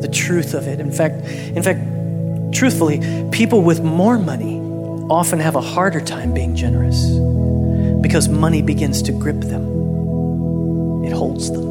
The 0.00 0.08
truth 0.08 0.52
of 0.54 0.66
it. 0.66 0.80
In 0.80 0.90
fact, 0.90 1.24
in 1.24 1.62
fact, 1.62 1.80
truthfully, 2.52 3.00
people 3.30 3.62
with 3.62 3.82
more 3.82 4.18
money 4.18 4.58
often 5.08 5.38
have 5.38 5.54
a 5.54 5.60
harder 5.60 6.00
time 6.00 6.34
being 6.34 6.56
generous 6.56 7.06
because 8.02 8.28
money 8.28 8.62
begins 8.62 9.00
to 9.02 9.12
grip 9.12 9.40
them. 9.42 11.04
It 11.04 11.12
holds 11.12 11.52
them. 11.52 11.65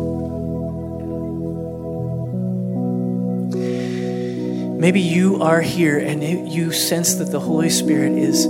Maybe 4.86 5.01
you 5.01 5.41
are 5.41 5.61
here 5.61 5.97
and 5.97 6.23
you 6.23 6.71
sense 6.71 7.15
that 7.15 7.31
the 7.31 7.39
Holy 7.39 7.71
Spirit 7.71 8.11
is 8.19 8.43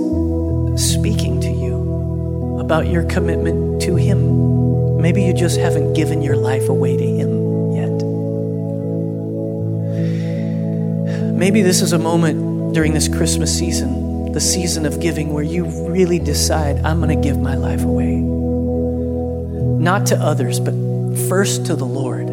speaking 0.76 1.40
to 1.40 1.48
you 1.48 2.58
about 2.60 2.88
your 2.88 3.04
commitment 3.04 3.82
to 3.84 3.96
Him. 3.96 5.02
Maybe 5.02 5.24
you 5.24 5.34
just 5.34 5.58
haven't 5.58 5.94
given 5.94 6.22
your 6.22 6.36
life 6.36 6.68
away 6.68 6.98
to 6.98 7.06
Him 7.06 7.72
yet. 7.72 7.88
Maybe 11.36 11.62
this 11.62 11.82
is 11.82 11.94
a 11.94 12.00
moment 12.00 12.74
during 12.74 12.94
this 12.94 13.08
Christmas 13.08 13.58
season, 13.58 14.34
the 14.34 14.42
season 14.42 14.86
of 14.86 15.00
giving, 15.00 15.32
where 15.32 15.42
you 15.42 15.64
really 15.90 16.20
decide, 16.20 16.84
I'm 16.84 17.00
going 17.00 17.18
to 17.18 17.24
give 17.26 17.40
my 17.40 17.56
life 17.56 17.86
away. 17.86 18.14
Not 19.82 20.06
to 20.08 20.18
others, 20.18 20.60
but 20.60 20.74
first 21.30 21.66
to 21.68 21.78
the 21.78 21.86
Lord. 21.86 22.28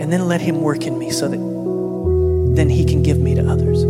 And 0.00 0.12
then 0.12 0.28
let 0.28 0.40
Him 0.40 0.60
work 0.60 0.86
in 0.86 0.96
me 0.96 1.10
so 1.10 1.26
that 1.26 1.49
then 2.60 2.68
He 2.68 2.84
can 2.84 3.02
give 3.02 3.18
me 3.18 3.34
to 3.34 3.40
others. 3.40 3.84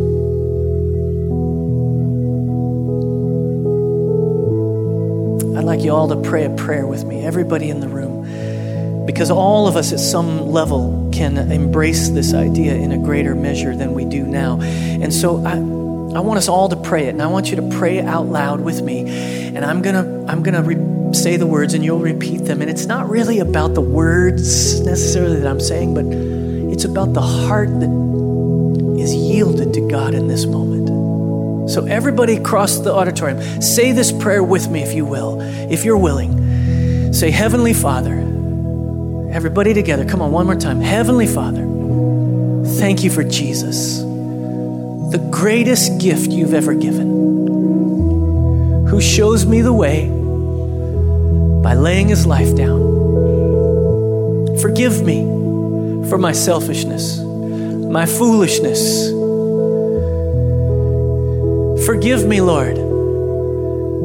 I'd 5.59 5.65
like 5.65 5.83
you 5.83 5.93
all 5.93 6.07
to 6.09 6.17
pray 6.17 6.45
a 6.45 6.51
prayer 6.51 6.87
with 6.87 7.05
me, 7.05 7.21
everybody 7.25 7.69
in 7.69 7.81
the 7.81 7.89
room, 7.89 9.07
because 9.07 9.29
all 9.29 9.67
of 9.67 9.75
us 9.75 9.93
at 9.93 9.99
some 9.99 10.53
level 10.53 11.11
can 11.13 11.37
embrace 11.51 12.11
this 12.11 12.33
idea 12.33 12.75
in 12.77 12.93
a 12.93 12.99
greater 12.99 13.35
measure 13.35 13.75
than 13.75 13.93
we 13.93 14.05
do 14.05 14.23
now. 14.23 14.61
And 14.61 15.13
so 15.13 15.45
I, 15.45 15.55
I 15.55 16.21
want 16.21 16.39
us 16.39 16.47
all 16.47 16.69
to 16.69 16.77
pray 16.77 17.07
it, 17.07 17.11
and 17.11 17.21
I 17.21 17.27
want 17.27 17.51
you 17.51 17.57
to 17.57 17.69
pray 17.77 18.01
out 18.01 18.27
loud 18.27 18.61
with 18.61 18.83
me. 18.83 19.01
And 19.49 19.65
I'm 19.65 19.83
gonna, 19.83 20.27
I'm 20.29 20.45
gonna 20.45 20.63
re- 20.63 21.13
say 21.13 21.37
the 21.37 21.47
words, 21.47 21.75
and 21.75 21.85
you'll 21.85 21.99
repeat 21.99 22.45
them. 22.45 22.63
And 22.63 22.71
it's 22.71 22.87
not 22.87 23.11
really 23.11 23.41
about 23.41 23.75
the 23.75 23.81
words 23.81 24.81
necessarily 24.83 25.41
that 25.41 25.49
I'm 25.49 25.61
saying, 25.61 25.93
but 25.93 26.05
it's 26.73 26.85
about 26.85 27.15
the 27.15 27.21
heart 27.21 27.69
that 27.81 28.10
yielded 29.31 29.75
to 29.75 29.89
God 29.89 30.15
in 30.15 30.29
this 30.29 30.47
moment. 30.47 30.89
So, 31.71 31.87
everybody 31.87 32.37
across 32.37 32.79
the 32.79 32.93
auditorium, 32.93 33.63
say 33.63 33.93
this 33.93 34.11
prayer 34.11 34.43
with 34.43 34.69
me 34.69 34.83
if 34.83 34.93
you 34.93 35.05
will, 35.05 35.41
if 35.41 35.85
you're 35.85 35.97
willing. 35.97 37.13
Say, 37.13 37.31
Heavenly 37.31 37.75
Father, 37.75 38.19
everybody 39.33 39.73
together, 39.73 40.05
come 40.05 40.21
on, 40.21 40.33
one 40.33 40.47
more 40.47 40.57
time. 40.57 40.81
Heavenly 40.81 41.29
Father, 41.29 41.63
thank 42.79 43.05
you 43.05 43.11
for 43.11 43.23
Jesus, 43.23 43.99
the 43.99 45.29
greatest 45.31 46.01
gift 46.01 46.33
you've 46.33 46.55
ever 46.55 46.75
given, 46.75 47.07
who 48.89 49.01
shows 49.01 49.47
me 49.47 49.61
the 49.61 49.73
way 49.73 50.09
by 51.63 51.75
laying 51.75 52.09
his 52.09 52.27
life 52.27 52.57
down. 52.57 52.81
Forgive 54.61 55.05
me 55.05 55.23
for 56.09 56.19
my 56.19 56.33
selfishness, 56.33 57.21
my 57.21 58.07
foolishness 58.07 59.20
Forgive 61.91 62.25
me, 62.25 62.41
Lord, 62.41 62.77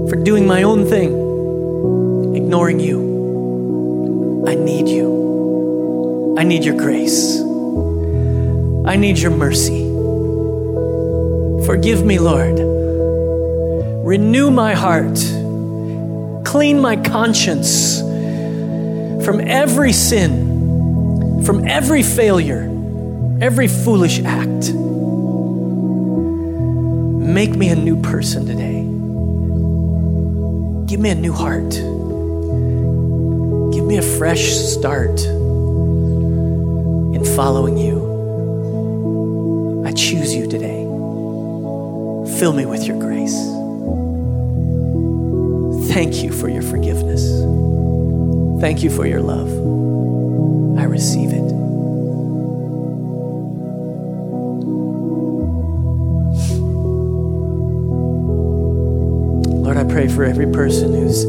for 0.09 0.15
doing 0.15 0.47
my 0.47 0.63
own 0.63 0.88
thing, 0.88 2.36
ignoring 2.36 2.79
you. 2.79 4.43
I 4.47 4.55
need 4.55 4.88
you. 4.89 6.36
I 6.36 6.43
need 6.45 6.65
your 6.65 6.75
grace. 6.75 7.39
I 8.88 8.95
need 8.95 9.19
your 9.19 9.29
mercy. 9.29 9.83
Forgive 11.67 12.03
me, 12.03 12.17
Lord. 12.17 12.57
Renew 14.03 14.49
my 14.49 14.73
heart. 14.73 15.19
Clean 16.43 16.79
my 16.81 16.95
conscience 16.95 17.99
from 19.23 19.41
every 19.41 19.93
sin, 19.93 21.43
from 21.45 21.67
every 21.67 22.01
failure, 22.01 22.63
every 23.41 23.67
foolish 23.67 24.21
act. 24.23 24.71
Make 27.36 27.55
me 27.57 27.67
a 27.67 27.75
new 27.75 28.01
person 28.01 28.45
today. 28.45 28.79
Give 30.86 31.01
me 31.01 31.09
a 31.09 31.15
new 31.15 31.33
heart. 31.33 31.69
Give 33.73 33.83
me 33.83 33.97
a 33.97 34.01
fresh 34.01 34.53
start 34.53 35.19
in 37.13 37.25
following 37.36 37.77
you. 37.77 39.83
I 39.86 39.91
choose 39.91 40.33
you 40.33 40.49
today. 40.49 40.86
Fill 42.39 42.53
me 42.53 42.65
with 42.65 42.86
your 42.86 42.97
grace. 42.97 43.36
Thank 45.93 46.23
you 46.23 46.31
for 46.31 46.47
your 46.47 46.63
forgiveness. 46.63 47.21
Thank 48.61 48.81
you 48.81 48.89
for 48.89 49.05
your 49.05 49.19
love. 49.19 49.49
I 50.79 50.86
receive 50.86 51.33
it. 51.33 51.55
Pray 59.95 60.09
for 60.09 60.25
every 60.25 60.51
person 60.51 60.93
who's 60.93 61.23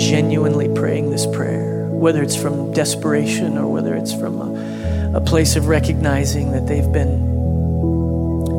genuinely 0.00 0.72
praying 0.72 1.10
this 1.10 1.26
prayer, 1.26 1.88
whether 1.88 2.22
it's 2.22 2.36
from 2.36 2.72
desperation 2.72 3.58
or 3.58 3.66
whether 3.66 3.96
it's 3.96 4.14
from 4.14 4.40
a, 4.40 5.16
a 5.16 5.20
place 5.20 5.56
of 5.56 5.66
recognizing 5.66 6.52
that 6.52 6.64
they've 6.68 6.92
been 6.92 7.18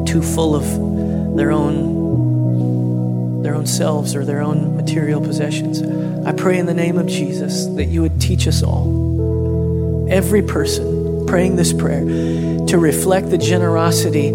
too 0.06 0.22
full 0.22 0.54
of 0.54 1.38
their 1.38 1.54
own 1.54 3.44
their 3.44 3.56
own 3.56 3.66
selves 3.66 4.14
or 4.14 4.26
their 4.26 4.42
own 4.42 4.76
material 4.76 5.22
possessions. 5.22 5.82
I 6.28 6.34
pray 6.34 6.58
in 6.58 6.66
the 6.66 6.74
name 6.74 6.98
of 6.98 7.08
Jesus 7.08 7.68
that 7.78 7.86
you 7.86 8.02
would 8.02 8.20
teach 8.20 8.46
us 8.46 8.62
all, 8.62 10.06
every 10.12 10.42
person 10.42 11.26
praying 11.28 11.56
this 11.56 11.72
prayer, 11.72 12.04
to 12.04 12.78
reflect 12.78 13.30
the 13.30 13.38
generosity 13.38 14.34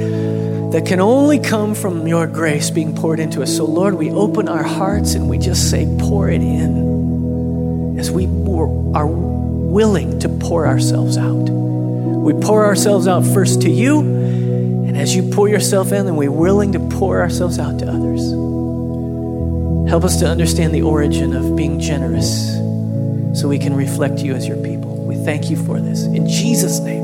that 0.73 0.85
can 0.87 1.01
only 1.01 1.39
come 1.39 1.75
from 1.75 2.07
your 2.07 2.27
grace 2.27 2.71
being 2.71 2.95
poured 2.95 3.21
into 3.21 3.43
us. 3.43 3.57
So, 3.57 3.65
Lord, 3.65 3.95
we 3.95 4.11
open 4.11 4.49
our 4.49 4.63
hearts 4.63 5.15
and 5.15 5.29
we 5.29 5.39
just 5.39 5.71
say, 5.71 5.87
pour 6.01 6.29
it 6.29 6.43
in 6.43 7.97
as 7.99 8.11
we 8.11 8.27
are 8.95 9.07
willing 9.07 10.19
to 10.21 10.29
pour 10.29 10.67
ourselves 10.67 11.17
out. 11.17 11.49
We 11.49 12.35
pour 12.35 12.67
ourselves 12.67 13.09
out 13.09 13.25
first 13.25 13.63
to 13.63 13.71
you, 13.71 14.01
and 14.01 14.97
as 14.97 15.17
you 15.17 15.31
pour 15.31 15.49
yourself 15.49 15.93
in, 15.93 16.05
then 16.05 16.17
we're 16.17 16.31
willing 16.31 16.73
to 16.73 16.81
pour 16.81 17.21
ourselves 17.21 17.59
out 17.59 17.79
to 17.79 17.87
others. 17.87 18.21
Help 19.89 20.05
us 20.05 20.19
to 20.21 20.27
understand 20.27 20.75
the 20.75 20.83
origin 20.83 21.35
of 21.35 21.57
being 21.57 21.81
generous 21.81 22.53
so 23.41 23.49
we 23.49 23.59
can 23.59 23.75
reflect 23.75 24.19
you 24.21 24.35
as 24.35 24.47
your 24.47 24.63
people. 24.63 24.97
We 25.07 25.17
thank 25.17 25.49
you 25.49 25.57
for 25.57 25.81
this. 25.81 26.03
In 26.03 26.29
Jesus' 26.29 26.81
name. 26.81 26.98